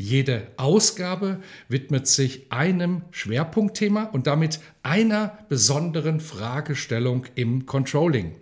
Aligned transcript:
Jede 0.00 0.46
Ausgabe 0.56 1.42
widmet 1.68 2.06
sich 2.06 2.50
einem 2.50 3.02
Schwerpunktthema 3.10 4.04
und 4.04 4.26
damit 4.26 4.58
einer 4.82 5.40
besonderen 5.50 6.20
Fragestellung 6.20 7.26
im 7.34 7.66
Controlling. 7.66 8.34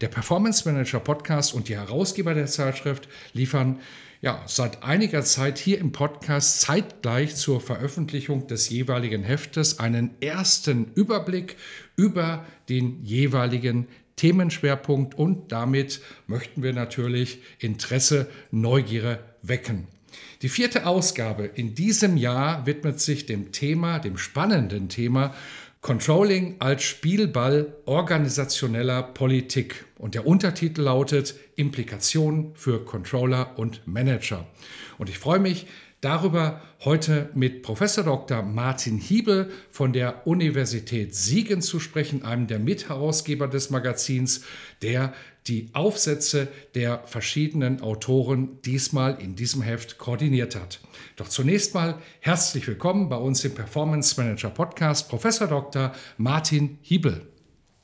Der 0.00 0.08
Performance 0.08 0.66
Manager 0.66 1.00
Podcast 1.00 1.52
und 1.52 1.68
die 1.68 1.76
Herausgeber 1.76 2.32
der 2.32 2.46
Zeitschrift 2.46 3.10
liefern 3.34 3.78
ja, 4.22 4.42
seit 4.46 4.84
einiger 4.84 5.22
Zeit 5.22 5.58
hier 5.58 5.78
im 5.80 5.92
Podcast 5.92 6.62
zeitgleich 6.62 7.36
zur 7.36 7.60
Veröffentlichung 7.60 8.46
des 8.46 8.70
jeweiligen 8.70 9.22
Heftes 9.22 9.80
einen 9.80 10.12
ersten 10.22 10.92
Überblick 10.94 11.56
über 11.94 12.46
den 12.70 13.04
jeweiligen 13.04 13.86
Themenschwerpunkt 14.16 15.14
und 15.14 15.52
damit 15.52 16.00
möchten 16.26 16.62
wir 16.62 16.72
natürlich 16.72 17.42
Interesse, 17.58 18.30
Neugier 18.50 19.18
wecken. 19.42 19.88
Die 20.42 20.48
vierte 20.48 20.86
Ausgabe 20.86 21.44
in 21.44 21.74
diesem 21.74 22.16
Jahr 22.16 22.66
widmet 22.66 23.00
sich 23.00 23.26
dem 23.26 23.52
Thema, 23.52 23.98
dem 23.98 24.18
spannenden 24.18 24.88
Thema 24.88 25.34
Controlling 25.82 26.56
als 26.60 26.84
Spielball 26.84 27.74
organisationeller 27.86 29.02
Politik. 29.02 29.84
Und 29.98 30.14
der 30.14 30.26
Untertitel 30.28 30.82
lautet 30.82 31.34
Implikationen 31.56 32.54
für 32.54 32.84
Controller 32.84 33.58
und 33.58 33.86
Manager. 33.86 34.46
Und 34.98 35.10
ich 35.10 35.18
freue 35.18 35.40
mich, 35.40 35.66
darüber 36.02 36.60
heute 36.84 37.30
mit 37.32 37.62
Professor 37.62 38.04
Dr. 38.04 38.42
Martin 38.42 38.98
Hiebel 38.98 39.50
von 39.70 39.92
der 39.92 40.26
Universität 40.26 41.14
Siegen 41.14 41.62
zu 41.62 41.80
sprechen, 41.80 42.24
einem 42.24 42.48
der 42.48 42.58
Mitherausgeber 42.58 43.48
des 43.48 43.70
Magazins, 43.70 44.44
der 44.82 45.14
die 45.46 45.70
Aufsätze 45.72 46.48
der 46.74 47.02
verschiedenen 47.06 47.80
Autoren 47.80 48.60
diesmal 48.62 49.20
in 49.20 49.36
diesem 49.36 49.62
Heft 49.62 49.98
koordiniert 49.98 50.56
hat. 50.56 50.80
Doch 51.16 51.28
zunächst 51.28 51.72
mal 51.74 51.98
herzlich 52.20 52.66
willkommen 52.66 53.08
bei 53.08 53.16
uns 53.16 53.44
im 53.44 53.54
Performance 53.54 54.20
Manager 54.20 54.50
Podcast, 54.50 55.08
Professor 55.08 55.46
Dr. 55.46 55.92
Martin 56.16 56.78
Hiebel. 56.82 57.28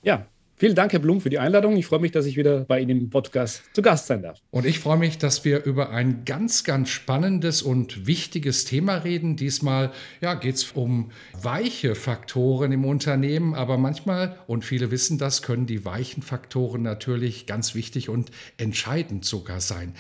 Ja, 0.02 0.26
Vielen 0.60 0.74
Dank, 0.74 0.92
Herr 0.92 0.98
Blum, 0.98 1.20
für 1.20 1.30
die 1.30 1.38
Einladung. 1.38 1.76
Ich 1.76 1.86
freue 1.86 2.00
mich, 2.00 2.10
dass 2.10 2.26
ich 2.26 2.36
wieder 2.36 2.64
bei 2.64 2.80
Ihnen 2.80 3.00
im 3.00 3.10
Podcast 3.10 3.62
zu 3.74 3.80
Gast 3.80 4.08
sein 4.08 4.22
darf. 4.22 4.40
Und 4.50 4.66
ich 4.66 4.80
freue 4.80 4.96
mich, 4.96 5.16
dass 5.16 5.44
wir 5.44 5.62
über 5.62 5.90
ein 5.90 6.24
ganz, 6.24 6.64
ganz 6.64 6.88
spannendes 6.88 7.62
und 7.62 8.08
wichtiges 8.08 8.64
Thema 8.64 8.96
reden. 8.96 9.36
Diesmal 9.36 9.92
ja, 10.20 10.34
geht 10.34 10.56
es 10.56 10.72
um 10.72 11.12
weiche 11.40 11.94
Faktoren 11.94 12.72
im 12.72 12.84
Unternehmen, 12.84 13.54
aber 13.54 13.78
manchmal, 13.78 14.36
und 14.48 14.64
viele 14.64 14.90
wissen 14.90 15.16
das, 15.16 15.42
können 15.42 15.66
die 15.66 15.84
weichen 15.84 16.24
Faktoren 16.24 16.82
natürlich 16.82 17.46
ganz 17.46 17.76
wichtig 17.76 18.08
und 18.08 18.32
entscheidend 18.56 19.24
sogar 19.24 19.60
sein. 19.60 19.94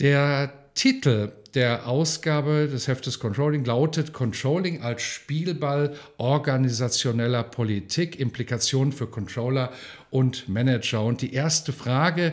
Der 0.00 0.63
Titel 0.74 1.32
der 1.54 1.86
Ausgabe 1.86 2.68
des 2.68 2.88
Heftes 2.88 3.20
Controlling 3.20 3.64
lautet 3.64 4.12
Controlling 4.12 4.82
als 4.82 5.02
Spielball 5.02 5.94
organisationeller 6.18 7.44
Politik, 7.44 8.18
Implikationen 8.18 8.92
für 8.92 9.06
Controller 9.06 9.72
und 10.10 10.48
Manager. 10.48 11.04
Und 11.04 11.22
die 11.22 11.32
erste 11.32 11.72
Frage, 11.72 12.32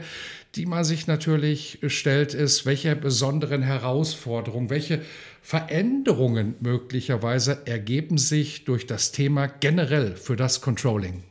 die 0.56 0.66
man 0.66 0.84
sich 0.84 1.06
natürlich 1.06 1.80
stellt, 1.86 2.34
ist, 2.34 2.66
welche 2.66 2.96
besonderen 2.96 3.62
Herausforderungen, 3.62 4.72
welche 4.72 5.02
Veränderungen 5.44 6.56
möglicherweise 6.60 7.60
ergeben 7.66 8.18
sich 8.18 8.66
durch 8.66 8.88
das 8.88 9.12
Thema 9.12 9.46
generell 9.46 10.16
für 10.16 10.36
das 10.36 10.62
Controlling? 10.62 11.24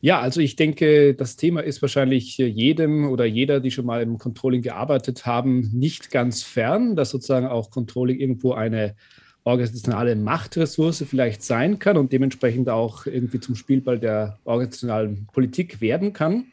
Ja, 0.00 0.20
also 0.20 0.40
ich 0.40 0.54
denke, 0.54 1.14
das 1.14 1.36
Thema 1.36 1.60
ist 1.60 1.82
wahrscheinlich 1.82 2.38
jedem 2.38 3.10
oder 3.10 3.24
jeder, 3.24 3.58
die 3.58 3.72
schon 3.72 3.86
mal 3.86 4.00
im 4.00 4.18
Controlling 4.18 4.62
gearbeitet 4.62 5.26
haben, 5.26 5.70
nicht 5.72 6.12
ganz 6.12 6.44
fern, 6.44 6.94
dass 6.94 7.10
sozusagen 7.10 7.46
auch 7.46 7.70
Controlling 7.70 8.20
irgendwo 8.20 8.52
eine 8.52 8.94
organisationale 9.42 10.14
Machtressource 10.14 11.04
vielleicht 11.08 11.42
sein 11.42 11.80
kann 11.80 11.96
und 11.96 12.12
dementsprechend 12.12 12.68
auch 12.68 13.06
irgendwie 13.06 13.40
zum 13.40 13.56
Spielball 13.56 13.98
der 13.98 14.38
organisationalen 14.44 15.26
Politik 15.32 15.80
werden 15.80 16.12
kann. 16.12 16.46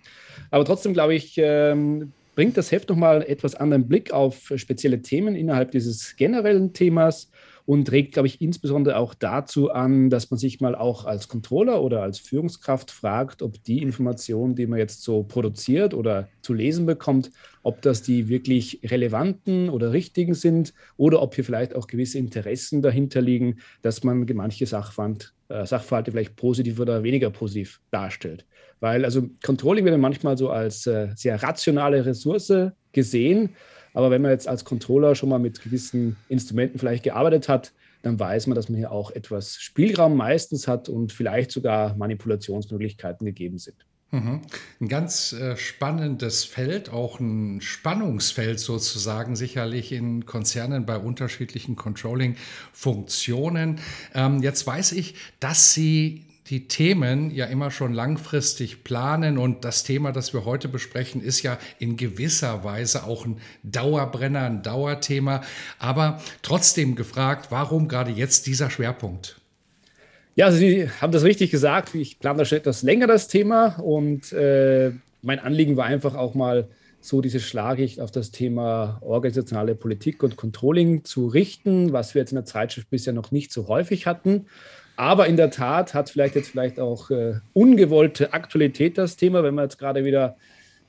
Aber 0.50 0.66
trotzdem 0.66 0.94
glaube 0.94 1.14
ich, 1.14 1.36
ähm, 1.38 2.14
bringt 2.36 2.58
das 2.58 2.72
Heft 2.72 2.90
nochmal 2.90 3.24
etwas 3.24 3.54
anderen 3.54 3.88
Blick 3.88 4.12
auf 4.12 4.52
spezielle 4.56 5.02
Themen 5.02 5.36
innerhalb 5.36 5.72
dieses 5.72 6.16
generellen 6.16 6.74
Themas 6.74 7.30
und 7.66 7.92
regt, 7.92 8.14
glaube 8.14 8.28
ich, 8.28 8.42
insbesondere 8.42 8.98
auch 8.98 9.16
dazu 9.16 9.72
an, 9.72 10.10
dass 10.10 10.30
man 10.30 10.38
sich 10.38 10.62
mal 10.62 10.76
auch 10.76 11.06
als 11.06 11.28
Controller 11.28 11.82
oder 11.82 12.04
als 12.04 12.20
Führungskraft 12.20 12.92
fragt, 12.92 13.42
ob 13.42 13.64
die 13.64 13.82
Informationen, 13.82 14.56
die 14.56 14.68
man 14.68 14.78
jetzt 14.78 15.02
so 15.02 15.24
produziert 15.24 15.96
oder 15.96 16.30
zu 16.42 16.54
lesen 16.54 16.86
bekommt, 16.86 17.32
ob 17.64 17.82
das 17.82 18.04
die 18.04 18.30
wirklich 18.30 18.82
relevanten 18.84 19.70
oder 19.70 19.94
richtigen 19.94 20.36
sind 20.36 20.74
oder 20.96 21.22
ob 21.24 21.34
hier 21.34 21.44
vielleicht 21.44 21.76
auch 21.76 21.88
gewisse 21.88 22.20
Interessen 22.20 22.84
dahinter 22.84 23.22
liegen, 23.22 23.58
dass 23.82 24.04
man 24.04 24.26
manche 24.36 24.68
Sachverhalt, 24.68 25.34
äh, 25.50 25.66
Sachverhalte 25.66 26.12
vielleicht 26.12 26.36
positiv 26.36 26.80
oder 26.80 27.02
weniger 27.02 27.32
positiv 27.32 27.82
darstellt. 27.90 28.46
Weil 28.80 29.06
also 29.06 29.28
Controlling 29.44 29.86
wird 29.86 29.98
manchmal 29.98 30.38
so 30.38 30.50
als 30.50 30.86
äh, 30.86 31.08
sehr 31.16 31.42
rationale 31.42 32.06
Ressource 32.06 32.54
gesehen, 32.92 33.56
aber 33.96 34.12
wenn 34.12 34.22
man 34.22 34.32
jetzt 34.32 34.48
als 34.48 34.66
Controller 34.66 35.16
schon 35.16 35.30
mal 35.30 35.40
mit 35.40 35.64
gewissen 35.64 36.16
Instrumenten 36.30 36.78
vielleicht 36.78 37.04
gearbeitet 37.04 37.50
hat, 37.50 37.74
dann 38.04 38.20
weiß 38.20 38.48
man, 38.48 38.56
dass 38.56 38.70
man 38.70 38.78
hier 38.78 38.92
auch 38.92 39.10
etwas 39.10 39.56
Spielraum 39.56 40.16
meistens 40.16 40.68
hat 40.68 40.90
und 40.90 41.12
vielleicht 41.12 41.52
sogar 41.52 41.96
Manipulationsmöglichkeiten 41.96 43.26
gegeben 43.26 43.58
sind. 43.58 43.78
Mhm. 44.12 44.42
Ein 44.80 44.88
ganz 44.88 45.34
äh, 45.34 45.58
spannendes 45.58 46.44
Feld, 46.44 46.90
auch 46.90 47.20
ein 47.20 47.62
Spannungsfeld 47.62 48.60
sozusagen, 48.60 49.36
sicherlich 49.36 49.92
in 49.92 50.26
Konzernen 50.26 50.86
bei 50.86 50.98
unterschiedlichen 50.98 51.76
Controlling-Funktionen. 51.76 53.80
Ähm, 54.14 54.44
jetzt 54.44 54.68
weiß 54.68 54.92
ich, 54.92 55.16
dass 55.40 55.74
Sie 55.74 56.26
die 56.50 56.68
Themen 56.68 57.32
ja 57.32 57.46
immer 57.46 57.72
schon 57.72 57.94
langfristig 57.94 58.84
planen 58.84 59.38
und 59.38 59.66
das 59.66 59.84
Thema, 59.84 60.12
das 60.12 60.34
wir 60.34 60.46
heute 60.46 60.68
besprechen, 60.68 61.22
ist 61.22 61.42
ja 61.42 61.58
in 61.80 61.98
gewisser 61.98 62.64
Weise 62.64 63.06
auch 63.06 63.26
ein 63.26 63.38
Dauerbrenner, 63.64 64.44
ein 64.44 64.62
Dauerthema, 64.62 65.42
aber 65.80 66.22
trotzdem 66.44 66.96
gefragt, 66.96 67.48
warum 67.50 67.88
gerade 67.88 68.12
jetzt 68.12 68.46
dieser 68.46 68.70
Schwerpunkt? 68.70 69.42
Ja, 70.36 70.48
also 70.48 70.58
Sie 70.58 70.90
haben 71.02 71.14
das 71.14 71.24
richtig 71.24 71.50
gesagt. 71.50 71.96
Ich 71.96 72.20
plane 72.20 72.40
da 72.40 72.46
schon 72.46 72.58
etwas 72.58 72.84
länger 72.84 73.08
das 73.08 73.28
Thema 73.28 73.80
und 73.80 74.32
äh, 74.34 74.92
mein 75.22 75.40
Anliegen 75.40 75.78
war 75.78 75.86
einfach 75.86 76.14
auch 76.14 76.36
mal 76.36 76.68
so 77.00 77.22
diese 77.22 77.40
Schlaglicht 77.40 78.00
auf 78.00 78.12
das 78.12 78.32
Thema 78.32 79.00
organisationale 79.02 79.76
Politik 79.76 80.22
und 80.24 80.36
Controlling 80.36 81.04
zu 81.04 81.28
richten, 81.28 81.94
was 81.94 82.14
wir 82.14 82.22
jetzt 82.22 82.32
in 82.32 82.38
der 82.38 82.46
Zeitschrift 82.46 82.90
bisher 82.90 83.14
noch 83.14 83.32
nicht 83.32 83.52
so 83.52 83.68
häufig 83.68 84.06
hatten. 84.06 84.48
Aber 84.98 85.28
in 85.28 85.36
der 85.36 85.50
Tat 85.50 85.94
hat 85.94 86.10
vielleicht 86.10 86.36
jetzt 86.36 86.50
vielleicht 86.50 86.80
auch 86.80 87.10
äh, 87.12 87.36
ungewollte 87.54 88.34
Aktualität 88.34 88.98
das 88.98 89.18
Thema, 89.18 89.44
wenn 89.44 89.56
wir 89.56 89.64
jetzt 89.64 89.78
gerade 89.78 90.06
wieder 90.06 90.38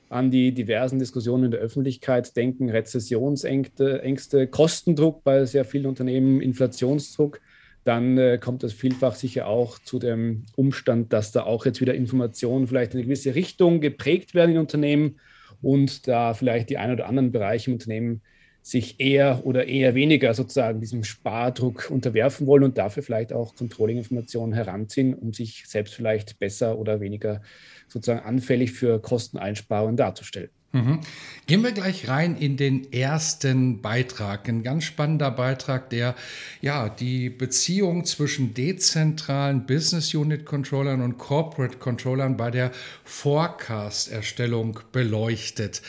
an 0.09 0.31
die 0.31 0.53
diversen 0.53 0.99
Diskussionen 0.99 1.45
in 1.45 1.51
der 1.51 1.59
Öffentlichkeit 1.59 2.35
denken, 2.37 2.69
Rezessionsängste, 2.69 4.01
Ängste, 4.01 4.47
Kostendruck 4.47 5.23
bei 5.23 5.45
sehr 5.45 5.65
vielen 5.65 5.85
Unternehmen, 5.85 6.39
Inflationsdruck, 6.39 7.41
dann 7.83 8.17
äh, 8.17 8.37
kommt 8.37 8.63
das 8.63 8.73
vielfach 8.73 9.15
sicher 9.15 9.47
auch 9.47 9.79
zu 9.79 9.99
dem 9.99 10.43
Umstand, 10.55 11.11
dass 11.11 11.31
da 11.31 11.43
auch 11.43 11.65
jetzt 11.65 11.81
wieder 11.81 11.93
Informationen 11.93 12.67
vielleicht 12.67 12.93
in 12.93 12.99
eine 12.99 13.05
gewisse 13.05 13.35
Richtung 13.35 13.81
geprägt 13.81 14.33
werden 14.33 14.51
in 14.51 14.57
Unternehmen 14.57 15.19
und 15.61 16.07
da 16.07 16.33
vielleicht 16.33 16.69
die 16.69 16.77
ein 16.77 16.91
oder 16.91 17.07
anderen 17.07 17.31
Bereiche 17.31 17.69
im 17.69 17.75
Unternehmen 17.75 18.21
sich 18.67 18.99
eher 18.99 19.45
oder 19.45 19.65
eher 19.65 19.95
weniger 19.95 20.33
sozusagen 20.33 20.81
diesem 20.81 21.05
Spardruck 21.05 21.89
unterwerfen 21.89 22.47
wollen 22.47 22.63
und 22.63 22.77
dafür 22.77 23.01
vielleicht 23.01 23.31
auch 23.31 23.55
Controlling-Informationen 23.55 24.51
heranziehen, 24.51 25.13
um 25.13 25.31
sich 25.33 25.63
selbst 25.67 25.93
vielleicht 25.93 26.37
besser 26.37 26.77
oder 26.77 26.99
weniger 26.99 27.41
sozusagen 27.87 28.25
anfällig 28.25 28.73
für 28.73 28.99
Kosteneinsparungen 29.01 29.95
darzustellen. 29.95 30.49
Mhm. 30.73 30.99
Gehen 31.45 31.63
wir 31.63 31.71
gleich 31.71 32.09
rein 32.09 32.35
in 32.35 32.57
den 32.57 32.91
ersten 32.91 33.81
Beitrag. 33.81 34.49
Ein 34.49 34.63
ganz 34.63 34.83
spannender 34.83 35.31
Beitrag, 35.31 35.89
der 35.89 36.13
ja 36.59 36.89
die 36.89 37.29
Beziehung 37.29 38.03
zwischen 38.03 38.53
dezentralen 38.53 39.65
Business 39.65 40.13
Unit 40.13 40.45
Controllern 40.45 41.01
und 41.01 41.17
Corporate 41.17 41.77
Controllern 41.77 42.35
bei 42.35 42.51
der 42.51 42.71
Forecast-Erstellung 43.05 44.81
beleuchtet. 44.91 45.81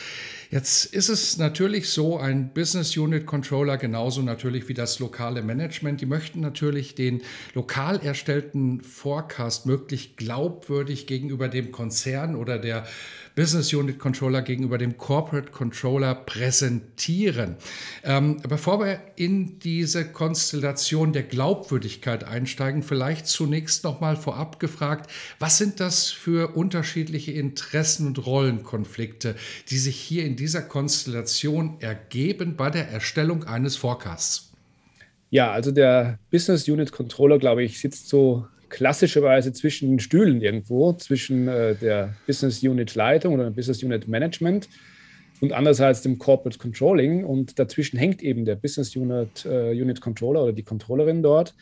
Jetzt 0.51 0.85
ist 0.85 1.09
es 1.09 1.37
natürlich 1.37 1.89
so, 1.89 2.17
ein 2.17 2.53
Business 2.53 2.97
Unit 2.97 3.27
Controller 3.27 3.77
genauso 3.77 4.23
natürlich 4.23 4.67
wie 4.67 4.73
das 4.73 4.97
lokale 4.97 5.43
Management, 5.43 6.01
die 6.01 6.07
möchten 6.07 6.39
natürlich 6.39 6.95
den 6.95 7.21
lokal 7.53 8.03
erstellten 8.03 8.81
Forecast 8.81 9.67
möglichst 9.67 10.17
glaubwürdig 10.17 11.05
gegenüber 11.05 11.49
dem 11.49 11.71
Konzern 11.71 12.35
oder 12.35 12.57
der 12.57 12.87
Business 13.39 13.71
Unit 13.71 13.99
Controller 13.99 14.41
gegenüber 14.41 14.77
dem 14.77 14.97
Corporate 14.97 15.51
Controller 15.51 16.13
präsentieren. 16.13 17.55
Ähm, 18.03 18.41
bevor 18.41 18.81
wir 18.81 18.99
in 19.15 19.59
diese 19.59 20.03
Konstellation 20.03 21.13
der 21.13 21.23
Glaubwürdigkeit 21.23 22.25
einsteigen, 22.25 22.83
vielleicht 22.83 23.27
zunächst 23.27 23.85
noch 23.85 24.01
mal 24.01 24.17
vorab 24.17 24.59
gefragt, 24.59 25.09
was 25.39 25.57
sind 25.57 25.79
das 25.79 26.07
für 26.07 26.57
unterschiedliche 26.57 27.31
Interessen 27.31 28.07
und 28.07 28.25
Rollenkonflikte, 28.25 29.35
die 29.69 29.77
sich 29.77 29.95
hier 29.95 30.25
in 30.25 30.35
dieser 30.35 30.61
Konstellation 30.61 31.77
ergeben 31.79 32.57
bei 32.57 32.69
der 32.69 32.89
Erstellung 32.89 33.45
eines 33.45 33.77
Forecasts? 33.77 34.51
Ja, 35.29 35.49
also 35.53 35.71
der 35.71 36.19
Business 36.29 36.67
Unit 36.67 36.91
Controller, 36.91 37.39
glaube 37.39 37.63
ich, 37.63 37.79
sitzt 37.79 38.09
so 38.09 38.49
klassischerweise 38.69 39.53
zwischen 39.53 39.89
den 39.89 39.99
Stühlen 39.99 40.41
irgendwo, 40.41 40.93
zwischen 40.93 41.47
äh, 41.47 41.75
der 41.75 42.15
Business 42.27 42.63
Unit 42.63 42.95
Leitung 42.95 43.33
oder 43.33 43.49
Business 43.51 43.83
Unit 43.83 44.07
Management 44.07 44.69
und 45.41 45.53
andererseits 45.53 46.01
dem 46.01 46.17
Corporate 46.17 46.57
Controlling. 46.57 47.23
Und 47.23 47.59
dazwischen 47.59 47.97
hängt 47.97 48.21
eben 48.21 48.45
der 48.45 48.55
Business 48.55 48.95
Unit, 48.95 49.45
äh, 49.45 49.71
Unit 49.71 50.01
Controller 50.01 50.43
oder 50.43 50.53
die 50.53 50.63
Controllerin 50.63 51.23
dort. 51.23 51.55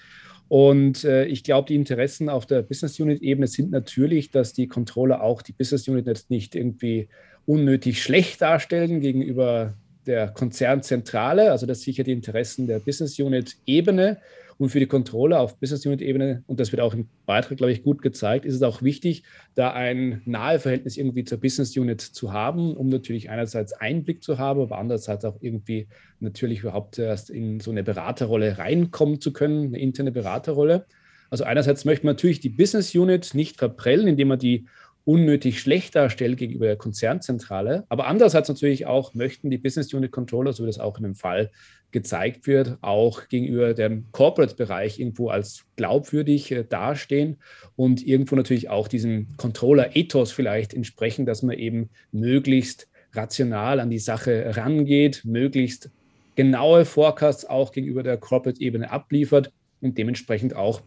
Und 0.49 1.03
äh, 1.03 1.25
ich 1.25 1.43
glaube, 1.43 1.67
die 1.67 1.75
Interessen 1.75 2.29
auf 2.29 2.45
der 2.45 2.61
Business 2.61 2.99
Unit-Ebene 2.99 3.47
sind 3.47 3.71
natürlich, 3.71 4.31
dass 4.31 4.53
die 4.53 4.67
Controller 4.67 5.21
auch 5.21 5.41
die 5.41 5.51
Business 5.51 5.87
Unit 5.87 6.25
nicht 6.29 6.55
irgendwie 6.55 7.09
unnötig 7.45 8.01
schlecht 8.01 8.41
darstellen 8.41 9.01
gegenüber 9.01 9.73
der 10.05 10.29
Konzernzentrale. 10.29 11.51
Also 11.51 11.65
das 11.65 11.81
sicher 11.81 12.03
die 12.03 12.13
Interessen 12.13 12.65
der 12.67 12.79
Business 12.79 13.19
Unit-Ebene 13.19 14.17
und 14.57 14.69
für 14.69 14.79
die 14.79 14.87
Controller 14.87 15.39
auf 15.39 15.59
Business 15.59 15.85
Unit-Ebene, 15.85 16.43
und 16.47 16.59
das 16.59 16.71
wird 16.71 16.81
auch 16.81 16.93
im 16.93 17.07
Beitrag, 17.25 17.57
glaube 17.57 17.71
ich, 17.71 17.83
gut 17.83 18.01
gezeigt, 18.01 18.45
ist 18.45 18.55
es 18.55 18.63
auch 18.63 18.81
wichtig, 18.81 19.23
da 19.55 19.71
ein 19.71 20.21
nahe 20.25 20.59
Verhältnis 20.59 20.97
irgendwie 20.97 21.23
zur 21.23 21.39
Business 21.39 21.77
Unit 21.77 22.01
zu 22.01 22.33
haben, 22.33 22.75
um 22.75 22.89
natürlich 22.89 23.29
einerseits 23.29 23.73
Einblick 23.73 24.23
zu 24.23 24.37
haben, 24.37 24.61
aber 24.61 24.77
andererseits 24.77 25.25
auch 25.25 25.37
irgendwie 25.41 25.87
natürlich 26.19 26.61
überhaupt 26.61 26.97
erst 26.97 27.29
in 27.29 27.59
so 27.59 27.71
eine 27.71 27.83
Beraterrolle 27.83 28.57
reinkommen 28.57 29.21
zu 29.21 29.31
können, 29.31 29.67
eine 29.67 29.79
interne 29.79 30.11
Beraterrolle. 30.11 30.85
Also 31.29 31.43
einerseits 31.43 31.85
möchte 31.85 32.05
man 32.05 32.15
natürlich 32.15 32.39
die 32.39 32.49
Business 32.49 32.95
Unit 32.95 33.33
nicht 33.33 33.57
verprellen, 33.57 34.07
indem 34.07 34.29
man 34.29 34.39
die 34.39 34.65
unnötig 35.07 35.61
schlecht 35.61 35.95
darstellt 35.95 36.37
gegenüber 36.37 36.65
der 36.65 36.75
Konzernzentrale. 36.75 37.85
Aber 37.87 38.07
andererseits 38.07 38.49
natürlich 38.49 38.85
auch 38.85 39.13
möchten 39.13 39.49
die 39.49 39.57
Business 39.57 39.93
Unit 39.93 40.11
Controller, 40.11 40.51
so 40.51 40.63
wie 40.63 40.67
das 40.67 40.79
auch 40.79 40.97
in 40.97 41.03
dem 41.03 41.15
Fall 41.15 41.49
gezeigt 41.91 42.45
wird, 42.45 42.77
auch 42.81 43.29
gegenüber 43.29 43.73
dem 43.73 44.11
Corporate-Bereich 44.11 44.99
irgendwo 44.99 45.29
als 45.29 45.63
glaubwürdig 45.77 46.51
äh, 46.51 46.65
dastehen 46.65 47.37
und 47.77 48.05
irgendwo 48.05 48.35
natürlich 48.35 48.69
auch 48.69 48.89
diesem 48.89 49.27
Controller-Ethos 49.37 50.33
vielleicht 50.33 50.73
entsprechen, 50.73 51.25
dass 51.25 51.41
man 51.41 51.57
eben 51.57 51.89
möglichst 52.11 52.89
rational 53.13 53.79
an 53.79 53.89
die 53.89 53.99
Sache 53.99 54.57
rangeht, 54.57 55.21
möglichst 55.23 55.89
genaue 56.35 56.83
Forecasts 56.83 57.45
auch 57.45 57.71
gegenüber 57.71 58.03
der 58.03 58.17
Corporate-Ebene 58.17 58.91
abliefert 58.91 59.53
und 59.79 59.97
dementsprechend 59.97 60.53
auch 60.53 60.81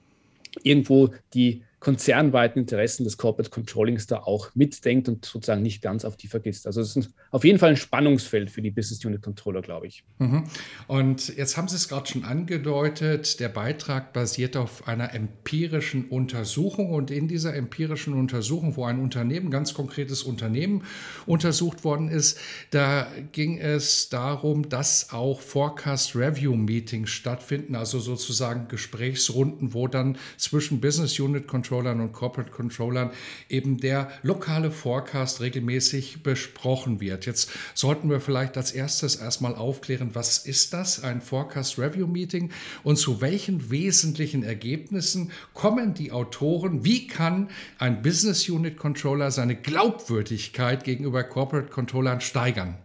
irgendwo 0.62 1.08
die 1.32 1.62
konzernweiten 1.80 2.60
Interessen 2.60 3.04
des 3.04 3.16
Corporate 3.16 3.48
Controllings 3.48 4.06
da 4.06 4.18
auch 4.18 4.50
mitdenkt 4.54 5.08
und 5.08 5.24
sozusagen 5.24 5.62
nicht 5.62 5.80
ganz 5.80 6.04
auf 6.04 6.14
die 6.14 6.28
vergisst. 6.28 6.66
Also 6.66 6.82
es 6.82 6.94
ist 6.94 7.10
auf 7.30 7.42
jeden 7.42 7.58
Fall 7.58 7.70
ein 7.70 7.76
Spannungsfeld 7.78 8.50
für 8.50 8.60
die 8.60 8.70
Business 8.70 9.02
Unit 9.02 9.22
Controller, 9.22 9.62
glaube 9.62 9.86
ich. 9.86 10.04
Mhm. 10.18 10.44
Und 10.88 11.34
jetzt 11.34 11.56
haben 11.56 11.68
Sie 11.68 11.76
es 11.76 11.88
gerade 11.88 12.06
schon 12.06 12.24
angedeutet, 12.24 13.40
der 13.40 13.48
Beitrag 13.48 14.12
basiert 14.12 14.58
auf 14.58 14.86
einer 14.88 15.14
empirischen 15.14 16.08
Untersuchung 16.08 16.90
und 16.90 17.10
in 17.10 17.28
dieser 17.28 17.56
empirischen 17.56 18.12
Untersuchung, 18.12 18.76
wo 18.76 18.84
ein 18.84 19.00
Unternehmen, 19.00 19.50
ganz 19.50 19.72
konkretes 19.72 20.22
Unternehmen 20.22 20.84
untersucht 21.24 21.82
worden 21.82 22.10
ist, 22.10 22.38
da 22.72 23.06
ging 23.32 23.56
es 23.56 24.10
darum, 24.10 24.68
dass 24.68 25.12
auch 25.12 25.40
Forecast 25.40 26.14
Review 26.14 26.54
Meetings 26.54 27.08
stattfinden, 27.08 27.74
also 27.74 28.00
sozusagen 28.00 28.68
Gesprächsrunden, 28.68 29.72
wo 29.72 29.88
dann 29.88 30.18
zwischen 30.36 30.82
Business 30.82 31.18
Unit 31.18 31.48
Controller 31.48 31.69
Controllern 31.70 32.00
und 32.00 32.12
Corporate 32.12 32.50
Controllern 32.50 33.10
eben 33.48 33.78
der 33.78 34.10
lokale 34.22 34.72
Forecast 34.72 35.40
regelmäßig 35.40 36.24
besprochen 36.24 37.00
wird. 37.00 37.26
Jetzt 37.26 37.52
sollten 37.74 38.10
wir 38.10 38.20
vielleicht 38.20 38.56
als 38.56 38.72
erstes 38.72 39.14
erstmal 39.14 39.54
aufklären, 39.54 40.10
was 40.14 40.38
ist 40.38 40.72
das, 40.72 41.04
ein 41.04 41.20
Forecast 41.20 41.78
Review 41.78 42.08
Meeting 42.08 42.50
und 42.82 42.96
zu 42.96 43.20
welchen 43.20 43.70
wesentlichen 43.70 44.42
Ergebnissen 44.42 45.30
kommen 45.54 45.94
die 45.94 46.10
Autoren? 46.10 46.84
Wie 46.84 47.06
kann 47.06 47.48
ein 47.78 48.02
Business 48.02 48.48
Unit 48.48 48.76
Controller 48.76 49.30
seine 49.30 49.54
Glaubwürdigkeit 49.54 50.82
gegenüber 50.82 51.22
Corporate 51.22 51.68
Controllern 51.68 52.20
steigern? 52.20 52.78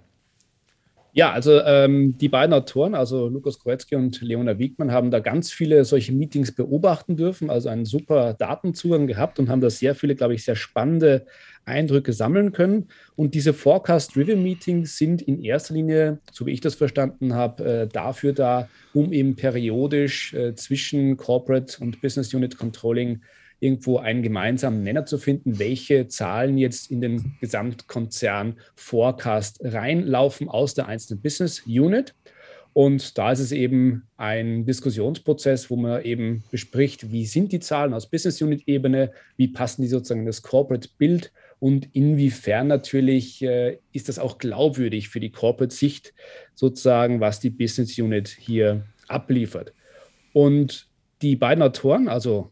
Ja, 1.17 1.31
also 1.31 1.61
ähm, 1.61 2.17
die 2.17 2.27
beiden 2.27 2.51
Autoren, 2.51 2.93
also 2.93 3.29
Lukas 3.29 3.57
Koretzky 3.57 3.95
und 3.95 4.19
Leona 4.19 4.59
Wiegmann, 4.59 4.91
haben 4.91 5.11
da 5.11 5.19
ganz 5.21 5.49
viele 5.49 5.85
solche 5.85 6.11
Meetings 6.11 6.51
beobachten 6.51 7.15
dürfen, 7.15 7.49
also 7.49 7.69
einen 7.69 7.85
super 7.85 8.33
Datenzugang 8.33 9.07
gehabt 9.07 9.39
und 9.39 9.47
haben 9.47 9.61
da 9.61 9.69
sehr 9.69 9.95
viele, 9.95 10.15
glaube 10.15 10.33
ich, 10.33 10.43
sehr 10.43 10.57
spannende 10.57 11.25
Eindrücke 11.63 12.11
sammeln 12.11 12.51
können. 12.51 12.89
Und 13.15 13.33
diese 13.33 13.53
Forecast-Driven-Meetings 13.53 14.97
sind 14.97 15.21
in 15.21 15.41
erster 15.41 15.73
Linie, 15.75 16.19
so 16.33 16.47
wie 16.47 16.51
ich 16.51 16.59
das 16.59 16.75
verstanden 16.75 17.33
habe, 17.33 17.63
äh, 17.63 17.87
dafür 17.87 18.33
da, 18.33 18.67
um 18.93 19.13
eben 19.13 19.37
periodisch 19.37 20.33
äh, 20.33 20.53
zwischen 20.55 21.15
Corporate 21.15 21.81
und 21.81 22.01
Business 22.01 22.33
Unit 22.33 22.57
Controlling 22.57 23.21
irgendwo 23.59 23.97
einen 23.97 24.21
gemeinsamen 24.23 24.83
Nenner 24.83 25.05
zu 25.05 25.17
finden, 25.17 25.59
welche 25.59 26.07
Zahlen 26.07 26.57
jetzt 26.57 26.91
in 26.91 27.01
den 27.01 27.35
Gesamtkonzern 27.39 28.59
Forecast 28.75 29.59
reinlaufen 29.63 30.49
aus 30.49 30.73
der 30.73 30.87
einzelnen 30.87 31.21
Business 31.21 31.63
Unit. 31.65 32.13
Und 32.73 33.17
da 33.17 33.31
ist 33.31 33.39
es 33.39 33.53
eben 33.53 34.03
ein 34.17 34.65
Diskussionsprozess, 34.65 35.69
wo 35.69 35.77
man 35.77 36.03
eben 36.03 36.43
bespricht, 36.51 37.09
wie 37.09 37.25
sind 37.25 37.53
die 37.53 37.61
Zahlen 37.61 37.93
aus 37.93 38.09
Business 38.09 38.41
Unit 38.41 38.67
Ebene, 38.67 39.11
wie 39.37 39.47
passen 39.47 39.81
die 39.81 39.87
sozusagen 39.87 40.21
in 40.21 40.25
das 40.25 40.41
Corporate 40.41 40.89
Bild 40.97 41.31
und 41.59 41.89
inwiefern 41.93 42.67
natürlich 42.67 43.41
äh, 43.41 43.79
ist 43.91 44.09
das 44.09 44.19
auch 44.19 44.37
glaubwürdig 44.37 45.09
für 45.09 45.19
die 45.19 45.31
Corporate 45.31 45.73
Sicht 45.73 46.13
sozusagen, 46.53 47.21
was 47.21 47.39
die 47.39 47.49
Business 47.49 47.97
Unit 47.97 48.27
hier 48.27 48.85
abliefert. 49.07 49.73
Und 50.33 50.89
die 51.21 51.35
beiden 51.35 51.63
Autoren, 51.63 52.07
also 52.09 52.51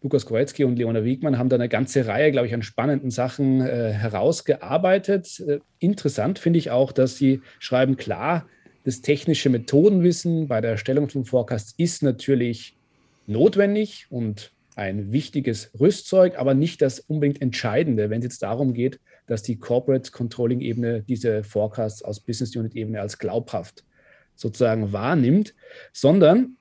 Lukas 0.00 0.26
Kowetzki 0.26 0.64
und 0.64 0.76
Leona 0.76 1.04
Wiegmann 1.04 1.38
haben 1.38 1.48
da 1.48 1.56
eine 1.56 1.68
ganze 1.68 2.06
Reihe, 2.06 2.30
glaube 2.30 2.46
ich, 2.46 2.54
an 2.54 2.62
spannenden 2.62 3.10
Sachen 3.10 3.60
äh, 3.60 3.92
herausgearbeitet. 3.92 5.40
Äh, 5.40 5.58
interessant 5.80 6.38
finde 6.38 6.58
ich 6.58 6.70
auch, 6.70 6.92
dass 6.92 7.16
sie 7.16 7.40
schreiben, 7.58 7.96
klar, 7.96 8.46
das 8.84 9.00
technische 9.00 9.50
Methodenwissen 9.50 10.46
bei 10.48 10.60
der 10.60 10.72
Erstellung 10.72 11.08
von 11.08 11.24
Forecasts 11.24 11.74
ist 11.76 12.02
natürlich 12.02 12.76
notwendig 13.26 14.06
und 14.08 14.52
ein 14.76 15.10
wichtiges 15.10 15.72
Rüstzeug, 15.78 16.38
aber 16.38 16.54
nicht 16.54 16.80
das 16.80 17.00
unbedingt 17.00 17.42
Entscheidende, 17.42 18.08
wenn 18.10 18.20
es 18.20 18.24
jetzt 18.24 18.42
darum 18.44 18.74
geht, 18.74 19.00
dass 19.26 19.42
die 19.42 19.58
Corporate 19.58 20.12
Controlling 20.12 20.60
Ebene 20.60 21.02
diese 21.02 21.42
Forecasts 21.42 22.02
aus 22.02 22.20
Business 22.20 22.54
Unit 22.54 22.76
Ebene 22.76 23.00
als 23.00 23.18
glaubhaft 23.18 23.84
sozusagen 24.36 24.92
wahrnimmt, 24.92 25.54
sondern 25.92 26.56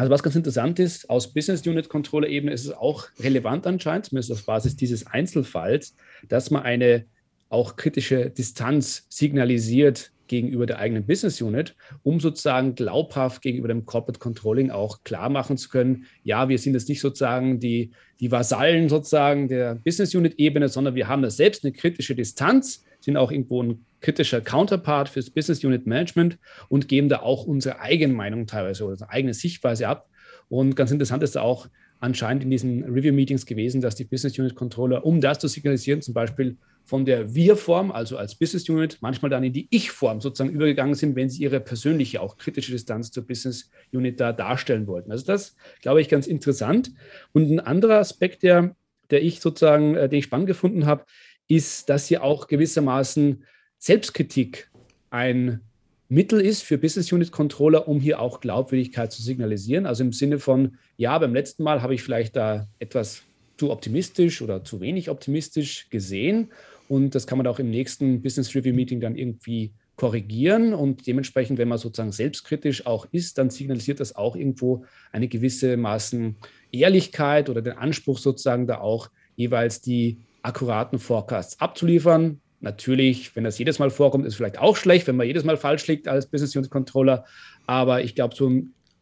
also 0.00 0.10
was 0.10 0.22
ganz 0.22 0.34
interessant 0.34 0.78
ist, 0.78 1.10
aus 1.10 1.30
Business 1.30 1.66
Unit 1.66 1.90
Controller 1.90 2.26
Ebene 2.26 2.54
ist 2.54 2.64
es 2.64 2.72
auch 2.72 3.08
relevant 3.18 3.66
anscheinend, 3.66 4.06
zumindest 4.06 4.32
auf 4.32 4.46
Basis 4.46 4.74
dieses 4.74 5.06
Einzelfalls, 5.06 5.94
dass 6.26 6.50
man 6.50 6.62
eine 6.62 7.04
auch 7.50 7.76
kritische 7.76 8.30
Distanz 8.30 9.04
signalisiert 9.10 10.10
gegenüber 10.26 10.64
der 10.64 10.78
eigenen 10.78 11.04
Business 11.04 11.42
Unit, 11.42 11.76
um 12.02 12.18
sozusagen 12.18 12.74
glaubhaft 12.76 13.42
gegenüber 13.42 13.68
dem 13.68 13.84
Corporate 13.84 14.18
Controlling 14.18 14.70
auch 14.70 15.04
klar 15.04 15.28
machen 15.28 15.58
zu 15.58 15.68
können, 15.68 16.06
ja, 16.24 16.48
wir 16.48 16.56
sind 16.56 16.72
jetzt 16.72 16.88
nicht 16.88 17.02
sozusagen 17.02 17.60
die, 17.60 17.90
die 18.20 18.32
Vasallen 18.32 18.88
sozusagen 18.88 19.48
der 19.48 19.74
Business 19.74 20.14
Unit 20.14 20.38
Ebene, 20.38 20.68
sondern 20.68 20.94
wir 20.94 21.08
haben 21.08 21.20
da 21.20 21.28
selbst 21.28 21.62
eine 21.62 21.74
kritische 21.74 22.14
Distanz 22.14 22.84
sind 23.00 23.16
auch 23.16 23.30
irgendwo 23.30 23.62
ein 23.62 23.84
kritischer 24.00 24.40
Counterpart 24.40 25.08
fürs 25.08 25.30
Business 25.30 25.62
Unit 25.64 25.86
Management 25.86 26.38
und 26.68 26.88
geben 26.88 27.08
da 27.08 27.20
auch 27.20 27.44
unsere 27.44 27.80
eigene 27.80 28.14
Meinung 28.14 28.46
teilweise 28.46 28.84
oder 28.84 28.92
unsere 28.92 29.10
eigene 29.10 29.34
Sichtweise 29.34 29.88
ab. 29.88 30.08
Und 30.48 30.74
ganz 30.74 30.90
interessant 30.90 31.22
ist 31.22 31.36
auch 31.36 31.68
anscheinend 32.00 32.42
in 32.42 32.50
diesen 32.50 32.84
Review-Meetings 32.84 33.46
gewesen, 33.46 33.80
dass 33.80 33.94
die 33.94 34.04
Business 34.04 34.38
Unit 34.38 34.54
Controller, 34.54 35.04
um 35.04 35.20
das 35.20 35.38
zu 35.38 35.48
signalisieren, 35.48 36.00
zum 36.02 36.14
Beispiel 36.14 36.56
von 36.84 37.04
der 37.04 37.34
Wir-Form, 37.34 37.92
also 37.92 38.16
als 38.16 38.34
Business 38.34 38.68
Unit, 38.68 38.98
manchmal 39.00 39.30
dann 39.30 39.44
in 39.44 39.52
die 39.52 39.68
Ich-Form 39.70 40.20
sozusagen 40.20 40.50
übergegangen 40.50 40.94
sind, 40.94 41.14
wenn 41.14 41.28
sie 41.28 41.42
ihre 41.42 41.60
persönliche, 41.60 42.20
auch 42.20 42.36
kritische 42.38 42.72
Distanz 42.72 43.10
zur 43.10 43.26
Business 43.26 43.70
Unit 43.92 44.18
da 44.18 44.32
darstellen 44.32 44.86
wollten. 44.86 45.12
Also 45.12 45.26
das, 45.26 45.54
glaube 45.82 46.00
ich, 46.00 46.08
ganz 46.08 46.26
interessant. 46.26 46.90
Und 47.32 47.50
ein 47.50 47.60
anderer 47.60 47.98
Aspekt, 47.98 48.42
der, 48.42 48.74
der 49.10 49.22
ich 49.22 49.40
sozusagen, 49.40 49.94
äh, 49.94 50.08
den 50.08 50.20
ich 50.20 50.24
spannend 50.24 50.46
gefunden 50.46 50.86
habe, 50.86 51.04
ist, 51.50 51.88
dass 51.88 52.06
hier 52.06 52.22
auch 52.22 52.46
gewissermaßen 52.46 53.44
Selbstkritik 53.78 54.70
ein 55.10 55.60
Mittel 56.08 56.40
ist 56.40 56.62
für 56.62 56.78
Business 56.78 57.12
Unit 57.12 57.32
Controller, 57.32 57.88
um 57.88 58.00
hier 58.00 58.20
auch 58.20 58.40
Glaubwürdigkeit 58.40 59.12
zu 59.12 59.22
signalisieren. 59.22 59.86
Also 59.86 60.04
im 60.04 60.12
Sinne 60.12 60.38
von, 60.38 60.76
ja, 60.96 61.18
beim 61.18 61.34
letzten 61.34 61.62
Mal 61.62 61.82
habe 61.82 61.94
ich 61.94 62.02
vielleicht 62.02 62.36
da 62.36 62.68
etwas 62.78 63.22
zu 63.58 63.70
optimistisch 63.70 64.42
oder 64.42 64.64
zu 64.64 64.80
wenig 64.80 65.10
optimistisch 65.10 65.88
gesehen. 65.90 66.50
Und 66.88 67.14
das 67.14 67.26
kann 67.26 67.38
man 67.38 67.46
auch 67.46 67.58
im 67.58 67.70
nächsten 67.70 68.22
Business 68.22 68.54
Review 68.54 68.74
Meeting 68.74 69.00
dann 69.00 69.16
irgendwie 69.16 69.72
korrigieren. 69.96 70.72
Und 70.72 71.06
dementsprechend, 71.06 71.58
wenn 71.58 71.68
man 71.68 71.78
sozusagen 71.78 72.12
selbstkritisch 72.12 72.86
auch 72.86 73.06
ist, 73.12 73.38
dann 73.38 73.50
signalisiert 73.50 74.00
das 74.00 74.16
auch 74.16 74.34
irgendwo 74.34 74.84
eine 75.12 75.28
gewisse 75.28 75.76
Maßen 75.76 76.36
Ehrlichkeit 76.72 77.48
oder 77.48 77.60
den 77.60 77.74
Anspruch 77.74 78.18
sozusagen 78.18 78.66
da 78.66 78.80
auch 78.80 79.10
jeweils 79.36 79.80
die 79.80 80.18
akkuraten 80.42 80.98
Forecasts 80.98 81.60
abzuliefern. 81.60 82.40
Natürlich, 82.60 83.34
wenn 83.34 83.44
das 83.44 83.58
jedes 83.58 83.78
Mal 83.78 83.90
vorkommt, 83.90 84.26
ist 84.26 84.34
es 84.34 84.36
vielleicht 84.36 84.58
auch 84.58 84.76
schlecht, 84.76 85.06
wenn 85.06 85.16
man 85.16 85.26
jedes 85.26 85.44
Mal 85.44 85.56
falsch 85.56 85.86
liegt 85.86 86.08
als 86.08 86.26
Business 86.26 86.54
Unit 86.54 86.70
Controller. 86.70 87.24
Aber 87.66 88.02
ich 88.02 88.14
glaube, 88.14 88.34
so 88.34 88.50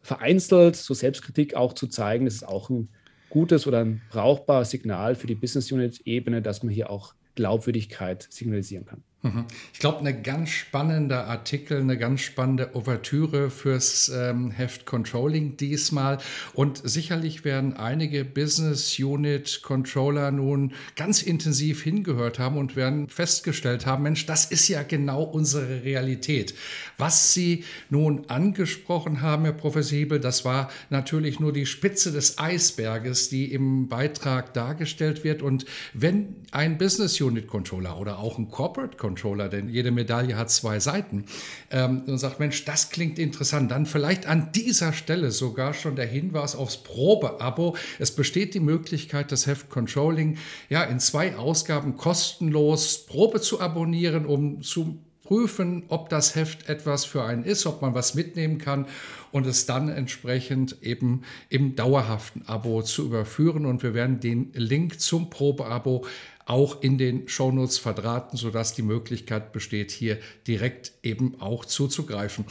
vereinzelt, 0.01 0.75
so 0.75 0.93
Selbstkritik 0.93 1.55
auch 1.55 1.73
zu 1.73 1.87
zeigen, 1.87 2.25
ist 2.25 2.47
auch 2.47 2.69
ein 2.69 2.89
gutes 3.29 3.67
oder 3.67 3.79
ein 3.79 4.01
brauchbares 4.09 4.71
Signal 4.71 5.15
für 5.15 5.27
die 5.27 5.35
Business 5.35 5.71
Unit 5.71 6.01
Ebene, 6.05 6.41
dass 6.41 6.63
man 6.63 6.73
hier 6.73 6.89
auch 6.89 7.13
Glaubwürdigkeit 7.35 8.27
signalisieren 8.29 8.85
kann. 8.85 9.03
Mhm. 9.21 9.47
Ich 9.73 9.79
glaube, 9.79 9.99
eine 9.99 10.21
ganz 10.21 10.49
spannende 10.49 11.25
Artikel, 11.25 11.81
eine 11.81 11.97
ganz 11.97 12.21
spannende 12.21 12.73
Ouvertüre 12.73 13.49
fürs 13.49 14.07
ähm, 14.07 14.49
Heft 14.51 14.85
Controlling 14.85 15.57
diesmal. 15.57 16.19
Und 16.53 16.81
sicherlich 16.85 17.43
werden 17.43 17.73
einige 17.73 18.23
Business 18.23 18.97
Unit 18.97 19.61
Controller 19.61 20.31
nun 20.31 20.71
ganz 20.95 21.21
intensiv 21.21 21.83
hingehört 21.83 22.39
haben 22.39 22.57
und 22.57 22.77
werden 22.77 23.09
festgestellt 23.09 23.85
haben, 23.85 24.03
Mensch, 24.03 24.25
das 24.25 24.45
ist 24.45 24.69
ja 24.69 24.83
genau 24.83 25.23
unsere 25.23 25.83
Realität. 25.83 26.55
Was 26.97 27.33
Sie 27.33 27.65
nun 27.89 28.29
angesprochen 28.29 29.19
haben, 29.19 29.43
Herr 29.43 29.51
Professor 29.51 29.97
Hebel, 29.97 30.21
das 30.21 30.45
war 30.45 30.71
natürlich 30.89 31.41
nur 31.41 31.51
die 31.51 31.65
Spitze 31.65 32.13
des 32.13 32.39
Eisberges, 32.39 33.27
die 33.27 33.51
im 33.51 33.89
Beitrag 33.89 34.53
dargestellt 34.53 35.25
wird. 35.25 35.41
Und 35.41 35.65
wenn 35.93 36.35
ein 36.51 36.77
Business 36.77 37.19
Unit 37.19 37.47
Controller 37.47 37.99
oder 37.99 38.19
auch 38.19 38.37
ein 38.37 38.49
Corporate 38.49 38.95
Controller 38.95 39.08
Controller, 39.09 39.49
denn 39.49 39.69
jede 39.69 39.89
Medaille 39.89 40.37
hat 40.37 40.51
zwei 40.51 40.79
Seiten, 40.79 41.25
ähm, 41.71 42.03
und 42.05 42.19
sagt, 42.19 42.39
Mensch, 42.39 42.63
das 42.65 42.91
klingt 42.91 43.17
interessant, 43.17 43.71
dann 43.71 43.87
vielleicht 43.87 44.27
an 44.27 44.51
dieser 44.53 44.93
Stelle 44.93 45.31
sogar 45.31 45.73
schon 45.73 45.95
der 45.95 46.05
Hinweis 46.05 46.55
aufs 46.55 46.77
Probeabo. 46.77 47.75
Es 47.97 48.11
besteht 48.11 48.53
die 48.53 48.59
Möglichkeit, 48.59 49.31
das 49.31 49.47
Heft 49.47 49.69
Controlling 49.69 50.37
ja 50.69 50.83
in 50.83 50.99
zwei 50.99 51.35
Ausgaben 51.35 51.97
kostenlos 51.97 53.07
Probe 53.07 53.41
zu 53.41 53.59
abonnieren, 53.59 54.27
um 54.27 54.61
zu 54.61 54.99
prüfen, 55.23 55.83
ob 55.89 56.09
das 56.09 56.35
Heft 56.35 56.69
etwas 56.69 57.05
für 57.05 57.23
einen 57.23 57.43
ist, 57.43 57.65
ob 57.65 57.81
man 57.81 57.93
was 57.93 58.15
mitnehmen 58.15 58.57
kann 58.57 58.87
und 59.31 59.45
es 59.45 59.65
dann 59.65 59.89
entsprechend 59.89 60.81
eben 60.81 61.21
im 61.49 61.75
dauerhaften 61.75 62.43
Abo 62.47 62.81
zu 62.81 63.05
überführen. 63.05 63.65
Und 63.65 63.83
wir 63.83 63.93
werden 63.93 64.19
den 64.19 64.51
Link 64.53 64.99
zum 64.99 65.29
Probeabo 65.29 66.05
auch 66.49 66.81
in 66.81 66.97
den 66.97 67.27
Shownotes 67.27 67.77
verdrahten, 67.77 68.35
sodass 68.35 68.73
die 68.73 68.81
Möglichkeit 68.81 69.53
besteht, 69.53 69.91
hier 69.91 70.17
direkt 70.47 70.93
eben 71.03 71.39
auch 71.39 71.63
zuzugreifen. 71.63 72.45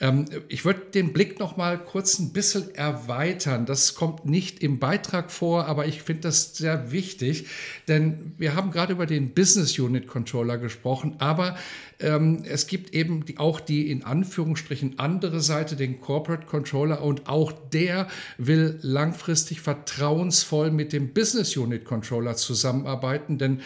Ähm, 0.00 0.24
ich 0.48 0.64
würde 0.64 0.80
den 0.92 1.12
Blick 1.12 1.38
noch 1.38 1.56
mal 1.56 1.78
kurz 1.78 2.18
ein 2.18 2.32
bisschen 2.32 2.74
erweitern. 2.74 3.64
Das 3.64 3.94
kommt 3.94 4.26
nicht 4.26 4.60
im 4.60 4.80
Beitrag 4.80 5.30
vor, 5.30 5.66
aber 5.66 5.86
ich 5.86 6.02
finde 6.02 6.22
das 6.22 6.56
sehr 6.56 6.90
wichtig, 6.90 7.46
denn 7.86 8.34
wir 8.38 8.56
haben 8.56 8.72
gerade 8.72 8.92
über 8.92 9.06
den 9.06 9.34
Business 9.34 9.78
Unit 9.78 10.08
Controller 10.08 10.58
gesprochen, 10.58 11.14
aber 11.18 11.56
ähm, 12.00 12.42
es 12.44 12.66
gibt 12.66 12.94
eben 12.94 13.24
die, 13.24 13.38
auch 13.38 13.60
die 13.60 13.90
in 13.90 14.04
Anführungsstrichen 14.04 14.98
andere 14.98 15.40
Seite, 15.40 15.76
den 15.76 16.00
Corporate 16.00 16.46
Controller, 16.46 17.02
und 17.02 17.28
auch 17.28 17.52
der 17.72 18.08
will 18.38 18.78
langfristig 18.82 19.60
vertrauensvoll 19.60 20.70
mit 20.70 20.92
dem 20.92 21.12
Business 21.12 21.56
Unit 21.56 21.84
Controller 21.84 22.36
zusammenarbeiten, 22.36 23.38
denn 23.38 23.60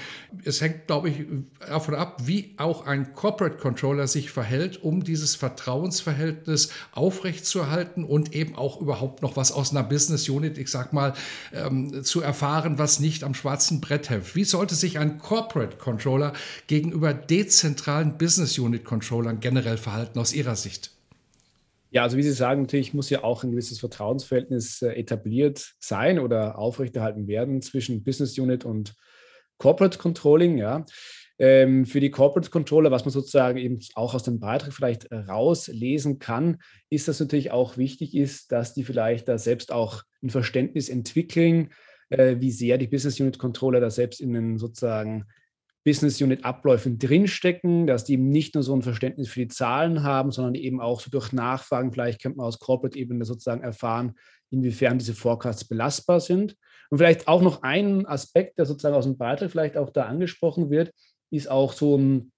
es 0.44 0.61
hängt, 0.61 0.87
glaube 0.87 1.11
ich, 1.11 1.25
davon 1.66 1.94
ab, 1.94 2.23
wie 2.25 2.54
auch 2.58 2.87
ein 2.87 3.14
Corporate 3.14 3.56
Controller 3.56 4.06
sich 4.06 4.30
verhält, 4.30 4.82
um 4.82 5.02
dieses 5.04 5.35
Vertrauensverhältnis 5.35 6.70
aufrechtzuerhalten 6.92 8.04
und 8.04 8.35
eben 8.35 8.54
auch 8.56 8.80
überhaupt 8.80 9.23
noch 9.23 9.37
was 9.37 9.52
aus 9.52 9.70
einer 9.70 9.82
Business 9.82 10.28
Unit, 10.28 10.58
ich 10.58 10.70
sag 10.70 10.92
mal, 10.92 11.14
ähm, 11.52 12.04
zu 12.04 12.20
erfahren, 12.20 12.78
was 12.78 13.00
nicht 13.00 13.25
am 13.25 13.35
schwarzen 13.35 13.80
Brett 13.80 14.08
hilft. 14.08 14.37
Wie 14.37 14.44
sollte 14.44 14.75
sich 14.75 14.99
ein 14.99 15.18
Corporate 15.18 15.76
Controller 15.78 16.32
gegenüber 16.66 17.14
dezentralen 17.14 18.17
Business 18.18 18.58
Unit 18.58 18.84
Controllern 18.84 19.40
generell 19.40 19.78
verhalten 19.78 20.18
aus 20.18 20.32
Ihrer 20.32 20.56
Sicht? 20.56 20.90
Ja, 21.90 22.02
also 22.02 22.18
wie 22.18 22.22
Sie 22.22 22.32
sagen, 22.32 22.62
natürlich 22.62 22.92
muss 22.92 23.08
ja 23.08 23.25
auch 23.25 23.44
ein 23.44 23.50
gewisses 23.50 23.80
Vertrauensverhältnis 23.80 24.82
äh, 24.82 24.90
etabliert 24.90 25.75
sein 25.78 26.18
oder 26.18 26.58
aufrechterhalten 26.58 27.26
werden 27.28 27.62
zwischen 27.62 28.04
Business 28.04 28.38
Unit 28.38 28.64
und 28.64 28.94
Corporate 29.56 29.98
Controlling. 29.98 30.58
Ja. 30.58 30.84
Ähm, 31.38 31.87
für 31.87 32.00
die 32.00 32.10
Corporate 32.10 32.50
Controller, 32.50 32.90
was 32.90 33.04
man 33.04 33.12
sozusagen 33.12 33.58
eben 33.58 33.78
auch 33.94 34.14
aus 34.14 34.25
dem 34.25 34.40
Beitrag 34.40 34.75
vielleicht 34.75 35.10
rauslesen 35.10 36.18
kann, 36.18 36.58
ist, 36.90 37.08
dass 37.08 37.20
natürlich 37.20 37.52
auch 37.52 37.76
wichtig 37.78 38.14
ist, 38.14 38.52
dass 38.52 38.75
die 38.75 38.84
vielleicht 38.84 39.28
da 39.28 39.38
selbst 39.38 39.72
auch 39.72 40.02
ein 40.22 40.30
Verständnis 40.30 40.88
entwickeln, 40.88 41.70
äh, 42.10 42.37
wie 42.40 42.50
sehr 42.50 42.76
die 42.76 42.88
Business 42.88 43.20
Unit 43.20 43.38
Controller 43.38 43.80
da 43.80 43.90
selbst 43.90 44.20
in 44.20 44.32
den 44.34 44.58
sozusagen 44.58 45.26
Business 45.85 46.20
Unit 46.20 46.44
Abläufen 46.44 46.99
drinstecken, 46.99 47.87
dass 47.87 48.04
die 48.04 48.14
eben 48.14 48.28
nicht 48.28 48.54
nur 48.54 48.62
so 48.62 48.75
ein 48.75 48.82
Verständnis 48.82 49.28
für 49.28 49.40
die 49.40 49.49
Zahlen 49.49 50.02
haben, 50.02 50.30
sondern 50.30 50.54
eben 50.54 50.80
auch 50.80 51.00
so 51.00 51.11
durch 51.11 51.32
Nachfragen, 51.32 51.92
vielleicht 51.92 52.23
könnte 52.23 52.38
man 52.38 52.47
aus 52.47 52.58
Corporate-Ebene 52.58 53.25
sozusagen 53.25 53.62
erfahren, 53.62 54.14
inwiefern 54.50 54.99
diese 54.99 55.14
Forecasts 55.14 55.64
belastbar 55.64 56.20
sind. 56.20 56.56
Und 56.90 56.99
vielleicht 56.99 57.28
auch 57.28 57.42
noch 57.42 57.62
ein 57.62 58.06
Aspekt, 58.06 58.58
der 58.58 58.66
sozusagen 58.66 58.94
aus 58.94 59.04
dem 59.04 59.18
Beitrag 59.18 59.50
vielleicht 59.50 59.76
auch 59.76 59.90
da 59.90 60.06
angesprochen 60.06 60.70
wird, 60.70 60.92
ist 61.30 61.50
auch 61.50 61.73
so 61.73 61.97
ein, 61.97 62.32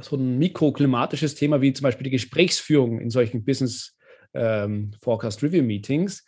so 0.00 0.16
ein 0.16 0.38
mikroklimatisches 0.38 1.34
Thema 1.34 1.60
wie 1.60 1.72
zum 1.72 1.84
Beispiel 1.84 2.04
die 2.04 2.10
Gesprächsführung 2.10 3.00
in 3.00 3.10
solchen 3.10 3.44
Business 3.44 3.96
ähm, 4.34 4.92
Forecast 5.00 5.42
Review 5.42 5.62
Meetings, 5.62 6.24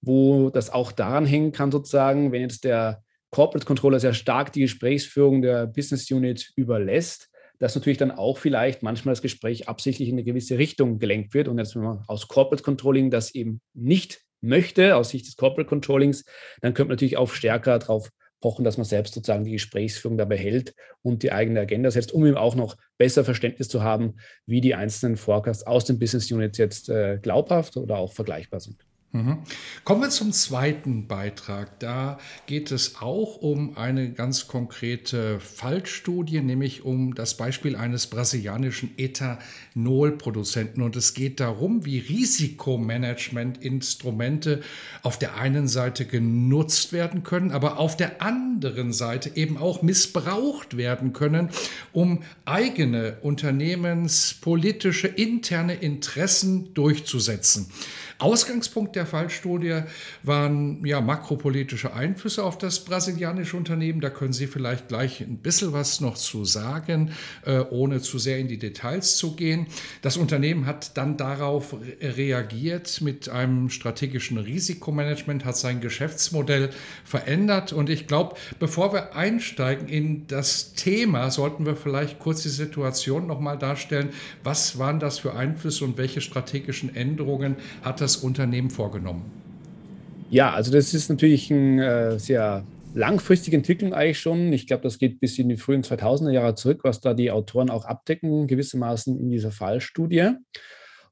wo 0.00 0.50
das 0.50 0.70
auch 0.70 0.92
daran 0.92 1.26
hängen 1.26 1.52
kann, 1.52 1.70
sozusagen, 1.70 2.32
wenn 2.32 2.42
jetzt 2.42 2.64
der 2.64 3.02
Corporate 3.30 3.66
Controller 3.66 4.00
sehr 4.00 4.14
stark 4.14 4.52
die 4.52 4.62
Gesprächsführung 4.62 5.42
der 5.42 5.66
Business 5.66 6.10
Unit 6.10 6.52
überlässt, 6.56 7.30
dass 7.58 7.74
natürlich 7.74 7.98
dann 7.98 8.10
auch 8.10 8.38
vielleicht 8.38 8.82
manchmal 8.82 9.12
das 9.12 9.22
Gespräch 9.22 9.68
absichtlich 9.68 10.08
in 10.08 10.14
eine 10.14 10.24
gewisse 10.24 10.58
Richtung 10.58 10.98
gelenkt 10.98 11.34
wird. 11.34 11.46
Und 11.46 11.58
jetzt, 11.58 11.76
wenn 11.76 11.82
man 11.82 12.02
aus 12.08 12.26
Corporate 12.26 12.62
Controlling 12.62 13.10
das 13.10 13.34
eben 13.34 13.60
nicht 13.74 14.22
möchte, 14.40 14.96
aus 14.96 15.10
Sicht 15.10 15.26
des 15.26 15.36
Corporate 15.36 15.68
Controllings, 15.68 16.24
dann 16.60 16.74
könnte 16.74 16.88
man 16.88 16.96
natürlich 16.96 17.18
auch 17.18 17.30
stärker 17.30 17.78
darauf 17.78 18.10
pochen, 18.40 18.64
dass 18.64 18.78
man 18.78 18.86
selbst 18.86 19.14
sozusagen 19.14 19.44
die 19.44 19.52
Gesprächsführung 19.52 20.16
dabei 20.16 20.38
hält 20.38 20.74
und 21.02 21.22
die 21.22 21.30
eigene 21.30 21.60
Agenda 21.60 21.90
setzt, 21.90 22.12
um 22.12 22.24
eben 22.26 22.38
auch 22.38 22.54
noch 22.54 22.76
besser 22.96 23.24
Verständnis 23.24 23.68
zu 23.68 23.82
haben, 23.82 24.16
wie 24.46 24.62
die 24.62 24.74
einzelnen 24.74 25.16
Forecasts 25.16 25.66
aus 25.66 25.84
den 25.84 25.98
Business 25.98 26.32
Units 26.32 26.58
jetzt 26.58 26.88
äh, 26.88 27.18
glaubhaft 27.20 27.76
oder 27.76 27.98
auch 27.98 28.14
vergleichbar 28.14 28.60
sind. 28.60 28.86
Mhm. 29.12 29.38
Kommen 29.82 30.02
wir 30.02 30.10
zum 30.10 30.30
zweiten 30.30 31.08
Beitrag. 31.08 31.80
Da 31.80 32.20
geht 32.46 32.70
es 32.70 33.00
auch 33.00 33.38
um 33.38 33.76
eine 33.76 34.12
ganz 34.12 34.46
konkrete 34.46 35.40
Fallstudie, 35.40 36.40
nämlich 36.40 36.84
um 36.84 37.16
das 37.16 37.36
Beispiel 37.36 37.74
eines 37.74 38.06
brasilianischen 38.06 38.92
Ethanolproduzenten. 38.96 40.84
Und 40.84 40.94
es 40.94 41.14
geht 41.14 41.40
darum, 41.40 41.84
wie 41.84 41.98
Risikomanagementinstrumente 41.98 44.62
auf 45.02 45.18
der 45.18 45.36
einen 45.36 45.66
Seite 45.66 46.06
genutzt 46.06 46.92
werden 46.92 47.24
können, 47.24 47.50
aber 47.50 47.80
auf 47.80 47.96
der 47.96 48.22
anderen 48.22 48.92
Seite 48.92 49.32
eben 49.34 49.56
auch 49.56 49.82
missbraucht 49.82 50.76
werden 50.76 51.12
können, 51.12 51.48
um 51.92 52.22
eigene 52.44 53.16
unternehmenspolitische 53.22 55.08
interne 55.08 55.74
Interessen 55.74 56.72
durchzusetzen. 56.74 57.72
Ausgangspunkt 58.20 58.96
der 58.96 59.06
Fallstudie 59.06 59.82
waren 60.22 60.84
ja 60.84 61.00
makropolitische 61.00 61.94
Einflüsse 61.94 62.44
auf 62.44 62.58
das 62.58 62.84
brasilianische 62.84 63.56
Unternehmen. 63.56 64.00
Da 64.00 64.10
können 64.10 64.34
Sie 64.34 64.46
vielleicht 64.46 64.88
gleich 64.88 65.20
ein 65.22 65.38
bisschen 65.38 65.72
was 65.72 66.00
noch 66.00 66.16
zu 66.16 66.44
sagen, 66.44 67.12
äh, 67.46 67.60
ohne 67.70 68.00
zu 68.02 68.18
sehr 68.18 68.38
in 68.38 68.48
die 68.48 68.58
Details 68.58 69.16
zu 69.16 69.34
gehen. 69.36 69.66
Das 70.02 70.16
Unternehmen 70.16 70.66
hat 70.66 70.96
dann 70.96 71.16
darauf 71.16 71.74
reagiert 72.00 73.00
mit 73.00 73.28
einem 73.28 73.70
strategischen 73.70 74.36
Risikomanagement, 74.38 75.44
hat 75.44 75.56
sein 75.56 75.80
Geschäftsmodell 75.80 76.70
verändert. 77.04 77.72
Und 77.72 77.88
ich 77.88 78.06
glaube, 78.06 78.36
bevor 78.58 78.92
wir 78.92 79.16
einsteigen 79.16 79.88
in 79.88 80.26
das 80.26 80.74
Thema, 80.74 81.30
sollten 81.30 81.64
wir 81.64 81.76
vielleicht 81.76 82.18
kurz 82.18 82.42
die 82.42 82.48
Situation 82.50 83.26
nochmal 83.26 83.58
darstellen. 83.58 84.10
Was 84.42 84.78
waren 84.78 85.00
das 85.00 85.18
für 85.18 85.34
Einflüsse 85.34 85.84
und 85.84 85.96
welche 85.96 86.20
strategischen 86.20 86.94
Änderungen 86.94 87.56
hat 87.82 88.00
das 88.00 88.09
Unternehmen 88.16 88.70
vorgenommen? 88.70 89.24
Ja, 90.30 90.52
also 90.52 90.70
das 90.70 90.94
ist 90.94 91.08
natürlich 91.10 91.50
eine 91.52 91.84
äh, 92.14 92.18
sehr 92.18 92.64
langfristige 92.94 93.56
Entwicklung 93.56 93.94
eigentlich 93.94 94.20
schon. 94.20 94.52
Ich 94.52 94.66
glaube, 94.66 94.82
das 94.82 94.98
geht 94.98 95.20
bis 95.20 95.38
in 95.38 95.48
die 95.48 95.56
frühen 95.56 95.82
2000er 95.82 96.30
Jahre 96.30 96.54
zurück, 96.54 96.80
was 96.82 97.00
da 97.00 97.14
die 97.14 97.30
Autoren 97.30 97.70
auch 97.70 97.84
abdecken, 97.84 98.46
gewissermaßen 98.46 99.18
in 99.18 99.30
dieser 99.30 99.50
Fallstudie. 99.50 100.30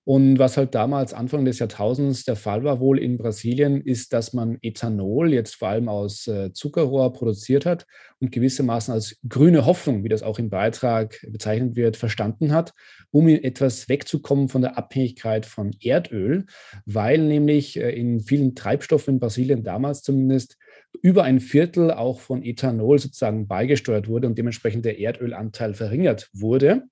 Und 0.09 0.39
was 0.39 0.57
halt 0.57 0.75
damals 0.75 1.13
Anfang 1.13 1.45
des 1.45 1.59
Jahrtausends 1.59 2.25
der 2.25 2.35
Fall 2.35 2.65
war, 2.65 2.81
wohl 2.81 2.99
in 2.99 3.19
Brasilien, 3.19 3.83
ist, 3.83 4.15
dass 4.15 4.33
man 4.33 4.57
Ethanol 4.63 5.35
jetzt 5.35 5.57
vor 5.57 5.69
allem 5.69 5.91
aus 5.91 6.27
äh, 6.27 6.51
Zuckerrohr 6.55 7.13
produziert 7.13 7.67
hat 7.67 7.85
und 8.19 8.33
gewissermaßen 8.33 8.95
als 8.95 9.19
grüne 9.29 9.67
Hoffnung, 9.67 10.05
wie 10.05 10.09
das 10.09 10.23
auch 10.23 10.39
im 10.39 10.49
Beitrag 10.49 11.21
bezeichnet 11.31 11.77
wird, 11.77 11.99
verstanden 11.99 12.53
hat, 12.53 12.73
um 13.11 13.29
etwas 13.29 13.91
wegzukommen 13.91 14.49
von 14.49 14.63
der 14.63 14.79
Abhängigkeit 14.79 15.45
von 15.45 15.73
Erdöl, 15.79 16.47
weil 16.87 17.19
nämlich 17.19 17.79
äh, 17.79 17.91
in 17.91 18.21
vielen 18.21 18.55
Treibstoffen 18.55 19.17
in 19.17 19.21
Brasilien 19.21 19.63
damals 19.63 20.01
zumindest 20.01 20.57
über 21.03 21.25
ein 21.25 21.39
Viertel 21.39 21.91
auch 21.91 22.21
von 22.21 22.43
Ethanol 22.43 22.99
sozusagen 22.99 23.47
beigesteuert 23.47 24.09
wurde 24.09 24.27
und 24.27 24.39
dementsprechend 24.39 24.87
der 24.87 24.99
Erdölanteil 24.99 25.75
verringert 25.75 26.31
wurde 26.33 26.85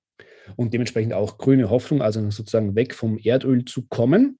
und 0.55 0.73
dementsprechend 0.73 1.13
auch 1.13 1.37
grüne 1.37 1.69
Hoffnung, 1.69 2.01
also 2.01 2.21
sozusagen 2.29 2.75
weg 2.75 2.93
vom 2.93 3.17
Erdöl 3.17 3.65
zu 3.65 3.87
kommen. 3.87 4.39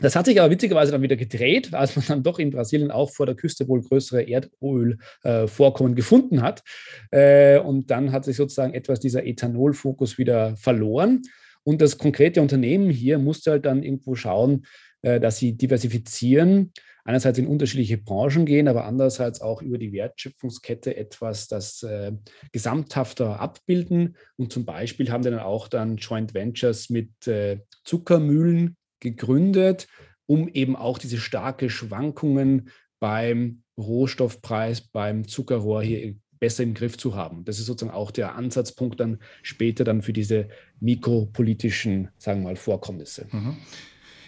Das 0.00 0.16
hat 0.16 0.26
sich 0.26 0.40
aber 0.40 0.50
witzigerweise 0.50 0.92
dann 0.92 1.02
wieder 1.02 1.16
gedreht, 1.16 1.74
als 1.74 1.96
man 1.96 2.04
dann 2.06 2.22
doch 2.22 2.38
in 2.38 2.50
Brasilien 2.50 2.90
auch 2.90 3.10
vor 3.10 3.26
der 3.26 3.34
Küste 3.34 3.68
wohl 3.68 3.82
größere 3.82 4.22
Erdölvorkommen 4.22 5.92
äh, 5.92 5.96
gefunden 5.96 6.42
hat. 6.42 6.62
Äh, 7.10 7.58
und 7.58 7.90
dann 7.90 8.12
hat 8.12 8.24
sich 8.24 8.36
sozusagen 8.36 8.74
etwas 8.74 9.00
dieser 9.00 9.26
Ethanolfokus 9.26 10.18
wieder 10.18 10.56
verloren. 10.56 11.22
Und 11.64 11.80
das 11.80 11.98
konkrete 11.98 12.42
Unternehmen 12.42 12.90
hier 12.90 13.18
musste 13.18 13.52
halt 13.52 13.66
dann 13.66 13.82
irgendwo 13.82 14.14
schauen, 14.14 14.66
äh, 15.02 15.20
dass 15.20 15.38
sie 15.38 15.56
diversifizieren 15.56 16.72
einerseits 17.04 17.38
in 17.38 17.46
unterschiedliche 17.46 17.98
Branchen 17.98 18.44
gehen, 18.44 18.68
aber 18.68 18.84
andererseits 18.84 19.40
auch 19.40 19.62
über 19.62 19.78
die 19.78 19.92
Wertschöpfungskette 19.92 20.96
etwas 20.96 21.48
das 21.48 21.82
äh, 21.82 22.12
gesamthafter 22.52 23.40
abbilden. 23.40 24.16
Und 24.36 24.52
zum 24.52 24.64
Beispiel 24.64 25.10
haben 25.10 25.22
die 25.22 25.30
dann 25.30 25.40
auch 25.40 25.68
dann 25.68 25.96
Joint 25.96 26.34
Ventures 26.34 26.90
mit 26.90 27.26
äh, 27.26 27.60
Zuckermühlen 27.84 28.76
gegründet, 29.00 29.88
um 30.26 30.48
eben 30.48 30.76
auch 30.76 30.98
diese 30.98 31.18
starke 31.18 31.70
Schwankungen 31.70 32.70
beim 33.00 33.62
Rohstoffpreis, 33.78 34.82
beim 34.82 35.26
Zuckerrohr 35.26 35.82
hier 35.82 36.14
besser 36.40 36.64
im 36.64 36.74
Griff 36.74 36.98
zu 36.98 37.14
haben. 37.14 37.44
Das 37.44 37.58
ist 37.58 37.66
sozusagen 37.66 37.96
auch 37.96 38.10
der 38.10 38.34
Ansatzpunkt 38.34 38.98
dann 38.98 39.18
später 39.42 39.84
dann 39.84 40.02
für 40.02 40.12
diese 40.12 40.48
mikropolitischen, 40.80 42.08
sagen 42.18 42.40
wir 42.40 42.48
mal, 42.48 42.56
Vorkommnisse. 42.56 43.28
Mhm. 43.30 43.56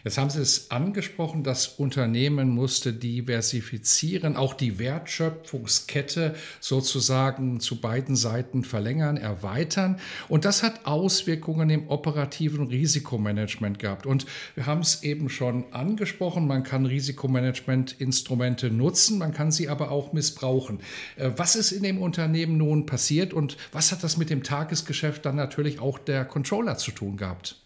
Jetzt 0.05 0.19
haben 0.19 0.31
Sie 0.31 0.41
es 0.41 0.73
angesprochen, 0.73 1.45
das 1.45 1.69
Unternehmen 1.69 2.51
musste 2.51 2.93
diversifizieren, 2.93 4.37
auch 4.37 4.55
die 4.55 4.81
Wertschöpfungskette 4.81 6.35
sozusagen 6.59 7.61
zu 7.61 7.81
beiden 7.81 8.17
Seiten 8.17 8.65
verlängern, 8.65 9.17
erweitern. 9.17 10.01
Und 10.29 10.45
das 10.45 10.65
hat 10.65 10.87
Auswirkungen 10.87 11.71
im 11.71 11.89
operativen 11.89 12.67
Risikomanagement 12.67 13.79
gehabt. 13.79 14.05
Und 14.05 14.27
wir 14.57 14.67
haben 14.67 14.81
es 14.81 15.05
eben 15.05 15.29
schon 15.29 15.73
angesprochen, 15.73 16.49
man 16.49 16.65
kann 16.65 16.85
Risikomanagementinstrumente 16.85 18.71
nutzen, 18.71 19.19
man 19.19 19.33
kann 19.33 19.53
sie 19.53 19.69
aber 19.69 19.93
auch 19.93 20.13
missbrauchen. 20.13 20.81
Äh, 21.17 21.31
was 21.37 21.55
ist 21.55 21.71
in 21.71 21.85
dem 21.85 22.03
Unternehmen 22.03 22.57
nun 22.57 22.87
passiert 22.87 23.33
und 23.33 23.57
was 23.71 23.93
hat 23.93 24.03
das 24.03 24.17
mit 24.17 24.31
dem 24.31 24.43
Tagesgeschäft 24.43 25.25
dann 25.25 25.37
natürlich 25.37 25.79
auch 25.79 26.01
der 26.01 26.25
Controller 26.25 26.77
zu 26.77 26.91
tun 26.91 27.17
gehabt? 27.17 27.62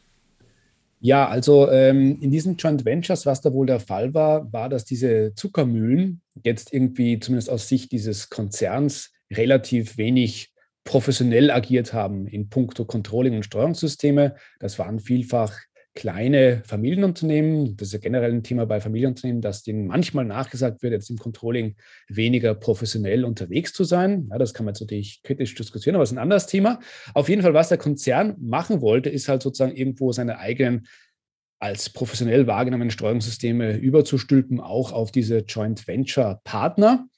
Ja, 1.01 1.29
also 1.29 1.71
ähm, 1.71 2.19
in 2.21 2.31
diesen 2.31 2.57
Joint 2.57 2.85
Ventures, 2.85 3.27
was 3.27 3.41
da 3.41 3.53
wohl 3.53 3.67
der 3.67 3.81
Fall 3.81 4.15
war, 4.15 4.53
war, 4.53 4.69
dass 4.69 4.85
diese 4.85 5.35
Zuckermühlen 5.35 6.23
jetzt 6.43 6.73
irgendwie, 6.73 7.21
zumindest 7.21 7.51
aus 7.51 7.69
Sicht 7.69 7.93
dieses 7.93 8.31
Konzerns, 8.31 9.13
relativ 9.31 9.99
wenig 9.99 10.53
professionell 10.85 11.51
agiert 11.51 11.93
haben 11.93 12.27
in 12.27 12.49
puncto 12.49 12.85
Controlling 12.85 13.37
und 13.37 13.45
Steuerungssysteme. 13.45 14.37
Das 14.61 14.79
waren 14.79 15.01
vielfach 15.01 15.53
kleine 15.97 16.63
Familienunternehmen, 16.65 17.77
das 17.77 17.89
ist 17.89 17.95
ja 17.95 17.99
generell 17.99 18.31
ein 18.31 18.45
Thema 18.45 18.67
bei 18.67 18.81
Familienunternehmen, 18.81 19.43
dass 19.43 19.65
denen 19.65 19.89
manchmal 19.89 20.25
nachgesagt 20.25 20.83
wird, 20.83 20.93
jetzt 20.93 21.11
im 21.11 21.19
Controlling 21.19 21.75
weniger 22.09 22.55
professionell 22.55 23.25
unterwegs 23.25 23.73
zu 23.73 23.83
sein. 23.83 24.29
Ja, 24.31 24.39
das 24.39 24.55
kann 24.55 24.65
man 24.65 24.75
jetzt 24.75 24.83
natürlich 24.83 25.23
kritisch 25.25 25.55
diskutieren, 25.57 25.97
aber 25.97 26.03
das 26.03 26.13
ist 26.13 26.17
ein 26.17 26.23
anderes 26.23 26.47
Thema. 26.47 26.79
Auf 27.15 27.29
jeden 27.29 27.43
Fall, 27.43 27.55
was 27.55 27.71
der 27.71 27.79
Konzern 27.79 28.37
machen 28.39 28.81
wollte, 28.81 29.11
ist 29.11 29.29
halt 29.29 29.43
sozusagen 29.43 29.75
irgendwo 29.75 30.13
seine 30.13 30.39
eigenen 30.39 30.87
als 31.59 31.89
professionell 31.89 32.47
wahrgenommenen 32.47 32.91
Steuerungssysteme 32.91 33.77
überzustülpen, 33.77 34.61
auch 34.61 34.93
auf 34.93 35.11
diese 35.11 35.39
Joint 35.39 35.89
Venture 35.89 36.41
Partner. 36.45 37.09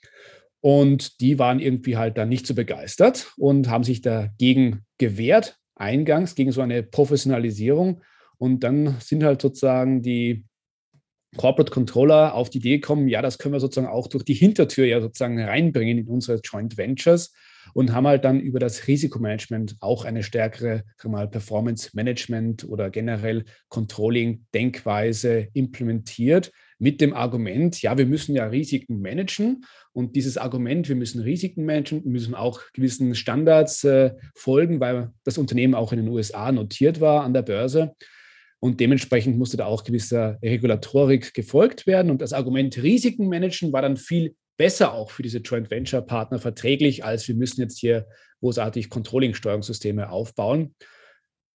Und 0.60 1.20
die 1.20 1.38
waren 1.38 1.60
irgendwie 1.60 1.96
halt 1.96 2.16
dann 2.16 2.28
nicht 2.28 2.46
so 2.46 2.54
begeistert 2.54 3.32
und 3.36 3.68
haben 3.68 3.84
sich 3.84 4.00
dagegen 4.00 4.84
gewehrt, 4.98 5.58
eingangs 5.74 6.34
gegen 6.34 6.52
so 6.52 6.60
eine 6.60 6.82
Professionalisierung 6.82 8.02
und 8.38 8.64
dann 8.64 8.96
sind 9.00 9.24
halt 9.24 9.42
sozusagen 9.42 10.02
die 10.02 10.44
Corporate 11.36 11.70
Controller 11.70 12.34
auf 12.34 12.48
die 12.48 12.58
Idee 12.58 12.78
gekommen, 12.78 13.08
ja, 13.08 13.20
das 13.20 13.38
können 13.38 13.52
wir 13.52 13.60
sozusagen 13.60 13.92
auch 13.92 14.08
durch 14.08 14.24
die 14.24 14.34
Hintertür 14.34 14.86
ja 14.86 15.00
sozusagen 15.00 15.40
reinbringen 15.40 15.98
in 15.98 16.08
unsere 16.08 16.40
Joint 16.42 16.78
Ventures 16.78 17.34
und 17.74 17.92
haben 17.92 18.06
halt 18.06 18.24
dann 18.24 18.40
über 18.40 18.58
das 18.58 18.86
Risikomanagement 18.86 19.76
auch 19.80 20.06
eine 20.06 20.22
stärkere 20.22 20.84
mal, 21.04 21.28
Performance 21.28 21.90
Management 21.92 22.66
oder 22.66 22.88
generell 22.88 23.44
Controlling-Denkweise 23.68 25.48
implementiert 25.52 26.50
mit 26.78 27.00
dem 27.00 27.12
Argument, 27.12 27.82
ja, 27.82 27.98
wir 27.98 28.06
müssen 28.06 28.36
ja 28.36 28.46
Risiken 28.46 29.00
managen. 29.00 29.64
Und 29.92 30.14
dieses 30.14 30.38
Argument, 30.38 30.88
wir 30.88 30.94
müssen 30.94 31.20
Risiken 31.20 31.64
managen, 31.64 32.02
müssen 32.04 32.36
auch 32.36 32.62
gewissen 32.72 33.16
Standards 33.16 33.82
äh, 33.82 34.12
folgen, 34.36 34.78
weil 34.78 35.10
das 35.24 35.38
Unternehmen 35.38 35.74
auch 35.74 35.92
in 35.92 35.98
den 35.98 36.08
USA 36.08 36.52
notiert 36.52 37.00
war 37.00 37.24
an 37.24 37.34
der 37.34 37.42
Börse 37.42 37.94
und 38.60 38.80
dementsprechend 38.80 39.38
musste 39.38 39.56
da 39.56 39.66
auch 39.66 39.84
gewisser 39.84 40.38
Regulatorik 40.42 41.32
gefolgt 41.34 41.86
werden. 41.86 42.10
Und 42.10 42.20
das 42.20 42.32
Argument 42.32 42.82
Risiken 42.82 43.28
managen 43.28 43.72
war 43.72 43.82
dann 43.82 43.96
viel 43.96 44.34
besser 44.56 44.92
auch 44.92 45.10
für 45.10 45.22
diese 45.22 45.38
Joint 45.38 45.70
Venture 45.70 46.02
Partner 46.02 46.38
verträglich, 46.38 47.04
als 47.04 47.28
wir 47.28 47.36
müssen 47.36 47.60
jetzt 47.60 47.78
hier 47.78 48.06
großartig 48.40 48.90
Controlling-Steuerungssysteme 48.90 50.10
aufbauen. 50.10 50.74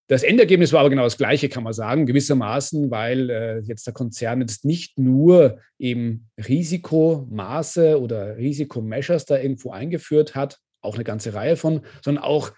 Das 0.08 0.24
Endergebnis 0.24 0.74
war 0.74 0.82
aber 0.82 0.90
genau 0.90 1.04
das 1.04 1.18
gleiche, 1.18 1.50
kann 1.50 1.64
man 1.64 1.74
sagen, 1.74 2.06
gewissermaßen, 2.06 2.92
weil 2.92 3.30
äh, 3.30 3.60
jetzt 3.60 3.88
der 3.88 3.94
Konzern 3.94 4.42
jetzt 4.42 4.66
nicht 4.66 5.00
nur 5.00 5.60
eben 5.80 6.30
Risikomaße 6.38 8.00
oder 8.00 8.38
Risikomeasures 8.38 9.26
da 9.26 9.38
irgendwo 9.38 9.72
eingeführt 9.72 10.36
hat, 10.36 10.60
auch 10.82 10.96
eine 10.96 11.06
ganze 11.06 11.34
Reihe 11.34 11.56
von, 11.56 11.86
sondern 12.04 12.24
auch 12.24 12.52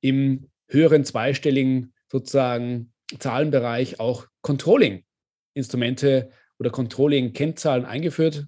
im 0.00 0.50
höheren 0.68 1.04
zweistelligen 1.04 1.92
sozusagen 2.10 2.92
Zahlenbereich 3.18 4.00
auch 4.00 4.26
Controlling-Instrumente 4.42 6.30
oder 6.58 6.70
Controlling-Kennzahlen 6.70 7.84
eingeführt 7.84 8.46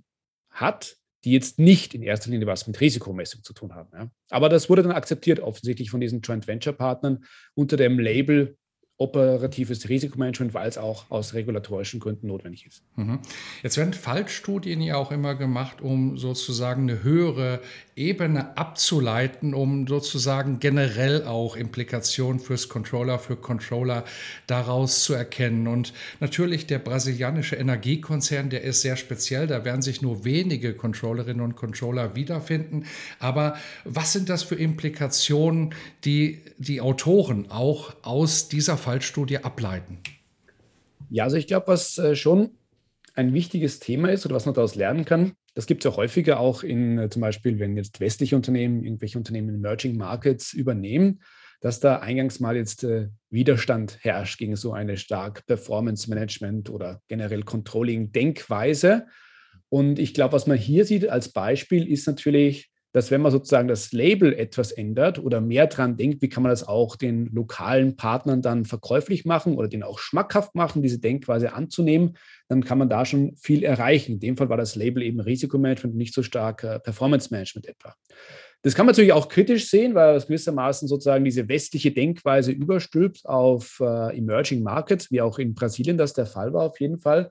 hat, 0.51 0.97
die 1.25 1.33
jetzt 1.33 1.59
nicht 1.59 1.95
in 1.95 2.03
erster 2.03 2.31
Linie 2.31 2.47
was 2.47 2.67
mit 2.67 2.81
Risikomessung 2.81 3.43
zu 3.43 3.53
tun 3.53 3.75
haben. 3.75 3.91
Ja. 3.93 4.11
Aber 4.31 4.49
das 4.49 4.71
wurde 4.71 4.83
dann 4.83 4.93
akzeptiert 4.93 5.41
offensichtlich 5.41 5.91
von 5.91 6.01
diesen 6.01 6.21
Joint 6.21 6.47
Venture 6.47 6.73
Partnern 6.73 7.25
unter 7.55 7.77
dem 7.77 7.99
Label 7.99 8.57
operatives 8.99 9.89
Risikomanagement, 9.89 10.55
weil 10.55 10.69
es 10.69 10.77
auch 10.77 11.09
aus 11.09 11.33
regulatorischen 11.33 12.01
Gründen 12.01 12.27
notwendig 12.27 12.67
ist. 12.67 12.83
Mhm. 12.97 13.21
Jetzt 13.63 13.77
werden 13.77 13.95
Fallstudien 13.95 14.81
ja 14.81 14.97
auch 14.97 15.13
immer 15.13 15.37
gemacht, 15.37 15.81
um 15.81 16.19
sozusagen 16.19 16.83
eine 16.83 17.05
höhere 17.05 17.61
Ebene 17.95 18.57
abzuleiten, 18.57 19.55
um 19.55 19.87
sozusagen 19.87 20.59
generell 20.59 21.25
auch 21.25 21.55
Implikationen 21.55 22.41
fürs 22.41 22.69
Controller, 22.69 23.21
für 23.21 23.37
Controller 23.37 24.05
daraus 24.49 25.05
zu 25.05 25.15
erkennen. 25.15 25.69
Und 25.69 25.93
natürlich 26.19 26.67
der 26.67 26.81
brasilianische 26.81 27.55
Energiekonzern, 27.55 28.51
der 28.51 28.63
ist 28.63 28.83
sehr 28.83 28.97
speziell, 28.97 29.47
da 29.47 29.65
werden 29.65 29.83
sich 29.83 30.03
nur 30.03 30.25
wenige 30.25 30.75
Controllerinnen 30.75 31.41
und 31.41 31.55
Controller 31.55 32.17
wiederfinden. 32.17 32.85
Aber 33.21 33.57
was 33.85 34.13
sind 34.13 34.29
das 34.29 34.43
für 34.43 34.57
Implikationen, 34.57 35.73
die 36.05 36.41
die 36.59 36.81
Autoren 36.81 37.51
auch 37.51 37.95
aus 38.03 38.49
dieser 38.49 38.77
Fallstudie 38.89 39.37
ableiten? 39.45 39.99
Ja, 41.11 41.25
also 41.25 41.37
ich 41.37 41.47
glaube, 41.47 41.67
was 41.67 41.99
äh, 41.99 42.17
schon 42.17 42.53
ein 43.15 43.35
wichtiges 43.35 43.81
Thema 43.81 44.11
ist 44.11 44.25
oder 44.25 44.35
was 44.35 44.47
man 44.47 44.55
daraus 44.55 44.77
lernen 44.77 45.05
kann, 45.05 45.33
das 45.55 45.67
gibt 45.67 45.85
es 45.85 45.91
ja 45.91 45.95
häufiger 45.95 46.41
auch 46.41 46.63
in 46.63 46.99
äh, 46.99 47.11
zum 47.11 47.21
Beispiel, 47.21 47.59
wenn 47.59 47.77
jetzt 47.77 48.01
westliche 48.01 48.35
Unternehmen 48.35 48.83
irgendwelche 48.83 49.19
Unternehmen 49.19 49.51
in 49.51 49.57
Emerging 49.57 49.99
Markets 49.99 50.55
übernehmen, 50.55 51.21
dass 51.61 51.81
da 51.81 51.99
eingangs 51.99 52.41
mal 52.41 52.57
jetzt 52.57 52.83
äh, 52.83 53.09
Widerstand 53.29 53.99
herrscht 54.01 54.39
gegen 54.39 54.57
so 54.57 54.73
eine 54.73 54.97
stark 54.97 55.45
Performance 55.45 56.09
Management 56.09 56.71
oder 56.71 57.03
generell 57.09 57.43
Controlling 57.43 58.13
Denkweise. 58.13 59.05
Und 59.69 59.99
ich 59.99 60.15
glaube, 60.15 60.33
was 60.33 60.47
man 60.47 60.57
hier 60.57 60.87
sieht 60.87 61.07
als 61.11 61.29
Beispiel 61.35 61.87
ist 61.87 62.07
natürlich, 62.07 62.71
dass 62.93 63.11
wenn 63.11 63.21
man 63.21 63.33
sozusagen 63.33 63.69
das 63.69 63.93
Label 63.93 64.33
etwas 64.33 64.73
ändert 64.73 65.19
oder 65.19 65.41
mehr 65.41 65.67
dran 65.67 65.97
denkt, 65.97 66.23
wie 66.23 66.29
kann 66.29 66.43
man 66.43 66.51
das 66.51 66.67
auch 66.67 66.97
den 66.97 67.27
lokalen 67.27 67.97
Partnern 67.97 68.41
dann 68.41 68.65
verkäuflich 68.65 69.25
machen 69.25 69.57
oder 69.57 69.69
den 69.69 69.83
auch 69.83 69.99
schmackhaft 69.99 70.55
machen, 70.55 70.83
diese 70.83 70.99
Denkweise 70.99 71.53
anzunehmen, 71.53 72.17
dann 72.49 72.65
kann 72.65 72.79
man 72.79 72.89
da 72.89 73.05
schon 73.05 73.37
viel 73.37 73.63
erreichen. 73.63 74.13
In 74.13 74.21
dem 74.21 74.37
Fall 74.37 74.49
war 74.49 74.57
das 74.57 74.75
Label 74.75 75.03
eben 75.03 75.21
Risikomanagement, 75.21 75.97
nicht 75.97 76.15
so 76.15 76.23
stark 76.23 76.65
äh, 76.65 76.81
Performance 76.81 77.29
Management 77.31 77.67
etwa. 77.67 77.95
Das 78.63 78.75
kann 78.75 78.87
man 78.87 78.93
natürlich 78.93 79.13
auch 79.13 79.29
kritisch 79.29 79.71
sehen, 79.71 79.95
weil 79.95 80.17
es 80.17 80.27
gewissermaßen 80.27 80.89
sozusagen 80.89 81.25
diese 81.25 81.49
westliche 81.49 81.93
Denkweise 81.93 82.51
überstülpt 82.51 83.25
auf 83.25 83.79
äh, 83.81 84.17
Emerging 84.17 84.63
Markets, 84.63 85.11
wie 85.13 85.21
auch 85.21 85.39
in 85.39 85.55
Brasilien 85.55 85.97
das 85.97 86.13
der 86.15 86.27
Fall 86.27 86.53
war 86.53 86.63
auf 86.63 86.81
jeden 86.81 86.99
Fall 86.99 87.31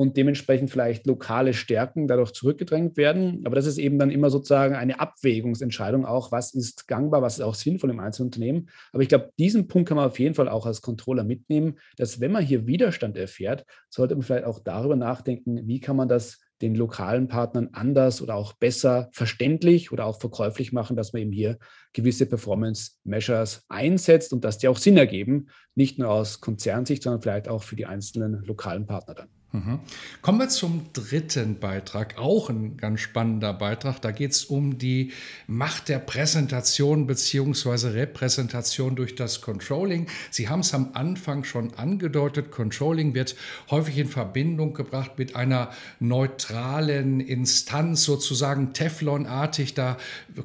und 0.00 0.16
dementsprechend 0.16 0.70
vielleicht 0.70 1.06
lokale 1.06 1.52
Stärken 1.52 2.08
dadurch 2.08 2.32
zurückgedrängt 2.32 2.96
werden. 2.96 3.42
Aber 3.44 3.54
das 3.54 3.66
ist 3.66 3.76
eben 3.76 3.98
dann 3.98 4.10
immer 4.10 4.30
sozusagen 4.30 4.74
eine 4.74 4.98
Abwägungsentscheidung 4.98 6.06
auch, 6.06 6.32
was 6.32 6.54
ist 6.54 6.88
gangbar, 6.88 7.20
was 7.20 7.34
ist 7.34 7.44
auch 7.44 7.54
sinnvoll 7.54 7.90
im 7.90 8.00
Einzelunternehmen. 8.00 8.70
Aber 8.94 9.02
ich 9.02 9.10
glaube, 9.10 9.30
diesen 9.38 9.68
Punkt 9.68 9.90
kann 9.90 9.98
man 9.98 10.06
auf 10.06 10.18
jeden 10.18 10.34
Fall 10.34 10.48
auch 10.48 10.64
als 10.64 10.80
Controller 10.80 11.22
mitnehmen, 11.22 11.76
dass 11.98 12.18
wenn 12.18 12.32
man 12.32 12.42
hier 12.42 12.66
Widerstand 12.66 13.18
erfährt, 13.18 13.66
sollte 13.90 14.14
man 14.14 14.22
vielleicht 14.22 14.46
auch 14.46 14.60
darüber 14.60 14.96
nachdenken, 14.96 15.68
wie 15.68 15.80
kann 15.80 15.96
man 15.96 16.08
das 16.08 16.40
den 16.62 16.76
lokalen 16.76 17.28
Partnern 17.28 17.68
anders 17.72 18.22
oder 18.22 18.36
auch 18.36 18.54
besser 18.54 19.10
verständlich 19.12 19.92
oder 19.92 20.06
auch 20.06 20.18
verkäuflich 20.18 20.72
machen, 20.72 20.96
dass 20.96 21.12
man 21.12 21.20
eben 21.20 21.32
hier 21.32 21.58
gewisse 21.92 22.24
Performance 22.24 22.92
Measures 23.04 23.66
einsetzt 23.68 24.32
und 24.32 24.46
dass 24.46 24.56
die 24.56 24.68
auch 24.68 24.78
Sinn 24.78 24.96
ergeben, 24.96 25.48
nicht 25.74 25.98
nur 25.98 26.08
aus 26.08 26.40
Konzernsicht, 26.40 27.02
sondern 27.02 27.20
vielleicht 27.20 27.48
auch 27.48 27.62
für 27.62 27.76
die 27.76 27.84
einzelnen 27.84 28.42
lokalen 28.44 28.86
Partner 28.86 29.12
dann. 29.12 29.39
Mhm. 29.52 29.80
Kommen 30.22 30.38
wir 30.38 30.48
zum 30.48 30.92
dritten 30.92 31.58
Beitrag, 31.58 32.18
auch 32.18 32.50
ein 32.50 32.76
ganz 32.76 33.00
spannender 33.00 33.52
Beitrag. 33.52 34.00
Da 34.00 34.12
geht 34.12 34.30
es 34.30 34.44
um 34.44 34.78
die 34.78 35.10
Macht 35.48 35.88
der 35.88 35.98
Präsentation 35.98 37.08
bzw. 37.08 37.88
Repräsentation 37.88 38.94
durch 38.94 39.16
das 39.16 39.40
Controlling. 39.40 40.06
Sie 40.30 40.48
haben 40.48 40.60
es 40.60 40.72
am 40.72 40.90
Anfang 40.92 41.42
schon 41.42 41.74
angedeutet, 41.74 42.52
Controlling 42.52 43.14
wird 43.14 43.34
häufig 43.70 43.98
in 43.98 44.06
Verbindung 44.06 44.72
gebracht 44.72 45.12
mit 45.16 45.34
einer 45.34 45.70
neutralen 45.98 47.18
Instanz, 47.18 48.04
sozusagen 48.04 48.72
Teflonartig. 48.72 49.74
Da 49.74 49.96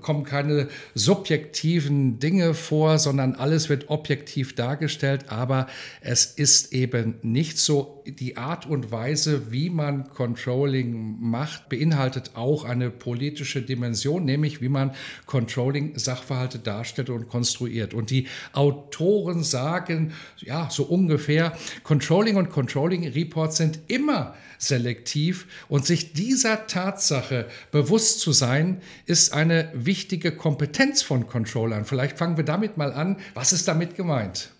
kommen 0.02 0.24
keine 0.24 0.68
subjektiven 0.96 2.18
Dinge 2.18 2.56
vor, 2.56 2.98
sondern 2.98 3.36
alles 3.36 3.70
wird 3.70 3.90
objektiv 3.90 4.56
dargestellt. 4.56 5.30
Aber 5.30 5.68
es 6.02 6.26
ist 6.26 6.74
eben 6.74 7.20
nicht 7.22 7.60
so 7.60 8.04
die 8.08 8.38
Art 8.38 8.66
und 8.66 8.92
Weise, 8.92 8.95
Weise, 8.96 9.52
wie 9.52 9.70
man 9.70 10.10
Controlling 10.10 11.18
macht, 11.20 11.68
beinhaltet 11.68 12.32
auch 12.36 12.64
eine 12.64 12.90
politische 12.90 13.62
Dimension, 13.62 14.24
nämlich 14.24 14.62
wie 14.62 14.70
man 14.70 14.92
Controlling-Sachverhalte 15.26 16.60
darstellt 16.60 17.10
und 17.10 17.28
konstruiert. 17.28 17.94
Und 17.94 18.10
die 18.10 18.28
Autoren 18.54 19.44
sagen, 19.44 20.14
ja, 20.38 20.70
so 20.72 20.84
ungefähr, 20.84 21.58
Controlling 21.84 22.38
und 22.38 22.50
Controlling 22.50 23.06
Reports 23.10 23.58
sind 23.58 23.80
immer 23.88 24.34
selektiv 24.58 25.46
und 25.68 25.86
sich 25.86 26.14
dieser 26.14 26.68
Tatsache 26.68 27.48
bewusst 27.72 28.22
zu 28.22 28.32
sein, 28.32 28.82
ist 29.06 29.34
eine 29.34 29.72
wichtige 29.74 30.32
Kompetenz 30.32 31.02
von 31.02 31.28
Controllern. 31.28 31.84
Vielleicht 31.84 32.18
fangen 32.18 32.38
wir 32.38 32.46
damit 32.46 32.78
mal 32.78 32.94
an. 32.94 33.18
Was 33.34 33.52
ist 33.52 33.68
damit 33.68 33.96
gemeint? 33.96 34.55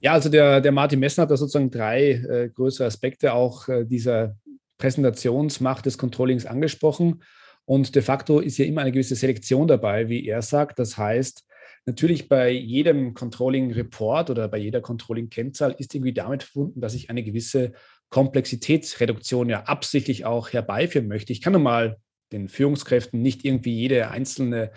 Ja, 0.00 0.14
also 0.14 0.30
der, 0.30 0.60
der 0.60 0.72
Martin 0.72 0.98
Messner 0.98 1.22
hat 1.22 1.30
da 1.30 1.36
sozusagen 1.36 1.70
drei 1.70 2.10
äh, 2.12 2.48
größere 2.48 2.86
Aspekte 2.86 3.34
auch 3.34 3.68
äh, 3.68 3.84
dieser 3.84 4.36
Präsentationsmacht 4.78 5.84
des 5.84 5.98
Controllings 5.98 6.46
angesprochen. 6.46 7.22
Und 7.66 7.94
de 7.94 8.02
facto 8.02 8.40
ist 8.40 8.56
ja 8.58 8.64
immer 8.64 8.80
eine 8.80 8.92
gewisse 8.92 9.14
Selektion 9.14 9.68
dabei, 9.68 10.08
wie 10.08 10.26
er 10.26 10.40
sagt. 10.40 10.78
Das 10.78 10.96
heißt, 10.96 11.44
natürlich 11.84 12.28
bei 12.28 12.50
jedem 12.50 13.12
Controlling-Report 13.12 14.30
oder 14.30 14.48
bei 14.48 14.56
jeder 14.58 14.80
Controlling-Kennzahl 14.80 15.74
ist 15.78 15.94
irgendwie 15.94 16.14
damit 16.14 16.44
verbunden, 16.44 16.80
dass 16.80 16.94
ich 16.94 17.10
eine 17.10 17.22
gewisse 17.22 17.72
Komplexitätsreduktion 18.08 19.50
ja 19.50 19.64
absichtlich 19.64 20.24
auch 20.24 20.48
herbeiführen 20.52 21.08
möchte. 21.08 21.32
Ich 21.32 21.42
kann 21.42 21.52
nun 21.52 21.62
mal 21.62 21.98
den 22.32 22.48
Führungskräften 22.48 23.20
nicht 23.20 23.44
irgendwie 23.44 23.74
jede 23.74 24.10
einzelne 24.10 24.72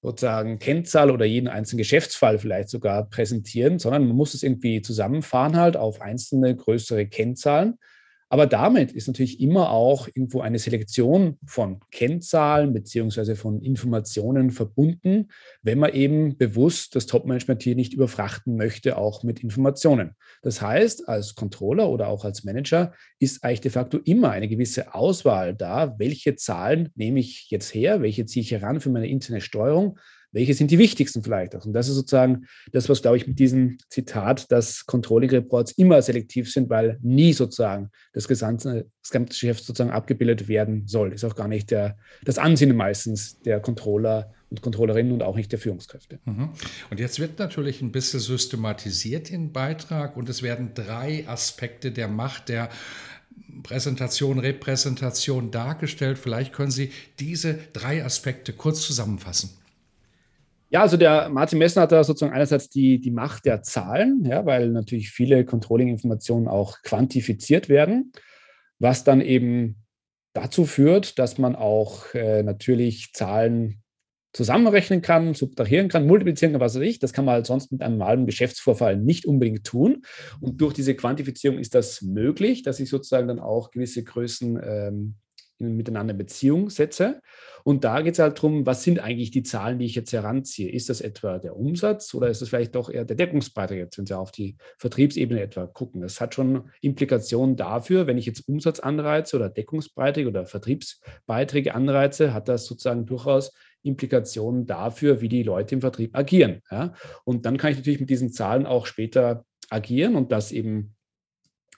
sozusagen 0.00 0.58
Kennzahl 0.58 1.10
oder 1.10 1.24
jeden 1.24 1.48
einzelnen 1.48 1.78
Geschäftsfall 1.78 2.38
vielleicht 2.38 2.68
sogar 2.68 3.08
präsentieren, 3.08 3.78
sondern 3.78 4.06
man 4.06 4.16
muss 4.16 4.34
es 4.34 4.42
irgendwie 4.42 4.80
zusammenfahren 4.82 5.56
halt 5.56 5.76
auf 5.76 6.00
einzelne 6.00 6.54
größere 6.54 7.06
Kennzahlen 7.06 7.78
aber 8.30 8.46
damit 8.46 8.92
ist 8.92 9.06
natürlich 9.06 9.40
immer 9.40 9.70
auch 9.70 10.06
irgendwo 10.06 10.40
eine 10.40 10.58
Selektion 10.58 11.38
von 11.46 11.80
Kennzahlen 11.90 12.74
beziehungsweise 12.74 13.36
von 13.36 13.62
Informationen 13.62 14.50
verbunden, 14.50 15.28
wenn 15.62 15.78
man 15.78 15.94
eben 15.94 16.36
bewusst 16.36 16.94
das 16.94 17.06
Top-Management 17.06 17.62
hier 17.62 17.74
nicht 17.74 17.94
überfrachten 17.94 18.56
möchte, 18.56 18.98
auch 18.98 19.22
mit 19.22 19.40
Informationen. 19.40 20.12
Das 20.42 20.60
heißt, 20.60 21.08
als 21.08 21.34
Controller 21.34 21.88
oder 21.88 22.08
auch 22.08 22.24
als 22.24 22.44
Manager 22.44 22.92
ist 23.18 23.42
eigentlich 23.44 23.62
de 23.62 23.70
facto 23.70 23.98
immer 23.98 24.30
eine 24.30 24.48
gewisse 24.48 24.94
Auswahl 24.94 25.54
da, 25.54 25.98
welche 25.98 26.36
Zahlen 26.36 26.90
nehme 26.94 27.20
ich 27.20 27.50
jetzt 27.50 27.74
her, 27.74 28.02
welche 28.02 28.26
ziehe 28.26 28.42
ich 28.42 28.52
heran 28.52 28.80
für 28.80 28.90
meine 28.90 29.08
interne 29.08 29.40
Steuerung, 29.40 29.98
welche 30.32 30.54
sind 30.54 30.70
die 30.70 30.78
wichtigsten 30.78 31.22
vielleicht 31.22 31.56
auch? 31.56 31.64
Und 31.64 31.72
das 31.72 31.88
ist 31.88 31.94
sozusagen 31.94 32.46
das, 32.72 32.88
was, 32.88 33.02
glaube 33.02 33.16
ich, 33.16 33.26
mit 33.26 33.38
diesem 33.38 33.78
Zitat, 33.88 34.50
dass 34.52 34.84
Controlling 34.86 35.30
Reports 35.30 35.72
immer 35.72 36.02
selektiv 36.02 36.52
sind, 36.52 36.68
weil 36.68 36.98
nie 37.02 37.32
sozusagen 37.32 37.90
das 38.12 38.28
gesamte, 38.28 38.86
das 39.02 39.10
gesamte 39.10 39.30
Geschäft 39.30 39.64
sozusagen 39.64 39.90
abgebildet 39.90 40.48
werden 40.48 40.86
soll. 40.86 41.12
Ist 41.12 41.24
auch 41.24 41.36
gar 41.36 41.48
nicht 41.48 41.70
der, 41.70 41.96
das 42.24 42.38
Ansinnen 42.38 42.76
meistens 42.76 43.40
der 43.40 43.60
Controller 43.60 44.32
und 44.50 44.62
Controllerinnen 44.62 45.12
und 45.12 45.22
auch 45.22 45.36
nicht 45.36 45.52
der 45.52 45.58
Führungskräfte. 45.58 46.18
Mhm. 46.24 46.50
Und 46.90 47.00
jetzt 47.00 47.20
wird 47.20 47.38
natürlich 47.38 47.82
ein 47.82 47.92
bisschen 47.92 48.20
systematisiert 48.20 49.30
im 49.30 49.52
Beitrag 49.52 50.16
und 50.16 50.28
es 50.28 50.42
werden 50.42 50.72
drei 50.74 51.26
Aspekte 51.26 51.90
der 51.90 52.08
Macht 52.08 52.48
der 52.48 52.70
Präsentation, 53.62 54.38
Repräsentation 54.38 55.50
dargestellt. 55.50 56.18
Vielleicht 56.18 56.52
können 56.52 56.70
Sie 56.70 56.90
diese 57.18 57.58
drei 57.72 58.04
Aspekte 58.04 58.52
kurz 58.52 58.82
zusammenfassen. 58.82 59.50
Ja, 60.70 60.82
also 60.82 60.96
der 60.98 61.30
Martin 61.30 61.58
Messner 61.58 61.82
hat 61.82 61.92
da 61.92 62.04
sozusagen 62.04 62.34
einerseits 62.34 62.68
die, 62.68 63.00
die 63.00 63.10
Macht 63.10 63.46
der 63.46 63.62
Zahlen, 63.62 64.24
ja, 64.24 64.44
weil 64.44 64.68
natürlich 64.68 65.10
viele 65.10 65.44
Controlling-Informationen 65.44 66.46
auch 66.46 66.82
quantifiziert 66.82 67.70
werden, 67.70 68.12
was 68.78 69.02
dann 69.02 69.22
eben 69.22 69.84
dazu 70.34 70.66
führt, 70.66 71.18
dass 71.18 71.38
man 71.38 71.56
auch 71.56 72.14
äh, 72.14 72.42
natürlich 72.42 73.12
Zahlen 73.14 73.82
zusammenrechnen 74.34 75.00
kann, 75.00 75.32
subtrahieren 75.34 75.88
kann, 75.88 76.06
multiplizieren 76.06 76.52
kann, 76.52 76.60
was 76.60 76.74
weiß 76.74 76.82
ich. 76.82 76.98
Das 76.98 77.14
kann 77.14 77.24
man 77.24 77.34
halt 77.34 77.46
sonst 77.46 77.72
mit 77.72 77.82
einem 77.82 77.96
normalen 77.96 78.26
Geschäftsvorfall 78.26 78.96
nicht 78.96 79.24
unbedingt 79.24 79.64
tun. 79.64 80.02
Und 80.40 80.60
durch 80.60 80.74
diese 80.74 80.94
Quantifizierung 80.94 81.58
ist 81.58 81.74
das 81.74 82.02
möglich, 82.02 82.62
dass 82.62 82.78
ich 82.78 82.90
sozusagen 82.90 83.26
dann 83.26 83.40
auch 83.40 83.70
gewisse 83.70 84.04
Größen 84.04 84.60
ähm, 84.62 85.14
miteinander 85.58 86.12
in 86.12 86.18
Beziehung 86.18 86.70
setze. 86.70 87.20
Und 87.64 87.84
da 87.84 88.00
geht 88.00 88.14
es 88.14 88.18
halt 88.18 88.38
darum, 88.38 88.64
was 88.64 88.82
sind 88.82 88.98
eigentlich 89.00 89.30
die 89.30 89.42
Zahlen, 89.42 89.78
die 89.78 89.84
ich 89.84 89.94
jetzt 89.94 90.12
heranziehe? 90.12 90.70
Ist 90.70 90.88
das 90.88 91.00
etwa 91.00 91.38
der 91.38 91.56
Umsatz 91.56 92.14
oder 92.14 92.28
ist 92.28 92.40
es 92.40 92.48
vielleicht 92.48 92.74
doch 92.74 92.88
eher 92.88 93.04
der 93.04 93.16
Deckungsbeitrag, 93.16 93.76
jetzt, 93.76 93.98
wenn 93.98 94.06
Sie 94.06 94.16
auf 94.16 94.32
die 94.32 94.56
Vertriebsebene 94.78 95.40
etwa 95.40 95.66
gucken? 95.66 96.00
Das 96.00 96.20
hat 96.20 96.34
schon 96.34 96.70
Implikationen 96.80 97.56
dafür, 97.56 98.06
wenn 98.06 98.18
ich 98.18 98.26
jetzt 98.26 98.48
Umsatz 98.48 98.80
anreize 98.80 99.36
oder 99.36 99.50
Deckungsbeiträge 99.50 100.28
oder 100.28 100.46
Vertriebsbeiträge 100.46 101.74
anreize, 101.74 102.32
hat 102.32 102.48
das 102.48 102.64
sozusagen 102.64 103.04
durchaus 103.04 103.52
Implikationen 103.82 104.66
dafür, 104.66 105.20
wie 105.20 105.28
die 105.28 105.42
Leute 105.42 105.74
im 105.74 105.80
Vertrieb 105.80 106.16
agieren. 106.16 106.62
Ja? 106.70 106.94
Und 107.24 107.44
dann 107.44 107.58
kann 107.58 107.72
ich 107.72 107.76
natürlich 107.78 108.00
mit 108.00 108.10
diesen 108.10 108.32
Zahlen 108.32 108.66
auch 108.66 108.86
später 108.86 109.44
agieren 109.70 110.16
und 110.16 110.32
das 110.32 110.52
eben 110.52 110.94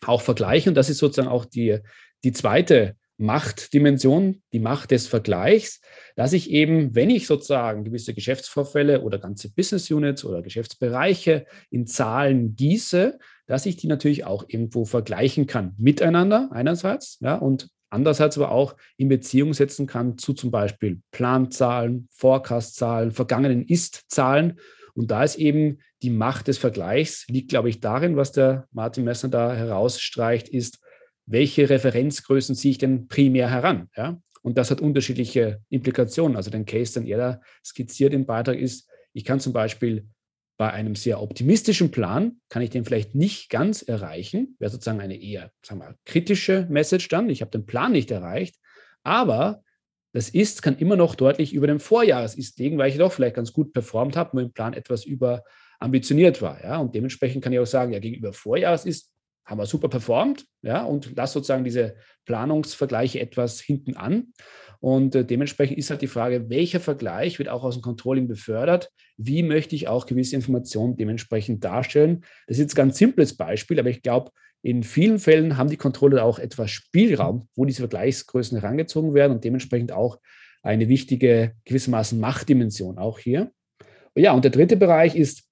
auch 0.06 0.22
vergleichen. 0.22 0.70
Und 0.70 0.74
das 0.76 0.88
ist 0.88 0.98
sozusagen 0.98 1.28
auch 1.28 1.44
die, 1.44 1.78
die 2.24 2.32
zweite 2.32 2.96
Machtdimension, 3.20 4.42
die 4.52 4.61
Macht 4.61 4.90
des 4.90 5.06
Vergleichs, 5.06 5.80
dass 6.16 6.33
ich 6.33 6.50
eben, 6.50 6.94
wenn 6.94 7.11
ich 7.11 7.26
sozusagen 7.26 7.85
gewisse 7.85 8.14
Geschäftsvorfälle 8.14 9.02
oder 9.02 9.18
ganze 9.18 9.52
Business 9.52 9.90
Units 9.90 10.24
oder 10.24 10.40
Geschäftsbereiche 10.40 11.44
in 11.70 11.87
Zahlen 11.87 12.56
gieße, 12.56 13.18
dass 13.46 13.66
ich 13.66 13.76
die 13.76 13.88
natürlich 13.88 14.24
auch 14.24 14.44
irgendwo 14.48 14.87
vergleichen 14.87 15.46
kann 15.46 15.74
miteinander 15.76 16.48
einerseits 16.52 17.18
ja, 17.20 17.35
und 17.35 17.68
andererseits 17.90 18.38
aber 18.38 18.52
auch 18.52 18.74
in 18.96 19.09
Beziehung 19.09 19.52
setzen 19.52 19.87
kann 19.87 20.16
zu 20.16 20.33
zum 20.33 20.50
Beispiel 20.50 21.02
Planzahlen, 21.11 22.09
Forecastzahlen, 22.12 23.11
vergangenen 23.11 23.66
Ist-Zahlen. 23.66 24.59
Und 24.94 25.11
da 25.11 25.24
ist 25.24 25.37
eben 25.37 25.78
die 26.02 26.11
Macht 26.11 26.48
des 26.48 26.56
Vergleichs, 26.56 27.26
liegt, 27.28 27.50
glaube 27.50 27.68
ich, 27.68 27.80
darin, 27.80 28.16
was 28.16 28.33
der 28.33 28.66
Martin 28.72 29.04
Messner 29.04 29.28
da 29.28 29.54
herausstreicht, 29.54 30.48
ist, 30.48 30.78
welche 31.30 31.70
Referenzgrößen 31.70 32.54
ziehe 32.54 32.72
ich 32.72 32.78
denn 32.78 33.08
primär 33.08 33.50
heran? 33.50 33.88
Ja? 33.96 34.20
Und 34.42 34.58
das 34.58 34.70
hat 34.70 34.80
unterschiedliche 34.80 35.60
Implikationen. 35.68 36.36
Also 36.36 36.50
den 36.50 36.66
Case, 36.66 36.98
den 36.98 37.08
er 37.08 37.18
da 37.18 37.40
skizziert 37.64 38.12
im 38.12 38.26
Beitrag 38.26 38.58
ist, 38.58 38.88
ich 39.12 39.24
kann 39.24 39.40
zum 39.40 39.52
Beispiel 39.52 40.08
bei 40.56 40.72
einem 40.72 40.94
sehr 40.94 41.22
optimistischen 41.22 41.90
Plan, 41.90 42.40
kann 42.48 42.62
ich 42.62 42.70
den 42.70 42.84
vielleicht 42.84 43.14
nicht 43.14 43.48
ganz 43.48 43.82
erreichen, 43.82 44.56
wäre 44.58 44.70
sozusagen 44.70 45.00
eine 45.00 45.20
eher, 45.20 45.50
sagen 45.64 45.80
wir, 45.80 45.96
kritische 46.04 46.66
Message 46.68 47.08
dann. 47.08 47.30
Ich 47.30 47.40
habe 47.40 47.50
den 47.50 47.64
Plan 47.64 47.92
nicht 47.92 48.10
erreicht, 48.10 48.56
aber 49.02 49.62
das 50.12 50.28
Ist 50.28 50.62
kann 50.62 50.76
immer 50.76 50.96
noch 50.96 51.14
deutlich 51.14 51.52
über 51.52 51.68
dem 51.68 51.78
Vorjahres-Ist 51.78 52.58
liegen, 52.58 52.78
weil 52.78 52.90
ich 52.90 52.98
doch 52.98 53.12
vielleicht 53.12 53.36
ganz 53.36 53.52
gut 53.52 53.72
performt 53.72 54.16
habe, 54.16 54.36
nur 54.36 54.42
im 54.42 54.52
Plan 54.52 54.74
etwas 54.74 55.04
überambitioniert 55.04 56.42
war. 56.42 56.62
Ja? 56.62 56.78
Und 56.78 56.94
dementsprechend 56.94 57.44
kann 57.44 57.52
ich 57.52 57.60
auch 57.60 57.66
sagen, 57.66 57.92
ja, 57.92 58.00
gegenüber 58.00 58.32
Vorjahres-Ist 58.32 59.12
haben 59.50 59.58
wir 59.58 59.66
super 59.66 59.88
performt, 59.88 60.46
ja, 60.62 60.84
und 60.84 61.12
lass 61.16 61.32
sozusagen 61.32 61.64
diese 61.64 61.96
Planungsvergleiche 62.24 63.18
etwas 63.18 63.60
hinten 63.60 63.96
an. 63.96 64.28
Und 64.78 65.14
äh, 65.14 65.24
dementsprechend 65.24 65.76
ist 65.76 65.90
halt 65.90 66.02
die 66.02 66.06
Frage, 66.06 66.48
welcher 66.48 66.78
Vergleich 66.78 67.38
wird 67.38 67.48
auch 67.48 67.64
aus 67.64 67.74
dem 67.74 67.82
Controlling 67.82 68.28
befördert? 68.28 68.90
Wie 69.16 69.42
möchte 69.42 69.74
ich 69.74 69.88
auch 69.88 70.06
gewisse 70.06 70.36
Informationen 70.36 70.96
dementsprechend 70.96 71.64
darstellen? 71.64 72.24
Das 72.46 72.56
ist 72.56 72.62
jetzt 72.62 72.74
ein 72.74 72.86
ganz 72.86 72.96
simples 72.96 73.36
Beispiel, 73.36 73.78
aber 73.80 73.90
ich 73.90 74.02
glaube, 74.02 74.30
in 74.62 74.84
vielen 74.84 75.18
Fällen 75.18 75.56
haben 75.56 75.68
die 75.68 75.76
Controller 75.76 76.24
auch 76.24 76.38
etwas 76.38 76.70
Spielraum, 76.70 77.48
wo 77.56 77.64
diese 77.64 77.82
Vergleichsgrößen 77.82 78.60
herangezogen 78.60 79.14
werden 79.14 79.32
und 79.32 79.44
dementsprechend 79.44 79.90
auch 79.90 80.18
eine 80.62 80.88
wichtige 80.88 81.54
gewissermaßen 81.64 82.20
Machtdimension 82.20 82.98
auch 82.98 83.18
hier. 83.18 83.50
Ja, 84.14 84.32
und 84.32 84.44
der 84.44 84.50
dritte 84.50 84.76
Bereich 84.76 85.16
ist, 85.16 85.44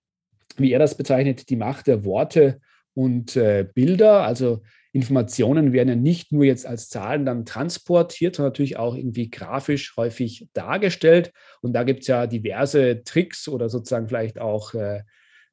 wie 0.56 0.72
er 0.72 0.78
das 0.78 0.96
bezeichnet, 0.96 1.50
die 1.50 1.56
Macht 1.56 1.86
der 1.86 2.04
Worte 2.04 2.60
und 2.98 3.36
äh, 3.36 3.64
Bilder. 3.74 4.24
Also 4.24 4.62
Informationen 4.90 5.72
werden 5.72 5.88
ja 5.88 5.94
nicht 5.94 6.32
nur 6.32 6.44
jetzt 6.44 6.66
als 6.66 6.88
Zahlen 6.88 7.24
dann 7.24 7.44
transportiert, 7.44 8.34
sondern 8.34 8.50
natürlich 8.50 8.76
auch 8.76 8.96
irgendwie 8.96 9.30
grafisch 9.30 9.96
häufig 9.96 10.48
dargestellt. 10.52 11.32
Und 11.60 11.74
da 11.74 11.84
gibt 11.84 12.00
es 12.00 12.08
ja 12.08 12.26
diverse 12.26 13.04
Tricks 13.04 13.46
oder 13.46 13.68
sozusagen 13.68 14.08
vielleicht 14.08 14.40
auch 14.40 14.74
äh, 14.74 15.02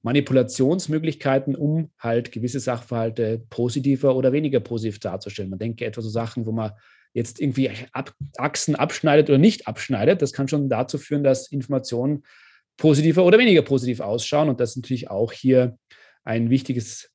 Manipulationsmöglichkeiten, 0.02 1.56
um 1.56 1.92
halt 2.00 2.32
gewisse 2.32 2.60
Sachverhalte 2.60 3.44
positiver 3.52 4.16
oder 4.16 4.32
weniger 4.32 4.60
positiv 4.60 5.00
darzustellen. 5.00 5.52
Man 5.52 5.60
denke 5.60 5.86
etwa 5.86 6.02
so 6.02 6.10
Sachen, 6.10 6.48
wo 6.48 6.52
man 6.52 6.72
jetzt 7.14 7.40
irgendwie 7.40 7.70
Ab 7.92 8.12
Achsen 8.38 8.76
abschneidet 8.76 9.30
oder 9.30 9.38
nicht 9.38 9.68
abschneidet. 9.68 10.24
Das 10.24 10.34
kann 10.34 10.48
schon 10.48 10.68
dazu 10.68 10.98
führen, 10.98 11.24
dass 11.24 11.52
Informationen 11.52 12.24
positiver 12.76 13.24
oder 13.24 13.38
weniger 13.38 13.62
positiv 13.62 14.00
ausschauen. 14.00 14.50
Und 14.50 14.60
das 14.60 14.72
ist 14.72 14.78
natürlich 14.78 15.12
auch 15.12 15.32
hier 15.32 15.78
ein 16.24 16.50
wichtiges 16.50 17.12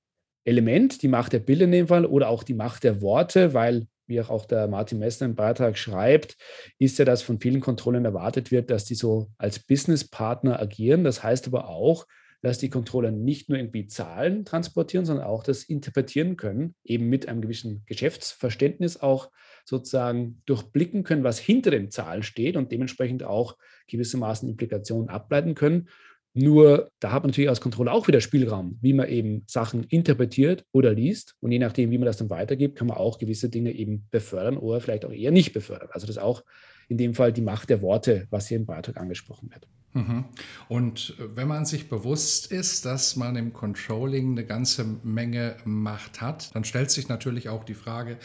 Element, 0.50 1.02
die 1.02 1.08
Macht 1.08 1.32
der 1.32 1.38
Bilder 1.38 1.64
in 1.64 1.72
dem 1.72 1.88
Fall 1.88 2.04
oder 2.04 2.28
auch 2.28 2.42
die 2.42 2.54
Macht 2.54 2.84
der 2.84 3.00
Worte, 3.00 3.54
weil, 3.54 3.86
wie 4.06 4.20
auch 4.20 4.44
der 4.44 4.66
Martin 4.66 4.98
Messner 4.98 5.26
im 5.26 5.36
Beitrag 5.36 5.78
schreibt, 5.78 6.36
ist 6.78 6.98
ja, 6.98 7.04
dass 7.04 7.22
von 7.22 7.40
vielen 7.40 7.60
Kontrollen 7.60 8.04
erwartet 8.04 8.50
wird, 8.50 8.70
dass 8.70 8.84
die 8.84 8.96
so 8.96 9.30
als 9.38 9.60
Businesspartner 9.60 10.60
agieren. 10.60 11.04
Das 11.04 11.22
heißt 11.22 11.46
aber 11.46 11.68
auch, 11.68 12.06
dass 12.42 12.58
die 12.58 12.70
Controller 12.70 13.10
nicht 13.10 13.48
nur 13.48 13.58
irgendwie 13.58 13.86
Zahlen 13.86 14.44
transportieren, 14.44 15.04
sondern 15.04 15.26
auch 15.26 15.42
das 15.42 15.62
interpretieren 15.62 16.36
können, 16.36 16.74
eben 16.84 17.08
mit 17.08 17.28
einem 17.28 17.42
gewissen 17.42 17.84
Geschäftsverständnis 17.86 19.00
auch 19.00 19.30
sozusagen 19.64 20.42
durchblicken 20.46 21.04
können, 21.04 21.22
was 21.22 21.38
hinter 21.38 21.70
den 21.70 21.90
Zahlen 21.90 22.22
steht 22.22 22.56
und 22.56 22.72
dementsprechend 22.72 23.22
auch 23.22 23.56
gewissermaßen 23.88 24.48
Implikationen 24.48 25.10
ableiten 25.10 25.54
können. 25.54 25.88
Nur 26.32 26.90
da 27.00 27.10
hat 27.10 27.24
man 27.24 27.30
natürlich 27.30 27.48
als 27.48 27.60
Controller 27.60 27.92
auch 27.92 28.06
wieder 28.06 28.20
Spielraum, 28.20 28.78
wie 28.80 28.92
man 28.92 29.08
eben 29.08 29.42
Sachen 29.46 29.84
interpretiert 29.84 30.64
oder 30.70 30.92
liest. 30.92 31.34
Und 31.40 31.50
je 31.50 31.58
nachdem, 31.58 31.90
wie 31.90 31.98
man 31.98 32.06
das 32.06 32.18
dann 32.18 32.30
weitergibt, 32.30 32.76
kann 32.76 32.86
man 32.86 32.96
auch 32.96 33.18
gewisse 33.18 33.48
Dinge 33.48 33.72
eben 33.72 34.06
befördern 34.10 34.56
oder 34.56 34.80
vielleicht 34.80 35.04
auch 35.04 35.12
eher 35.12 35.32
nicht 35.32 35.52
befördern. 35.52 35.88
Also 35.92 36.06
das 36.06 36.16
ist 36.16 36.22
auch 36.22 36.44
in 36.90 36.98
dem 36.98 37.14
Fall 37.14 37.32
die 37.32 37.40
Macht 37.40 37.70
der 37.70 37.82
Worte, 37.82 38.26
was 38.30 38.48
hier 38.48 38.58
im 38.58 38.66
Beitrag 38.66 38.96
angesprochen 38.96 39.50
wird. 39.50 39.68
Mhm. 39.92 40.24
Und 40.68 41.14
wenn 41.18 41.48
man 41.48 41.64
sich 41.64 41.88
bewusst 41.88 42.50
ist, 42.52 42.84
dass 42.84 43.16
man 43.16 43.34
im 43.36 43.52
Controlling 43.52 44.32
eine 44.32 44.44
ganze 44.44 44.84
Menge 45.02 45.56
Macht 45.64 46.20
hat, 46.20 46.54
dann 46.54 46.64
stellt 46.64 46.90
sich 46.90 47.08
natürlich 47.08 47.48
auch 47.48 47.64
die 47.64 47.74
Frage, 47.74 48.16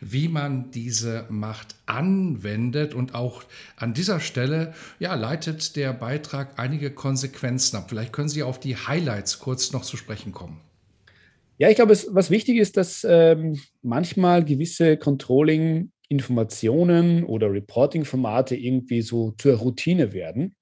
wie 0.00 0.28
man 0.28 0.70
diese 0.72 1.26
Macht 1.28 1.76
anwendet. 1.86 2.94
Und 2.94 3.14
auch 3.14 3.44
an 3.76 3.94
dieser 3.94 4.20
Stelle 4.20 4.74
ja, 4.98 5.14
leitet 5.14 5.76
der 5.76 5.92
Beitrag 5.92 6.58
einige 6.58 6.90
Konsequenzen 6.90 7.76
ab. 7.76 7.86
Vielleicht 7.88 8.12
können 8.12 8.28
Sie 8.28 8.42
auf 8.42 8.60
die 8.60 8.76
Highlights 8.76 9.38
kurz 9.38 9.72
noch 9.72 9.82
zu 9.82 9.96
sprechen 9.96 10.32
kommen. 10.32 10.60
Ja, 11.58 11.70
ich 11.70 11.76
glaube, 11.76 11.96
was 12.10 12.30
wichtig 12.30 12.58
ist, 12.58 12.76
dass 12.76 13.06
ähm, 13.08 13.58
manchmal 13.80 14.44
gewisse 14.44 14.98
Controlling-Informationen 16.08 17.24
oder 17.24 17.52
Reporting-Formate 17.52 18.56
irgendwie 18.56 19.02
so 19.02 19.32
zur 19.32 19.56
Routine 19.56 20.12
werden. 20.12 20.54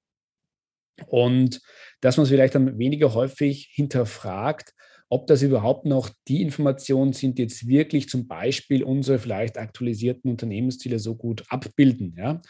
Und 1.07 1.61
dass 2.01 2.17
man 2.17 2.25
es 2.25 2.31
vielleicht 2.31 2.55
dann 2.55 2.79
weniger 2.79 3.15
häufig 3.15 3.71
hinterfragt, 3.73 4.73
ob 5.09 5.27
das 5.27 5.43
überhaupt 5.43 5.87
noch 5.87 6.11
die 6.29 6.43
Informationen 6.43 7.13
sind, 7.13 7.39
die 7.39 7.43
jetzt 7.43 7.67
wirklich 7.69 8.09
zum 8.09 8.27
Beispiel 8.27 8.83
unsere 8.83 9.19
vielleicht 9.19 9.59
aktualisierten 9.59 10.31
Unternehmensziele 10.31 10.99
so 10.99 11.15
gut 11.15 11.45
abbilden. 11.49 12.15
Ja? 12.17 12.41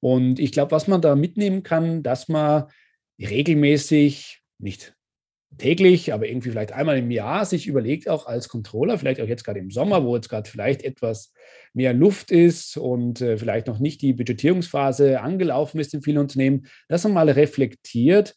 Und 0.00 0.38
ich 0.38 0.52
glaube, 0.52 0.72
was 0.72 0.86
man 0.86 1.00
da 1.00 1.16
mitnehmen 1.16 1.62
kann, 1.62 2.02
dass 2.02 2.28
man 2.28 2.64
regelmäßig, 3.18 4.40
nicht 4.58 4.94
täglich, 5.58 6.12
aber 6.12 6.26
irgendwie 6.26 6.50
vielleicht 6.50 6.72
einmal 6.72 6.98
im 6.98 7.10
Jahr 7.10 7.44
sich 7.44 7.66
überlegt, 7.66 8.08
auch 8.08 8.26
als 8.26 8.48
Controller, 8.48 8.98
vielleicht 8.98 9.20
auch 9.20 9.26
jetzt 9.26 9.44
gerade 9.44 9.60
im 9.60 9.70
Sommer, 9.70 10.04
wo 10.04 10.14
jetzt 10.16 10.28
gerade 10.28 10.48
vielleicht 10.48 10.82
etwas 10.82 11.32
mehr 11.72 11.92
Luft 11.92 12.30
ist 12.30 12.76
und 12.76 13.20
äh, 13.20 13.36
vielleicht 13.36 13.66
noch 13.66 13.78
nicht 13.78 14.02
die 14.02 14.12
Budgetierungsphase 14.12 15.20
angelaufen 15.20 15.80
ist 15.80 15.94
in 15.94 16.02
vielen 16.02 16.18
Unternehmen, 16.18 16.66
dass 16.88 17.04
man 17.04 17.12
mal 17.12 17.30
reflektiert, 17.30 18.34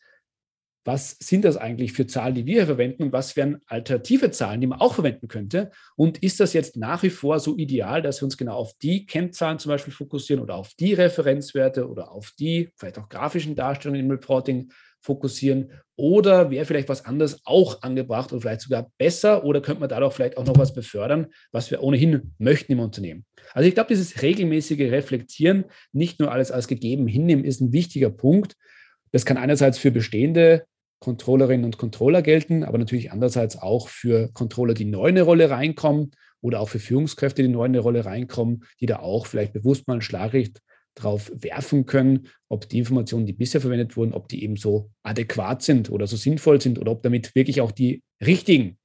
was 0.88 1.18
sind 1.20 1.44
das 1.44 1.58
eigentlich 1.58 1.92
für 1.92 2.08
Zahlen, 2.08 2.34
die 2.34 2.46
wir 2.46 2.66
verwenden 2.66 3.04
und 3.04 3.12
was 3.12 3.36
wären 3.36 3.60
alternative 3.68 4.32
Zahlen, 4.32 4.62
die 4.62 4.68
man 4.68 4.80
auch 4.80 4.94
verwenden 4.94 5.28
könnte? 5.28 5.70
Und 5.98 6.24
ist 6.24 6.40
das 6.40 6.54
jetzt 6.54 6.78
nach 6.78 7.04
wie 7.04 7.10
vor 7.10 7.42
so 7.42 7.58
ideal, 7.58 8.02
dass 8.02 8.22
wir 8.22 8.26
uns 8.26 8.38
genau 8.38 8.56
auf 8.56 8.74
die 8.82 9.06
Kennzahlen 9.06 9.60
zum 9.60 9.70
Beispiel 9.70 9.92
fokussieren 9.92 10.42
oder 10.42 10.56
auf 10.56 10.76
die 10.76 10.94
Referenzwerte 10.94 11.90
oder 11.90 12.14
auf 12.14 12.32
die 12.40 12.70
vielleicht 12.78 13.00
auch 13.00 13.10
grafischen 13.10 13.54
Darstellungen 13.54 14.06
im 14.06 14.12
Reporting 14.12 14.72
fokussieren? 15.02 15.72
Oder 15.96 16.52
wäre 16.52 16.66
vielleicht 16.66 16.90
was 16.90 17.06
anderes 17.06 17.42
auch 17.44 17.82
angebracht 17.82 18.32
und 18.32 18.42
vielleicht 18.42 18.62
sogar 18.62 18.92
besser? 18.98 19.44
Oder 19.44 19.62
könnte 19.62 19.80
man 19.80 19.90
dadurch 19.90 20.14
vielleicht 20.14 20.38
auch 20.38 20.46
noch 20.46 20.58
was 20.58 20.74
befördern, 20.74 21.28
was 21.52 21.72
wir 21.72 21.82
ohnehin 21.82 22.34
möchten 22.38 22.74
im 22.74 22.80
Unternehmen? 22.80 23.26
Also 23.54 23.68
ich 23.68 23.74
glaube, 23.74 23.90
dieses 23.90 24.22
regelmäßige 24.22 24.92
Reflektieren, 24.92 25.66
nicht 25.94 26.20
nur 26.20 26.32
alles 26.32 26.52
als 26.52 26.68
gegeben 26.68 27.08
hinnehmen, 27.08 27.44
ist 27.44 27.62
ein 27.62 27.74
wichtiger 27.74 28.10
Punkt. 28.10 28.56
Das 29.12 29.26
kann 29.26 29.38
einerseits 29.38 29.78
für 29.78 29.92
bestehende 29.92 30.66
Controllerinnen 31.00 31.66
und 31.66 31.78
Controller 31.78 32.22
gelten, 32.22 32.64
aber 32.64 32.78
natürlich 32.78 33.12
andererseits 33.12 33.58
auch 33.58 33.88
für 33.88 34.32
Controller, 34.34 34.74
die 34.74 34.86
neu 34.86 35.08
in 35.08 35.16
eine 35.16 35.22
Rolle 35.24 35.50
reinkommen 35.50 36.12
oder 36.42 36.60
auch 36.60 36.70
für 36.70 36.80
Führungskräfte, 36.80 37.44
die 37.44 37.48
neu 37.48 37.66
in 37.66 37.72
eine 37.72 37.80
Rolle 37.80 38.06
reinkommen, 38.06 38.64
die 38.80 38.86
da 38.86 39.00
auch 39.00 39.26
vielleicht 39.26 39.54
bewusst 39.54 39.88
mal 39.88 39.96
ein 39.96 40.02
Schlaglicht 40.02 40.62
drauf 41.02 41.32
werfen 41.34 41.86
können, 41.86 42.28
ob 42.50 42.68
die 42.70 42.80
Informationen, 42.80 43.26
die 43.26 43.34
bisher 43.34 43.62
verwendet 43.62 43.96
wurden, 43.98 44.14
ob 44.14 44.28
die 44.28 44.44
eben 44.44 44.58
so 44.58 44.92
adäquat 45.04 45.62
sind 45.62 45.90
oder 45.90 46.08
so 46.08 46.18
sinnvoll 46.18 46.62
sind 46.62 46.80
oder 46.80 46.92
ob 46.92 47.04
damit 47.04 47.36
wirklich 47.36 47.62
auch 47.62 47.72
die 47.72 48.04
richtigen, 48.26 48.78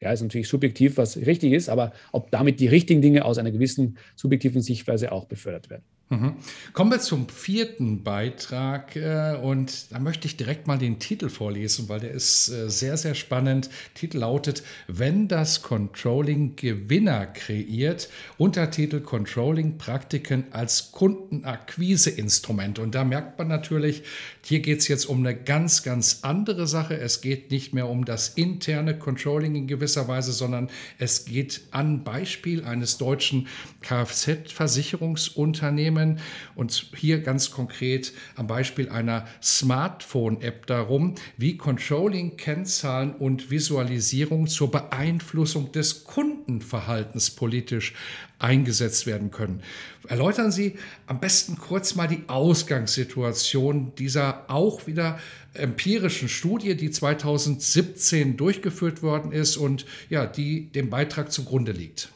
ja, 0.00 0.12
ist 0.12 0.22
natürlich 0.22 0.48
subjektiv, 0.48 0.96
was 0.96 1.16
richtig 1.16 1.52
ist, 1.52 1.68
aber 1.68 1.92
ob 2.12 2.30
damit 2.30 2.60
die 2.60 2.66
richtigen 2.66 3.00
Dinge 3.00 3.24
aus 3.24 3.38
einer 3.38 3.50
gewissen 3.50 3.96
subjektiven 4.16 4.60
Sichtweise 4.60 5.12
auch 5.12 5.24
befördert 5.24 5.70
werden. 5.70 5.84
Mhm. 6.10 6.34
Kommen 6.74 6.90
wir 6.90 7.00
zum 7.00 7.28
vierten 7.30 8.02
Beitrag 8.02 8.94
äh, 8.94 9.38
und 9.42 9.90
da 9.90 9.98
möchte 9.98 10.26
ich 10.26 10.36
direkt 10.36 10.66
mal 10.66 10.76
den 10.76 10.98
Titel 10.98 11.30
vorlesen, 11.30 11.88
weil 11.88 12.00
der 12.00 12.10
ist 12.10 12.50
äh, 12.50 12.68
sehr, 12.68 12.98
sehr 12.98 13.14
spannend. 13.14 13.70
Titel 13.94 14.18
lautet, 14.18 14.62
wenn 14.86 15.28
das 15.28 15.62
Controlling 15.62 16.56
Gewinner 16.56 17.24
kreiert, 17.26 18.10
Untertitel 18.36 19.00
Controlling 19.00 19.78
Praktiken 19.78 20.44
als 20.50 20.92
Kundenakquiseinstrument. 20.92 22.78
Und 22.78 22.94
da 22.94 23.04
merkt 23.04 23.38
man 23.38 23.48
natürlich, 23.48 24.02
hier 24.44 24.60
geht 24.60 24.80
es 24.80 24.88
jetzt 24.88 25.06
um 25.06 25.20
eine 25.20 25.34
ganz, 25.34 25.82
ganz 25.82 26.18
andere 26.22 26.66
Sache. 26.66 26.98
Es 26.98 27.22
geht 27.22 27.50
nicht 27.50 27.72
mehr 27.72 27.88
um 27.88 28.04
das 28.04 28.28
interne 28.28 28.98
Controlling 28.98 29.54
in 29.54 29.66
gewisser 29.66 29.93
Weise, 30.08 30.32
sondern 30.32 30.70
es 30.98 31.24
geht 31.24 31.62
an 31.70 32.04
Beispiel 32.04 32.64
eines 32.64 32.98
deutschen 32.98 33.48
Kfz-Versicherungsunternehmens 33.82 35.64
Unternehmen 35.64 36.18
und 36.54 36.90
hier 36.96 37.20
ganz 37.20 37.50
konkret 37.50 38.12
am 38.36 38.46
Beispiel 38.46 38.88
einer 38.88 39.26
Smartphone-App 39.42 40.66
darum, 40.66 41.14
wie 41.36 41.56
Controlling-Kennzahlen 41.56 43.14
und 43.14 43.50
Visualisierung 43.50 44.46
zur 44.46 44.70
Beeinflussung 44.70 45.72
des 45.72 46.04
Kundenverhaltens 46.04 47.30
politisch 47.30 47.94
eingesetzt 48.38 49.06
werden 49.06 49.30
können. 49.30 49.62
Erläutern 50.08 50.52
Sie 50.52 50.76
am 51.06 51.20
besten 51.20 51.56
kurz 51.56 51.94
mal 51.94 52.08
die 52.08 52.24
Ausgangssituation 52.26 53.92
dieser 53.96 54.50
auch 54.50 54.86
wieder 54.86 55.18
empirischen 55.54 56.28
Studie, 56.28 56.76
die 56.76 56.90
2017 56.90 58.36
durchgeführt 58.36 59.02
worden 59.02 59.32
ist 59.32 59.56
und 59.56 59.86
ja, 60.10 60.26
die 60.26 60.70
dem 60.72 60.90
Beitrag 60.90 61.32
zugrunde 61.32 61.72
liegt. 61.72 62.10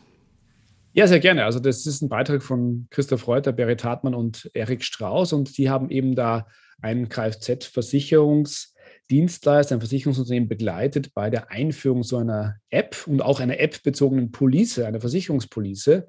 Ja, 0.93 1.07
sehr 1.07 1.21
gerne. 1.21 1.45
Also 1.45 1.61
das 1.61 1.87
ist 1.87 2.03
ein 2.03 2.09
Beitrag 2.09 2.43
von 2.43 2.89
Christoph 2.91 3.29
Reuter, 3.29 3.53
Berit 3.53 3.85
Hartmann 3.85 4.15
und 4.15 4.51
Erik 4.55 4.83
Strauß 4.83 5.33
und 5.33 5.57
die 5.57 5.71
haben 5.71 5.91
eben 5.91 6.17
da 6.17 6.49
einen 6.81 7.09
Kfz-Versicherungsdienstleister, 7.09 9.77
ein 9.77 9.81
Versicherungsunternehmen 9.81 10.49
begleitet 10.49 11.15
bei 11.15 11.31
der 11.31 11.51
Einführung 11.51 12.03
so 12.03 12.17
einer 12.17 12.57
App 12.71 12.97
und 13.07 13.23
auch 13.23 13.39
einer 13.41 13.61
App-bezogenen 13.61 14.33
Police, 14.33 14.81
einer 14.81 15.01
Versicherungspolice. 15.01 16.09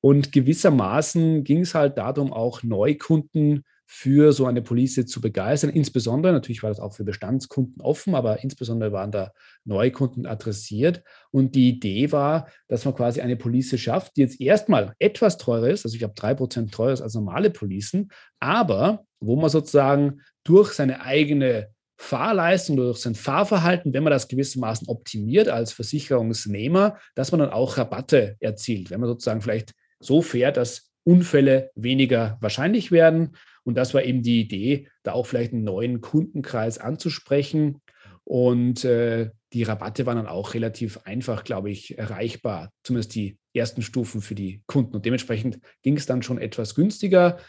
Und 0.00 0.30
gewissermaßen 0.30 1.42
ging 1.42 1.62
es 1.62 1.74
halt 1.74 1.98
darum, 1.98 2.32
auch 2.32 2.62
Neukunden 2.62 3.64
für 3.90 4.32
so 4.34 4.44
eine 4.44 4.60
Police 4.60 5.06
zu 5.06 5.22
begeistern. 5.22 5.70
Insbesondere, 5.70 6.34
natürlich 6.34 6.62
war 6.62 6.68
das 6.68 6.78
auch 6.78 6.92
für 6.92 7.04
Bestandskunden 7.04 7.80
offen, 7.80 8.14
aber 8.14 8.42
insbesondere 8.44 8.92
waren 8.92 9.10
da 9.10 9.32
Neukunden 9.64 10.26
adressiert. 10.26 11.02
Und 11.30 11.54
die 11.54 11.70
Idee 11.70 12.12
war, 12.12 12.48
dass 12.68 12.84
man 12.84 12.94
quasi 12.94 13.22
eine 13.22 13.36
Police 13.36 13.80
schafft, 13.80 14.16
die 14.16 14.20
jetzt 14.20 14.42
erstmal 14.42 14.94
etwas 14.98 15.38
teurer 15.38 15.70
ist, 15.70 15.86
also 15.86 15.96
ich 15.96 16.02
habe 16.02 16.12
drei 16.14 16.34
Prozent 16.34 16.70
teurer 16.72 16.92
ist 16.92 17.00
als 17.00 17.14
normale 17.14 17.48
Policen, 17.48 18.10
aber 18.40 19.06
wo 19.20 19.36
man 19.36 19.48
sozusagen 19.48 20.20
durch 20.44 20.74
seine 20.74 21.00
eigene 21.00 21.70
Fahrleistung 21.96 22.76
durch 22.76 22.98
sein 22.98 23.14
Fahrverhalten, 23.14 23.94
wenn 23.94 24.04
man 24.04 24.12
das 24.12 24.28
gewissermaßen 24.28 24.86
optimiert 24.86 25.48
als 25.48 25.72
Versicherungsnehmer, 25.72 26.98
dass 27.14 27.32
man 27.32 27.40
dann 27.40 27.50
auch 27.50 27.78
Rabatte 27.78 28.36
erzielt, 28.38 28.90
wenn 28.90 29.00
man 29.00 29.08
sozusagen 29.08 29.40
vielleicht 29.40 29.72
so 29.98 30.20
fährt, 30.20 30.58
dass 30.58 30.90
Unfälle 31.04 31.70
weniger 31.74 32.36
wahrscheinlich 32.42 32.92
werden 32.92 33.34
und 33.68 33.74
das 33.74 33.92
war 33.92 34.02
eben 34.02 34.22
die 34.22 34.40
Idee, 34.40 34.88
da 35.02 35.12
auch 35.12 35.26
vielleicht 35.26 35.52
einen 35.52 35.62
neuen 35.62 36.00
Kundenkreis 36.00 36.78
anzusprechen. 36.78 37.82
Und 38.24 38.82
äh, 38.86 39.28
die 39.52 39.62
Rabatte 39.62 40.06
waren 40.06 40.16
dann 40.16 40.26
auch 40.26 40.54
relativ 40.54 41.00
einfach, 41.04 41.44
glaube 41.44 41.68
ich, 41.68 41.98
erreichbar, 41.98 42.72
zumindest 42.82 43.14
die 43.14 43.36
ersten 43.52 43.82
Stufen 43.82 44.22
für 44.22 44.34
die 44.34 44.62
Kunden. 44.66 44.96
Und 44.96 45.04
dementsprechend 45.04 45.58
ging 45.82 45.98
es 45.98 46.06
dann 46.06 46.22
schon 46.22 46.38
etwas 46.38 46.74
günstiger. 46.74 47.40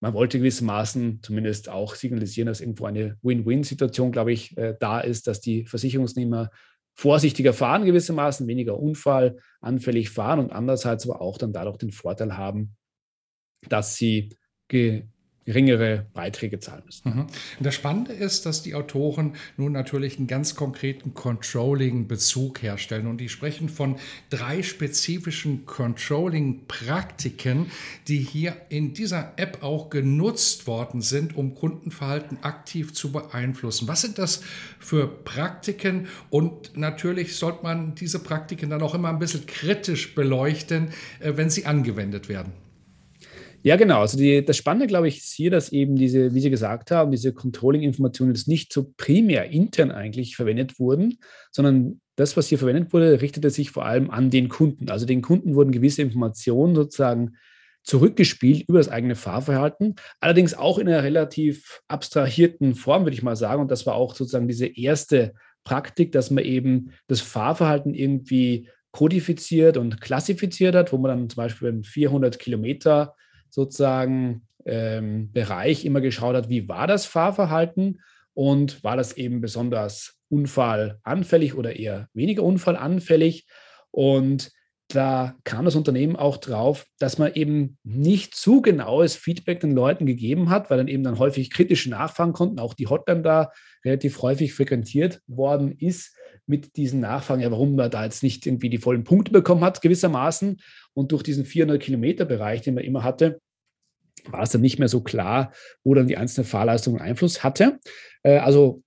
Man 0.00 0.12
wollte 0.12 0.38
gewissermaßen 0.38 1.22
zumindest 1.22 1.68
auch 1.68 1.94
signalisieren, 1.94 2.48
dass 2.48 2.60
irgendwo 2.60 2.86
eine 2.86 3.16
Win-Win-Situation, 3.22 4.10
glaube 4.10 4.32
ich, 4.32 4.56
äh, 4.56 4.74
da 4.80 4.98
ist, 4.98 5.28
dass 5.28 5.40
die 5.40 5.66
Versicherungsnehmer 5.66 6.50
vorsichtiger 6.96 7.52
fahren 7.52 7.84
gewissermaßen, 7.84 8.48
weniger 8.48 8.76
unfallanfällig 8.76 10.10
fahren 10.10 10.40
und 10.40 10.50
andererseits 10.50 11.08
aber 11.08 11.20
auch 11.20 11.38
dann 11.38 11.52
dadurch 11.52 11.76
den 11.76 11.92
Vorteil 11.92 12.36
haben, 12.36 12.74
dass 13.68 13.94
sie 13.94 14.30
geringere 15.44 16.06
Beiträge 16.14 16.58
zahlen 16.58 16.82
müssen. 16.86 17.08
Mhm. 17.08 17.26
Das 17.60 17.74
Spannende 17.74 18.12
ist, 18.12 18.46
dass 18.46 18.62
die 18.62 18.74
Autoren 18.74 19.34
nun 19.56 19.72
natürlich 19.72 20.16
einen 20.16 20.26
ganz 20.26 20.54
konkreten 20.54 21.12
Controlling-Bezug 21.12 22.62
herstellen 22.62 23.06
und 23.06 23.18
die 23.18 23.28
sprechen 23.28 23.68
von 23.68 23.96
drei 24.30 24.62
spezifischen 24.62 25.66
Controlling-Praktiken, 25.66 27.66
die 28.08 28.18
hier 28.18 28.56
in 28.70 28.94
dieser 28.94 29.34
App 29.36 29.62
auch 29.62 29.90
genutzt 29.90 30.66
worden 30.66 31.02
sind, 31.02 31.36
um 31.36 31.54
Kundenverhalten 31.54 32.38
aktiv 32.42 32.94
zu 32.94 33.12
beeinflussen. 33.12 33.86
Was 33.86 34.00
sind 34.00 34.18
das 34.18 34.42
für 34.78 35.06
Praktiken? 35.06 36.08
Und 36.30 36.76
natürlich 36.76 37.36
sollte 37.36 37.62
man 37.62 37.94
diese 37.94 38.18
Praktiken 38.18 38.70
dann 38.70 38.82
auch 38.82 38.94
immer 38.94 39.10
ein 39.10 39.18
bisschen 39.18 39.44
kritisch 39.46 40.14
beleuchten, 40.14 40.88
äh, 41.20 41.36
wenn 41.36 41.50
sie 41.50 41.66
angewendet 41.66 42.30
werden. 42.30 42.63
Ja, 43.66 43.76
genau. 43.76 44.00
Also 44.00 44.18
die, 44.18 44.44
das 44.44 44.58
Spannende, 44.58 44.86
glaube 44.86 45.08
ich, 45.08 45.16
ist 45.18 45.32
hier, 45.32 45.50
dass 45.50 45.72
eben 45.72 45.96
diese, 45.96 46.34
wie 46.34 46.40
Sie 46.40 46.50
gesagt 46.50 46.90
haben, 46.90 47.10
diese 47.10 47.32
Controlling-Informationen 47.32 48.34
jetzt 48.34 48.46
nicht 48.46 48.70
so 48.70 48.92
primär 48.98 49.50
intern 49.50 49.90
eigentlich 49.90 50.36
verwendet 50.36 50.78
wurden, 50.78 51.18
sondern 51.50 52.02
das, 52.16 52.36
was 52.36 52.48
hier 52.48 52.58
verwendet 52.58 52.92
wurde, 52.92 53.22
richtete 53.22 53.48
sich 53.48 53.70
vor 53.70 53.86
allem 53.86 54.10
an 54.10 54.28
den 54.28 54.50
Kunden. 54.50 54.90
Also 54.90 55.06
den 55.06 55.22
Kunden 55.22 55.54
wurden 55.54 55.72
gewisse 55.72 56.02
Informationen 56.02 56.74
sozusagen 56.74 57.36
zurückgespielt 57.84 58.68
über 58.68 58.78
das 58.78 58.90
eigene 58.90 59.14
Fahrverhalten, 59.14 59.94
allerdings 60.20 60.52
auch 60.52 60.78
in 60.78 60.86
einer 60.86 61.02
relativ 61.02 61.80
abstrahierten 61.88 62.74
Form, 62.74 63.04
würde 63.04 63.14
ich 63.14 63.22
mal 63.22 63.36
sagen. 63.36 63.62
Und 63.62 63.70
das 63.70 63.86
war 63.86 63.94
auch 63.94 64.14
sozusagen 64.14 64.46
diese 64.46 64.66
erste 64.66 65.32
Praktik, 65.64 66.12
dass 66.12 66.30
man 66.30 66.44
eben 66.44 66.90
das 67.06 67.22
Fahrverhalten 67.22 67.94
irgendwie 67.94 68.68
kodifiziert 68.90 69.78
und 69.78 70.02
klassifiziert 70.02 70.74
hat, 70.74 70.92
wo 70.92 70.98
man 70.98 71.16
dann 71.16 71.30
zum 71.30 71.36
Beispiel 71.36 71.72
beim 71.72 71.82
400 71.82 72.38
Kilometer 72.38 73.14
sozusagen 73.54 74.42
ähm, 74.66 75.30
Bereich 75.32 75.84
immer 75.84 76.00
geschaut 76.00 76.34
hat, 76.34 76.48
wie 76.48 76.68
war 76.68 76.88
das 76.88 77.06
Fahrverhalten 77.06 78.00
und 78.34 78.82
war 78.82 78.96
das 78.96 79.16
eben 79.16 79.40
besonders 79.40 80.18
unfallanfällig 80.28 81.54
oder 81.54 81.76
eher 81.76 82.08
weniger 82.14 82.42
unfallanfällig. 82.42 83.46
Und 83.92 84.50
da 84.88 85.36
kam 85.44 85.64
das 85.64 85.76
Unternehmen 85.76 86.16
auch 86.16 86.36
drauf, 86.36 86.86
dass 86.98 87.18
man 87.18 87.32
eben 87.34 87.78
nicht 87.84 88.34
zu 88.34 88.60
genaues 88.60 89.14
Feedback 89.14 89.60
den 89.60 89.72
Leuten 89.72 90.04
gegeben 90.04 90.50
hat, 90.50 90.68
weil 90.68 90.78
dann 90.78 90.88
eben 90.88 91.04
dann 91.04 91.20
häufig 91.20 91.50
kritisch 91.50 91.86
nachfragen 91.86 92.32
konnten, 92.32 92.58
auch 92.58 92.74
die 92.74 92.88
Hotline 92.88 93.22
da 93.22 93.52
relativ 93.84 94.20
häufig 94.20 94.52
frequentiert 94.52 95.20
worden 95.28 95.72
ist 95.78 96.16
mit 96.46 96.76
diesen 96.76 97.00
Nachfragen, 97.00 97.40
ja, 97.40 97.50
warum 97.50 97.76
man 97.76 97.90
da 97.90 98.04
jetzt 98.04 98.22
nicht 98.22 98.46
irgendwie 98.46 98.68
die 98.68 98.78
vollen 98.78 99.04
Punkte 99.04 99.32
bekommen 99.32 99.64
hat, 99.64 99.80
gewissermaßen. 99.80 100.60
Und 100.92 101.12
durch 101.12 101.22
diesen 101.22 101.44
400 101.44 101.80
Kilometer 101.80 102.24
Bereich, 102.24 102.62
den 102.62 102.74
man 102.74 102.84
immer 102.84 103.02
hatte, 103.02 103.40
war 104.30 104.42
es 104.42 104.50
dann 104.50 104.60
nicht 104.60 104.78
mehr 104.78 104.88
so 104.88 105.02
klar, 105.02 105.52
wo 105.82 105.94
dann 105.94 106.06
die 106.06 106.16
einzelne 106.16 106.44
Fahrleistung 106.44 106.98
Einfluss 106.98 107.42
hatte. 107.42 107.78
Äh, 108.22 108.38
also 108.38 108.82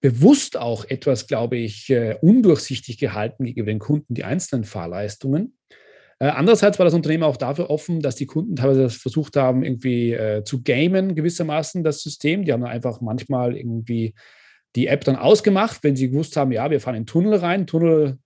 bewusst 0.00 0.56
auch 0.56 0.84
etwas, 0.84 1.26
glaube 1.26 1.56
ich, 1.56 1.90
äh, 1.90 2.16
undurchsichtig 2.20 2.98
gehalten 2.98 3.44
gegenüber 3.44 3.72
den 3.72 3.78
Kunden, 3.78 4.14
die 4.14 4.24
einzelnen 4.24 4.64
Fahrleistungen. 4.64 5.56
Äh, 6.18 6.26
andererseits 6.26 6.78
war 6.78 6.84
das 6.84 6.94
Unternehmen 6.94 7.24
auch 7.24 7.36
dafür 7.36 7.70
offen, 7.70 8.00
dass 8.00 8.16
die 8.16 8.26
Kunden 8.26 8.56
teilweise 8.56 8.90
versucht 8.90 9.36
haben, 9.36 9.64
irgendwie 9.64 10.16
zu 10.44 10.62
gamen, 10.62 11.14
gewissermaßen 11.14 11.82
das 11.82 12.02
System. 12.02 12.44
Die 12.44 12.52
haben 12.52 12.60
dann 12.60 12.70
einfach 12.70 13.00
manchmal 13.00 13.56
irgendwie 13.56 14.14
die 14.76 14.88
App 14.88 15.04
dann 15.04 15.16
ausgemacht, 15.16 15.82
wenn 15.82 15.96
sie 15.96 16.10
gewusst 16.10 16.36
haben, 16.36 16.52
ja, 16.52 16.70
wir 16.70 16.80
fahren 16.80 16.96
in 16.96 17.02
den 17.02 17.06
Tunnel 17.06 17.34
rein. 17.36 17.66
Tunnel 17.66 18.18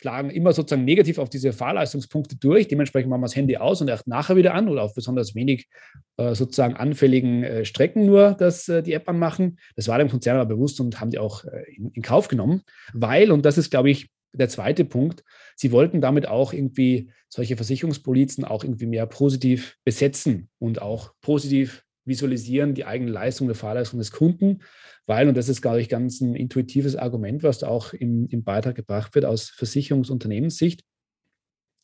schlagen 0.00 0.30
immer 0.30 0.52
sozusagen 0.52 0.84
negativ 0.84 1.18
auf 1.18 1.28
diese 1.28 1.52
Fahrleistungspunkte 1.52 2.36
durch. 2.36 2.68
Dementsprechend 2.68 3.10
machen 3.10 3.20
wir 3.20 3.26
das 3.26 3.36
Handy 3.36 3.56
aus 3.56 3.80
und 3.80 3.88
erst 3.88 4.06
nachher 4.06 4.36
wieder 4.36 4.54
an 4.54 4.68
oder 4.68 4.82
auf 4.82 4.94
besonders 4.94 5.34
wenig 5.34 5.68
äh, 6.16 6.34
sozusagen 6.34 6.74
anfälligen 6.74 7.42
äh, 7.42 7.64
Strecken 7.64 8.06
nur 8.06 8.34
das, 8.38 8.68
äh, 8.68 8.82
die 8.82 8.92
App 8.92 9.08
anmachen. 9.08 9.58
Das 9.76 9.88
war 9.88 9.98
dem 9.98 10.08
Konzern 10.08 10.36
aber 10.36 10.54
bewusst 10.54 10.80
und 10.80 11.00
haben 11.00 11.10
die 11.10 11.18
auch 11.18 11.44
äh, 11.44 11.64
in, 11.76 11.90
in, 11.90 12.02
Kauf 12.02 12.28
genommen, 12.28 12.62
weil, 12.92 13.32
und 13.32 13.44
das 13.44 13.58
ist, 13.58 13.70
glaube 13.70 13.90
ich, 13.90 14.08
der 14.32 14.48
zweite 14.48 14.84
Punkt, 14.84 15.24
sie 15.56 15.72
wollten 15.72 16.00
damit 16.00 16.28
auch 16.28 16.52
irgendwie 16.52 17.10
solche 17.28 17.56
Versicherungspolizen 17.56 18.44
auch 18.44 18.62
irgendwie 18.62 18.86
mehr 18.86 19.06
positiv 19.06 19.76
besetzen 19.84 20.48
und 20.58 20.80
auch 20.80 21.12
positiv 21.20 21.82
visualisieren, 22.08 22.74
die 22.74 22.84
eigene 22.84 23.10
Leistung, 23.10 23.48
die 23.48 23.54
Fahrleistung 23.54 23.98
des 23.98 24.10
Kunden 24.10 24.60
weil, 25.08 25.26
und 25.26 25.38
das 25.38 25.48
ist, 25.48 25.62
glaube 25.62 25.80
ich, 25.80 25.88
ganz 25.88 26.20
ein 26.20 26.36
intuitives 26.36 26.94
Argument, 26.94 27.42
was 27.42 27.60
da 27.60 27.68
auch 27.68 27.94
im, 27.94 28.28
im 28.28 28.44
Beitrag 28.44 28.74
gebracht 28.74 29.14
wird 29.14 29.24
aus 29.24 29.48
Versicherungsunternehmenssicht, 29.48 30.84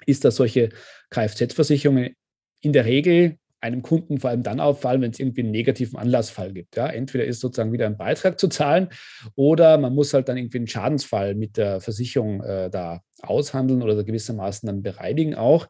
ist, 0.04 0.26
dass 0.26 0.36
solche 0.36 0.68
Kfz-Versicherungen 1.08 2.14
in 2.60 2.74
der 2.74 2.84
Regel 2.84 3.38
einem 3.62 3.80
Kunden 3.80 4.20
vor 4.20 4.28
allem 4.28 4.42
dann 4.42 4.60
auffallen, 4.60 5.00
wenn 5.00 5.10
es 5.10 5.18
irgendwie 5.18 5.40
einen 5.40 5.52
negativen 5.52 5.98
Anlassfall 5.98 6.52
gibt. 6.52 6.76
Ja, 6.76 6.86
entweder 6.86 7.24
ist 7.24 7.40
sozusagen 7.40 7.72
wieder 7.72 7.86
ein 7.86 7.96
Beitrag 7.96 8.38
zu 8.38 8.48
zahlen 8.48 8.90
oder 9.36 9.78
man 9.78 9.94
muss 9.94 10.12
halt 10.12 10.28
dann 10.28 10.36
irgendwie 10.36 10.58
einen 10.58 10.66
Schadensfall 10.66 11.34
mit 11.34 11.56
der 11.56 11.80
Versicherung 11.80 12.42
äh, 12.42 12.68
da 12.68 13.00
aushandeln 13.22 13.80
oder 13.80 14.04
gewissermaßen 14.04 14.66
dann 14.66 14.82
bereinigen 14.82 15.34
auch. 15.34 15.68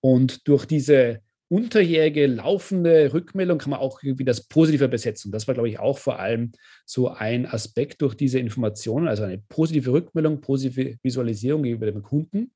Und 0.00 0.48
durch 0.48 0.66
diese 0.66 1.20
unterjährige 1.48 2.26
laufende 2.26 3.12
Rückmeldung 3.12 3.58
kann 3.58 3.70
man 3.70 3.78
auch 3.78 4.02
irgendwie 4.02 4.24
das 4.24 4.46
Positive 4.48 4.88
besetzen. 4.88 5.30
Das 5.30 5.46
war, 5.46 5.54
glaube 5.54 5.68
ich, 5.68 5.78
auch 5.78 5.98
vor 5.98 6.18
allem 6.18 6.52
so 6.84 7.08
ein 7.08 7.46
Aspekt 7.46 8.02
durch 8.02 8.14
diese 8.14 8.38
Informationen, 8.38 9.08
also 9.08 9.22
eine 9.22 9.38
positive 9.48 9.92
Rückmeldung, 9.92 10.40
positive 10.40 10.96
Visualisierung 11.02 11.62
gegenüber 11.62 11.86
dem 11.86 12.02
Kunden. 12.02 12.52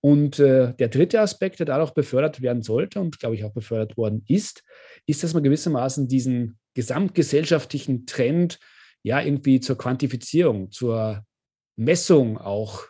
Und 0.00 0.38
äh, 0.38 0.74
der 0.74 0.88
dritte 0.88 1.20
Aspekt, 1.20 1.60
der 1.60 1.66
dadurch 1.66 1.92
befördert 1.92 2.42
werden 2.42 2.62
sollte 2.62 3.00
und, 3.00 3.18
glaube 3.18 3.36
ich, 3.36 3.44
auch 3.44 3.52
befördert 3.52 3.96
worden 3.96 4.22
ist, 4.28 4.62
ist, 5.06 5.22
dass 5.22 5.32
man 5.32 5.42
gewissermaßen 5.42 6.08
diesen 6.08 6.58
gesamtgesellschaftlichen 6.74 8.04
Trend 8.04 8.58
ja 9.02 9.20
irgendwie 9.20 9.60
zur 9.60 9.78
Quantifizierung, 9.78 10.70
zur 10.70 11.24
Messung 11.76 12.38
auch 12.38 12.84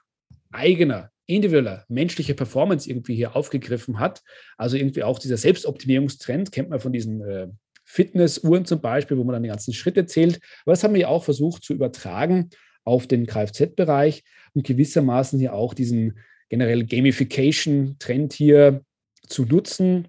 eigener 0.51 1.11
individueller 1.27 1.85
menschlicher 1.89 2.35
Performance 2.35 2.89
irgendwie 2.89 3.14
hier 3.14 3.37
aufgegriffen 3.37 3.99
hat. 3.99 4.22
Also 4.57 4.77
irgendwie 4.77 5.03
auch 5.03 5.18
dieser 5.18 5.37
Selbstoptimierungstrend 5.37 6.53
kennt 6.53 6.70
man 6.70 6.81
von 6.81 6.93
diesen 6.93 7.22
äh, 7.22 7.49
Fitnessuhren 7.85 8.64
zum 8.64 8.81
Beispiel, 8.81 9.16
wo 9.16 9.25
man 9.25 9.35
dann 9.35 9.43
die 9.43 9.49
ganzen 9.49 9.75
Schritte 9.75 10.07
zählt. 10.07 10.41
Aber 10.64 10.72
das 10.72 10.85
haben 10.85 10.95
wir 10.95 11.09
auch 11.09 11.25
versucht 11.25 11.62
zu 11.62 11.75
übertragen 11.75 12.51
auf 12.85 13.07
den 13.07 13.27
Kfz-Bereich 13.27 14.25
und 14.55 14.66
gewissermaßen 14.66 15.39
hier 15.39 15.55
auch 15.55 15.75
diesen 15.75 16.18
generell 16.49 16.85
Gamification-Trend 16.85 18.33
hier 18.33 18.85
zu 19.27 19.45
nutzen, 19.45 20.09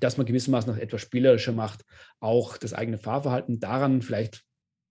dass 0.00 0.16
man 0.16 0.26
gewissermaßen 0.26 0.72
noch 0.72 0.78
etwas 0.78 1.00
spielerischer 1.00 1.52
macht, 1.52 1.84
auch 2.20 2.56
das 2.56 2.74
eigene 2.74 2.98
Fahrverhalten 2.98 3.60
daran 3.60 4.02
vielleicht 4.02 4.42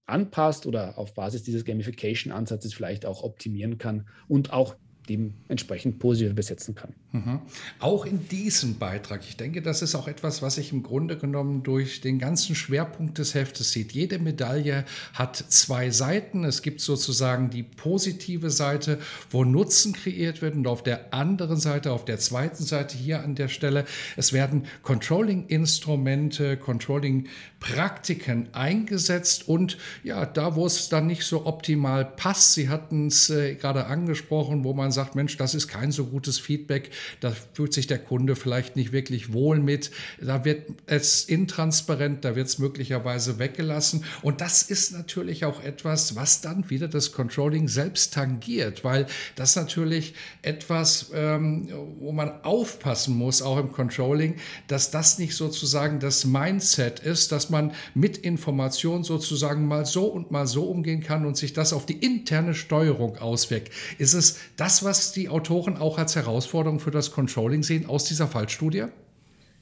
anpasst 0.06 0.66
oder 0.66 0.98
auf 0.98 1.14
Basis 1.14 1.44
dieses 1.44 1.66
Gamification-Ansatzes 1.66 2.74
vielleicht 2.74 3.06
auch 3.06 3.24
optimieren 3.24 3.78
kann 3.78 4.08
und 4.28 4.54
auch 4.54 4.76
dementsprechend 5.08 6.00
positiv 6.00 6.36
besetzen 6.36 6.76
kann. 6.76 6.94
Mhm. 7.12 7.40
Auch 7.80 8.06
in 8.06 8.28
diesem 8.28 8.78
Beitrag, 8.78 9.22
ich 9.28 9.38
denke, 9.38 9.62
das 9.62 9.82
ist 9.82 9.96
auch 9.96 10.08
etwas, 10.08 10.42
was 10.42 10.56
sich 10.56 10.74
im 10.74 10.84
Grunde 10.84 11.18
genommen 11.18 11.64
durch 11.64 12.02
den 12.02 12.20
ganzen 12.20 12.56
Schwerpunkt 12.56 13.18
des 13.18 13.34
Heftes 13.34 13.72
sieht. 13.72 13.94
Jede 13.94 14.20
Medaille 14.20 14.86
hat 15.14 15.38
zwei 15.38 15.90
Seiten. 15.90 16.44
Es 16.44 16.62
gibt 16.62 16.82
sozusagen 16.82 17.50
die 17.50 17.64
positive 17.64 18.50
Seite, 18.50 19.00
wo 19.30 19.44
Nutzen 19.44 19.94
kreiert 19.94 20.42
wird 20.42 20.56
und 20.56 20.68
auf 20.68 20.84
der 20.84 21.14
anderen 21.14 21.58
Seite, 21.58 21.92
auf 21.92 22.06
der 22.06 22.20
zweiten 22.20 22.64
Seite 22.64 22.98
hier 22.98 23.24
an 23.24 23.36
der 23.36 23.48
Stelle, 23.48 23.86
es 24.18 24.34
werden 24.34 24.66
Controlling-Instrumente, 24.84 26.58
Controlling-Praktiken 26.58 28.50
eingesetzt 28.54 29.48
und 29.48 29.78
ja, 30.04 30.26
da, 30.26 30.56
wo 30.56 30.66
es 30.66 30.90
dann 30.90 31.08
nicht 31.08 31.24
so 31.24 31.46
optimal 31.46 32.04
passt, 32.06 32.58
Sie 32.58 32.70
hatten 32.70 33.08
es 33.08 33.30
äh, 33.30 33.56
gerade 33.56 33.86
angesprochen, 33.86 34.64
wo 34.64 34.74
man 34.74 34.92
sagt, 34.98 35.14
Mensch, 35.14 35.38
das 35.38 35.54
ist 35.54 35.68
kein 35.68 35.92
so 35.92 36.06
gutes 36.06 36.40
Feedback, 36.40 36.90
da 37.20 37.32
fühlt 37.54 37.72
sich 37.72 37.86
der 37.86 38.00
Kunde 38.00 38.36
vielleicht 38.36 38.76
nicht 38.76 38.92
wirklich 38.92 39.32
wohl 39.32 39.60
mit, 39.60 39.92
da 40.20 40.44
wird 40.44 40.64
es 40.88 41.24
intransparent, 41.24 42.26
da 42.26 42.36
wird 42.36 42.48
es 42.48 42.58
möglicherweise 42.58 43.38
weggelassen. 43.38 44.04
Und 44.24 44.42
das 44.42 44.64
ist 44.64 44.94
natürlich 44.94 45.46
auch 45.46 45.64
etwas, 45.64 46.16
was 46.16 46.42
dann 46.42 46.68
wieder 46.72 46.88
das 46.88 47.12
Controlling 47.12 47.68
selbst 47.68 48.16
tangiert, 48.16 48.84
weil 48.84 49.06
das 49.36 49.56
natürlich 49.56 50.16
etwas, 50.42 51.12
ähm, 51.14 51.70
wo 52.00 52.12
man 52.12 52.44
aufpassen 52.44 53.16
muss, 53.16 53.44
auch 53.44 53.60
im 53.60 53.72
Controlling, 53.72 54.38
dass 54.68 54.90
das 54.90 55.20
nicht 55.20 55.36
sozusagen 55.36 56.00
das 56.00 56.26
Mindset 56.26 57.00
ist, 57.02 57.32
dass 57.32 57.52
man 57.52 57.72
mit 57.94 58.18
Informationen 58.18 59.04
sozusagen 59.04 59.68
mal 59.68 59.86
so 59.86 60.06
und 60.06 60.32
mal 60.32 60.48
so 60.48 60.64
umgehen 60.64 61.02
kann 61.02 61.24
und 61.28 61.38
sich 61.38 61.54
das 61.54 61.72
auf 61.72 61.86
die 61.86 61.98
interne 61.98 62.56
Steuerung 62.56 63.18
auswirkt. 63.18 63.72
Ist 64.00 64.14
es 64.14 64.38
das, 64.56 64.84
was 64.84 64.87
die 65.16 65.30
Autoren 65.30 65.78
auch 65.78 65.98
als 65.98 66.16
Herausforderung 66.16 66.80
für 66.80 66.92
das 66.92 67.12
Controlling 67.12 67.64
sehen 67.64 67.88
aus 67.88 68.06
dieser 68.06 68.28
Fallstudie? 68.28 68.86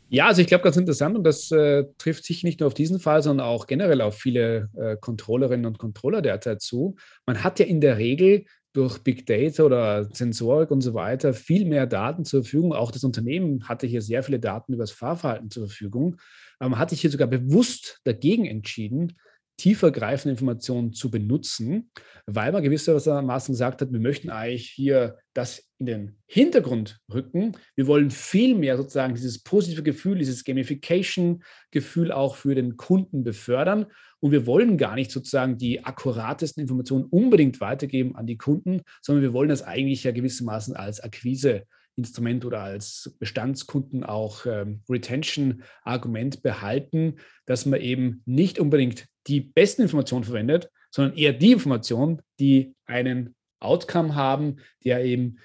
Ja, 0.09 0.28
also 0.28 0.41
ich 0.41 0.47
glaube, 0.47 0.63
ganz 0.63 0.78
interessant 0.78 1.17
und 1.17 1.23
das 1.23 1.51
äh, 1.51 1.86
trifft 1.97 2.26
sich 2.26 2.43
nicht 2.43 2.59
nur 2.59 2.67
auf 2.67 2.73
diesen 2.76 2.99
Fall, 2.99 3.23
sondern 3.23 3.47
auch 3.47 3.65
generell 3.65 4.01
auf 4.01 4.15
viele 4.15 4.69
äh, 4.78 4.97
Controllerinnen 4.97 5.65
und 5.65 5.80
Controller 5.80 6.21
derzeit 6.21 6.61
zu. 6.61 6.95
Man 7.26 7.43
hat 7.43 7.59
ja 7.59 7.65
in 7.65 7.82
der 7.82 7.97
Regel 7.97 8.45
durch 8.73 8.99
Big 8.99 9.26
Data 9.26 9.63
oder 9.63 10.03
Sensorik 10.13 10.69
und 10.69 10.82
so 10.82 10.93
weiter 10.93 11.34
viel 11.34 11.65
mehr 11.65 11.88
Daten 11.88 12.23
zur 12.23 12.43
Verfügung. 12.43 12.73
Auch 12.73 12.91
das 12.91 13.03
Unternehmen 13.03 13.67
hatte 13.67 13.88
hier 13.88 14.01
sehr 14.01 14.21
viele 14.21 14.39
Daten 14.39 14.73
über 14.73 14.84
das 14.84 14.91
Fahrverhalten 14.91 15.49
zur 15.49 15.67
Verfügung. 15.67 16.17
Man 16.59 16.78
hat 16.78 16.89
sich 16.89 17.01
hier 17.01 17.09
sogar 17.09 17.28
bewusst 17.28 18.01
dagegen 18.03 18.45
entschieden, 18.45 19.17
tiefergreifende 19.58 20.32
Informationen 20.32 20.93
zu 20.93 21.10
benutzen, 21.10 21.91
weil 22.26 22.51
man 22.51 22.64
gewissermaßen 22.64 23.53
gesagt 23.53 23.82
hat, 23.82 23.91
wir 23.91 23.99
möchten 23.99 24.30
eigentlich 24.30 24.70
hier 24.70 25.18
das 25.34 25.70
in 25.78 25.86
den 25.86 26.18
Hintergrund 26.26 26.99
rücken. 27.14 27.53
Wir 27.76 27.88
wollen 27.88 28.10
viel 28.12 28.56
mehr 28.56 28.78
sozusagen 28.78 29.16
dieses 29.16 29.43
positive 29.43 29.84
Gefühl, 29.84 30.18
dieses 30.18 30.43
Gamification-Gefühl 30.43 32.12
auch 32.12 32.36
für 32.36 32.56
den 32.56 32.78
Kunden 32.78 33.24
befördern. 33.24 33.86
Und 34.20 34.32
wir 34.32 34.45
wollen 34.45 34.78
gar 34.78 34.95
nicht 34.95 35.12
sozusagen 35.12 35.58
die 35.58 35.84
akkuratesten 35.84 36.62
Informationen 36.62 37.06
unbedingt 37.06 37.62
weitergeben 37.62 38.16
an 38.16 38.26
die 38.26 38.38
Kunden, 38.38 38.82
sondern 39.01 39.24
wir 39.24 39.34
wollen 39.34 39.49
das 39.49 39.62
eigentlich 39.62 40.03
ja 40.03 40.12
gewissermaßen 40.12 40.76
als 40.76 40.99
Akquise 41.01 41.64
Instrument 41.97 42.43
oder 42.43 42.62
als 42.62 43.16
Bestandskunden 43.20 44.03
auch 44.03 44.45
ähm, 44.45 44.82
Retention-Argument 44.89 46.43
behalten, 46.43 47.16
dass 47.45 47.66
man 47.66 47.80
eben 47.80 48.22
nicht 48.26 48.60
unbedingt 48.60 49.06
die 49.28 49.41
besten 49.41 49.84
Informationen 49.84 50.23
verwendet, 50.23 50.69
sondern 50.91 51.17
eher 51.17 51.34
die 51.34 51.51
Informationen, 51.51 52.21
die 52.39 52.73
einen 52.86 53.36
Outcome 53.59 54.15
haben, 54.15 54.57
der 54.84 55.03
eben 55.03 55.38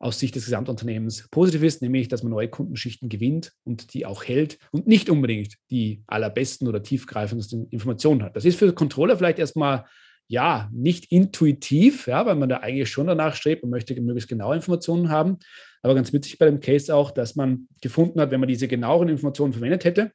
aus 0.00 0.20
Sicht 0.20 0.36
des 0.36 0.44
Gesamtunternehmens 0.44 1.28
positiv 1.30 1.62
ist, 1.62 1.82
nämlich 1.82 2.08
dass 2.08 2.22
man 2.22 2.30
neue 2.30 2.48
Kundenschichten 2.48 3.08
gewinnt 3.08 3.52
und 3.64 3.94
die 3.94 4.06
auch 4.06 4.24
hält 4.24 4.58
und 4.70 4.86
nicht 4.86 5.10
unbedingt 5.10 5.54
die 5.70 6.02
allerbesten 6.06 6.68
oder 6.68 6.82
tiefgreifendsten 6.82 7.68
Informationen 7.70 8.22
hat. 8.22 8.36
Das 8.36 8.44
ist 8.44 8.58
für 8.58 8.72
Controller 8.72 9.16
vielleicht 9.16 9.38
erstmal 9.38 9.86
ja 10.28 10.68
nicht 10.72 11.10
intuitiv, 11.10 12.06
ja, 12.06 12.26
weil 12.26 12.36
man 12.36 12.48
da 12.48 12.58
eigentlich 12.58 12.90
schon 12.90 13.06
danach 13.06 13.34
strebt 13.34 13.62
und 13.62 13.70
möchte 13.70 13.98
möglichst 14.00 14.28
genaue 14.28 14.56
Informationen 14.56 15.08
haben. 15.08 15.38
Aber 15.82 15.94
ganz 15.94 16.12
witzig 16.12 16.38
bei 16.38 16.46
dem 16.46 16.60
Case 16.60 16.94
auch, 16.94 17.10
dass 17.10 17.34
man 17.34 17.66
gefunden 17.80 18.20
hat, 18.20 18.30
wenn 18.30 18.40
man 18.40 18.48
diese 18.48 18.68
genaueren 18.68 19.08
Informationen 19.08 19.52
verwendet 19.52 19.84
hätte, 19.84 20.12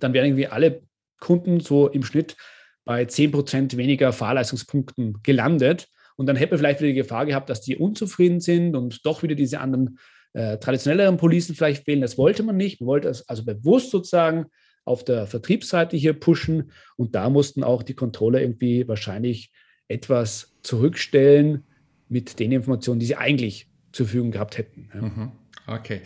dann 0.00 0.12
wären 0.12 0.26
irgendwie 0.26 0.46
alle 0.46 0.82
Kunden 1.22 1.60
so 1.60 1.88
im 1.88 2.02
Schnitt 2.02 2.36
bei 2.84 3.04
10% 3.04 3.76
weniger 3.76 4.12
Fahrleistungspunkten 4.12 5.22
gelandet. 5.22 5.88
Und 6.16 6.26
dann 6.26 6.36
hätte 6.36 6.52
man 6.52 6.58
vielleicht 6.58 6.80
wieder 6.80 6.88
die 6.88 6.94
Gefahr 6.94 7.26
gehabt, 7.26 7.48
dass 7.48 7.62
die 7.62 7.76
unzufrieden 7.76 8.40
sind 8.40 8.76
und 8.76 9.06
doch 9.06 9.22
wieder 9.22 9.34
diese 9.34 9.60
anderen 9.60 9.98
äh, 10.34 10.58
traditionelleren 10.58 11.16
Policen 11.16 11.54
vielleicht 11.54 11.86
wählen. 11.86 12.00
Das 12.00 12.18
wollte 12.18 12.42
man 12.42 12.56
nicht. 12.56 12.80
Man 12.80 12.88
wollte 12.88 13.08
es 13.08 13.28
also 13.28 13.44
bewusst 13.44 13.90
sozusagen 13.90 14.46
auf 14.84 15.04
der 15.04 15.26
Vertriebsseite 15.26 15.96
hier 15.96 16.12
pushen. 16.12 16.72
Und 16.96 17.14
da 17.14 17.30
mussten 17.30 17.62
auch 17.62 17.82
die 17.82 17.94
Controller 17.94 18.40
irgendwie 18.40 18.86
wahrscheinlich 18.88 19.52
etwas 19.88 20.56
zurückstellen 20.62 21.64
mit 22.08 22.40
den 22.40 22.52
Informationen, 22.52 22.98
die 22.98 23.06
sie 23.06 23.16
eigentlich 23.16 23.68
zur 23.92 24.06
Verfügung 24.06 24.32
gehabt 24.32 24.58
hätten. 24.58 24.90
Ja. 24.92 25.02
Mhm. 25.02 25.32
Okay. 25.66 26.00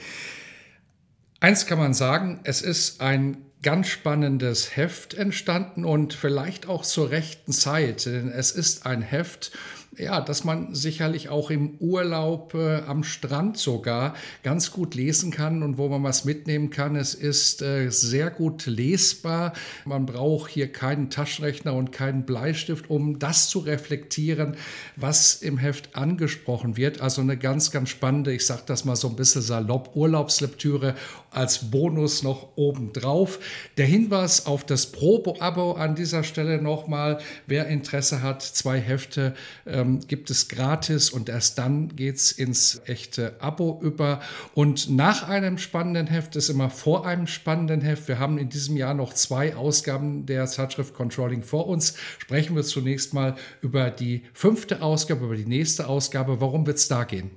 Eins 1.40 1.66
kann 1.66 1.78
man 1.78 1.94
sagen, 1.94 2.40
es 2.44 2.62
ist 2.62 3.00
ein 3.00 3.38
ganz 3.66 3.88
spannendes 3.88 4.76
Heft 4.76 5.14
entstanden 5.14 5.84
und 5.84 6.14
vielleicht 6.14 6.68
auch 6.68 6.84
zur 6.84 7.10
rechten 7.10 7.50
Zeit, 7.50 8.06
denn 8.06 8.28
es 8.28 8.52
ist 8.52 8.86
ein 8.86 9.02
Heft, 9.02 9.50
ja, 9.98 10.20
dass 10.20 10.44
man 10.44 10.74
sicherlich 10.74 11.30
auch 11.30 11.50
im 11.50 11.76
Urlaub 11.78 12.54
äh, 12.54 12.82
am 12.82 13.02
Strand 13.02 13.56
sogar 13.56 14.14
ganz 14.42 14.70
gut 14.70 14.94
lesen 14.94 15.30
kann 15.30 15.62
und 15.62 15.78
wo 15.78 15.88
man 15.88 16.02
was 16.02 16.24
mitnehmen 16.24 16.70
kann. 16.70 16.96
Es 16.96 17.14
ist 17.14 17.62
äh, 17.62 17.90
sehr 17.90 18.30
gut 18.30 18.66
lesbar. 18.66 19.54
Man 19.84 20.06
braucht 20.06 20.50
hier 20.50 20.70
keinen 20.70 21.08
Taschenrechner 21.08 21.72
und 21.72 21.92
keinen 21.92 22.26
Bleistift, 22.26 22.90
um 22.90 23.18
das 23.18 23.48
zu 23.48 23.60
reflektieren, 23.60 24.56
was 24.96 25.36
im 25.36 25.56
Heft 25.56 25.96
angesprochen 25.96 26.76
wird. 26.76 27.00
Also 27.00 27.22
eine 27.22 27.38
ganz, 27.38 27.70
ganz 27.70 27.88
spannende, 27.88 28.32
ich 28.32 28.44
sage 28.44 28.62
das 28.66 28.84
mal 28.84 28.96
so 28.96 29.08
ein 29.08 29.16
bisschen 29.16 29.42
salopp, 29.42 29.96
Urlaubslektüre 29.96 30.94
als 31.36 31.70
Bonus 31.70 32.22
noch 32.22 32.56
obendrauf. 32.56 33.38
Der 33.76 33.86
Hinweis 33.86 34.46
auf 34.46 34.64
das 34.64 34.90
Probo-Abo 34.92 35.72
an 35.72 35.94
dieser 35.94 36.24
Stelle 36.24 36.60
nochmal, 36.60 37.18
wer 37.46 37.66
Interesse 37.66 38.22
hat, 38.22 38.42
zwei 38.42 38.80
Hefte. 38.80 39.34
Ähm, 39.66 40.00
gibt 40.06 40.30
es 40.30 40.48
gratis 40.48 41.10
und 41.10 41.28
erst 41.28 41.58
dann 41.58 41.94
geht 41.94 42.16
es 42.16 42.32
ins 42.32 42.80
echte 42.86 43.34
Abo 43.40 43.78
über. 43.82 44.20
Und 44.54 44.90
nach 44.90 45.28
einem 45.28 45.58
spannenden 45.58 46.06
Heft 46.06 46.36
ist 46.36 46.48
immer 46.48 46.70
vor 46.70 47.06
einem 47.06 47.26
spannenden 47.26 47.82
Heft. 47.82 48.08
Wir 48.08 48.18
haben 48.18 48.38
in 48.38 48.48
diesem 48.48 48.76
Jahr 48.76 48.94
noch 48.94 49.12
zwei 49.12 49.54
Ausgaben 49.54 50.26
der 50.26 50.46
Zeitschrift 50.46 50.94
Controlling 50.94 51.42
vor 51.42 51.66
uns. 51.66 51.94
Sprechen 52.18 52.56
wir 52.56 52.62
zunächst 52.62 53.14
mal 53.14 53.36
über 53.60 53.90
die 53.90 54.22
fünfte 54.32 54.82
Ausgabe, 54.82 55.26
über 55.26 55.36
die 55.36 55.46
nächste 55.46 55.88
Ausgabe. 55.88 56.40
Warum 56.40 56.66
wird 56.66 56.78
es 56.78 56.88
da 56.88 57.04
gehen? 57.04 57.30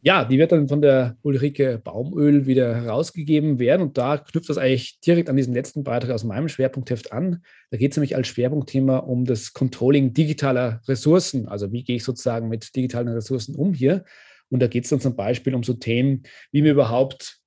Ja, 0.00 0.24
die 0.24 0.38
wird 0.38 0.52
dann 0.52 0.68
von 0.68 0.80
der 0.80 1.16
Ulrike 1.22 1.78
Baumöl 1.82 2.46
wieder 2.46 2.74
herausgegeben 2.74 3.58
werden. 3.58 3.82
Und 3.82 3.98
da 3.98 4.18
knüpft 4.18 4.48
das 4.48 4.56
eigentlich 4.56 5.00
direkt 5.00 5.28
an 5.28 5.36
diesen 5.36 5.54
letzten 5.54 5.82
Beitrag 5.82 6.12
aus 6.12 6.22
meinem 6.22 6.48
Schwerpunktheft 6.48 7.12
an. 7.12 7.42
Da 7.70 7.78
geht 7.78 7.90
es 7.90 7.96
nämlich 7.96 8.14
als 8.14 8.28
Schwerpunktthema 8.28 8.98
um 8.98 9.24
das 9.24 9.52
Controlling 9.52 10.14
digitaler 10.14 10.80
Ressourcen. 10.86 11.48
Also 11.48 11.72
wie 11.72 11.82
gehe 11.82 11.96
ich 11.96 12.04
sozusagen 12.04 12.48
mit 12.48 12.76
digitalen 12.76 13.08
Ressourcen 13.08 13.56
um 13.56 13.74
hier? 13.74 14.04
Und 14.50 14.60
da 14.60 14.68
geht 14.68 14.84
es 14.84 14.90
dann 14.90 15.00
zum 15.00 15.16
Beispiel 15.16 15.54
um 15.54 15.64
so 15.64 15.74
Themen, 15.74 16.22
wie 16.52 16.62
man 16.62 16.70
überhaupt 16.70 17.40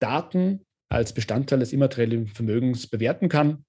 Daten 0.00 0.64
als 0.88 1.12
Bestandteil 1.12 1.58
des 1.58 1.74
immateriellen 1.74 2.26
Vermögens 2.26 2.88
bewerten 2.88 3.28
kann. 3.28 3.64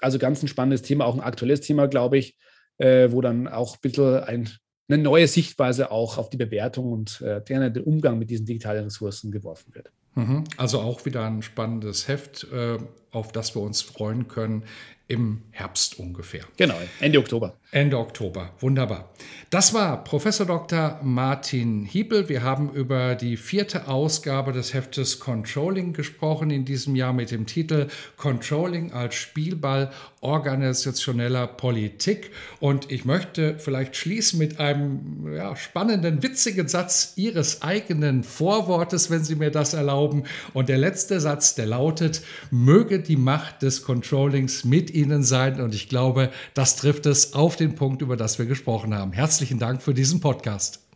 Also 0.00 0.18
ganz 0.18 0.42
ein 0.42 0.48
spannendes 0.48 0.82
Thema, 0.82 1.06
auch 1.06 1.14
ein 1.14 1.20
aktuelles 1.20 1.62
Thema, 1.62 1.88
glaube 1.88 2.18
ich, 2.18 2.38
äh, 2.78 3.10
wo 3.10 3.20
dann 3.20 3.48
auch 3.48 3.76
ein 3.76 3.80
bisschen 3.82 4.22
ein 4.22 4.50
eine 4.92 5.02
neue 5.02 5.28
Sichtweise 5.28 5.90
auch 5.90 6.18
auf 6.18 6.30
die 6.30 6.36
Bewertung 6.36 6.92
und 6.92 7.20
äh, 7.20 7.42
den 7.42 7.82
Umgang 7.82 8.18
mit 8.18 8.30
diesen 8.30 8.46
digitalen 8.46 8.84
Ressourcen 8.84 9.30
geworfen 9.30 9.74
wird. 9.74 9.92
Mhm. 10.14 10.44
Also 10.56 10.80
auch 10.80 11.04
wieder 11.04 11.24
ein 11.24 11.42
spannendes 11.42 12.08
Heft, 12.08 12.46
äh, 12.52 12.78
auf 13.12 13.32
das 13.32 13.54
wir 13.54 13.62
uns 13.62 13.82
freuen 13.82 14.28
können 14.28 14.64
im 15.06 15.42
Herbst 15.50 15.98
ungefähr. 15.98 16.44
Genau, 16.56 16.76
Ende 17.00 17.18
Oktober. 17.18 17.56
Ende 17.72 17.98
Oktober, 17.98 18.50
wunderbar. 18.58 19.10
Das 19.50 19.74
war 19.74 20.02
Professor 20.02 20.44
Dr. 20.44 20.98
Martin 21.04 21.84
Hiebel. 21.84 22.28
Wir 22.28 22.42
haben 22.42 22.72
über 22.72 23.14
die 23.14 23.36
vierte 23.36 23.86
Ausgabe 23.86 24.52
des 24.52 24.74
Heftes 24.74 25.20
Controlling 25.20 25.92
gesprochen 25.92 26.50
in 26.50 26.64
diesem 26.64 26.96
Jahr 26.96 27.12
mit 27.12 27.30
dem 27.30 27.46
Titel 27.46 27.86
Controlling 28.16 28.92
als 28.92 29.14
Spielball 29.14 29.92
organisationeller 30.20 31.46
Politik. 31.46 32.32
Und 32.58 32.90
ich 32.90 33.04
möchte 33.04 33.58
vielleicht 33.58 33.96
schließen 33.96 34.38
mit 34.38 34.60
einem 34.60 35.32
ja, 35.34 35.56
spannenden, 35.56 36.22
witzigen 36.22 36.68
Satz 36.68 37.14
Ihres 37.16 37.62
eigenen 37.62 38.24
Vorwortes, 38.24 39.10
wenn 39.10 39.24
Sie 39.24 39.36
mir 39.36 39.50
das 39.50 39.74
erlauben. 39.74 40.24
Und 40.52 40.68
der 40.68 40.78
letzte 40.78 41.20
Satz, 41.20 41.54
der 41.54 41.66
lautet, 41.66 42.22
möge 42.50 43.00
die 43.00 43.16
Macht 43.16 43.62
des 43.62 43.82
Controllings 43.82 44.64
mit 44.64 44.90
Ihnen 44.90 45.22
sein. 45.22 45.60
Und 45.60 45.74
ich 45.74 45.88
glaube, 45.88 46.30
das 46.54 46.76
trifft 46.76 47.06
es 47.06 47.32
auf 47.34 47.56
den 47.60 47.74
Punkt, 47.74 48.02
über 48.02 48.16
das 48.16 48.38
wir 48.38 48.46
gesprochen 48.46 48.94
haben. 48.94 49.12
Herzlichen 49.12 49.58
Dank 49.58 49.82
für 49.82 49.94
diesen 49.94 50.20
Podcast. 50.20 50.86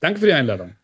Danke 0.00 0.20
für 0.20 0.26
die 0.26 0.32
Einladung. 0.32 0.74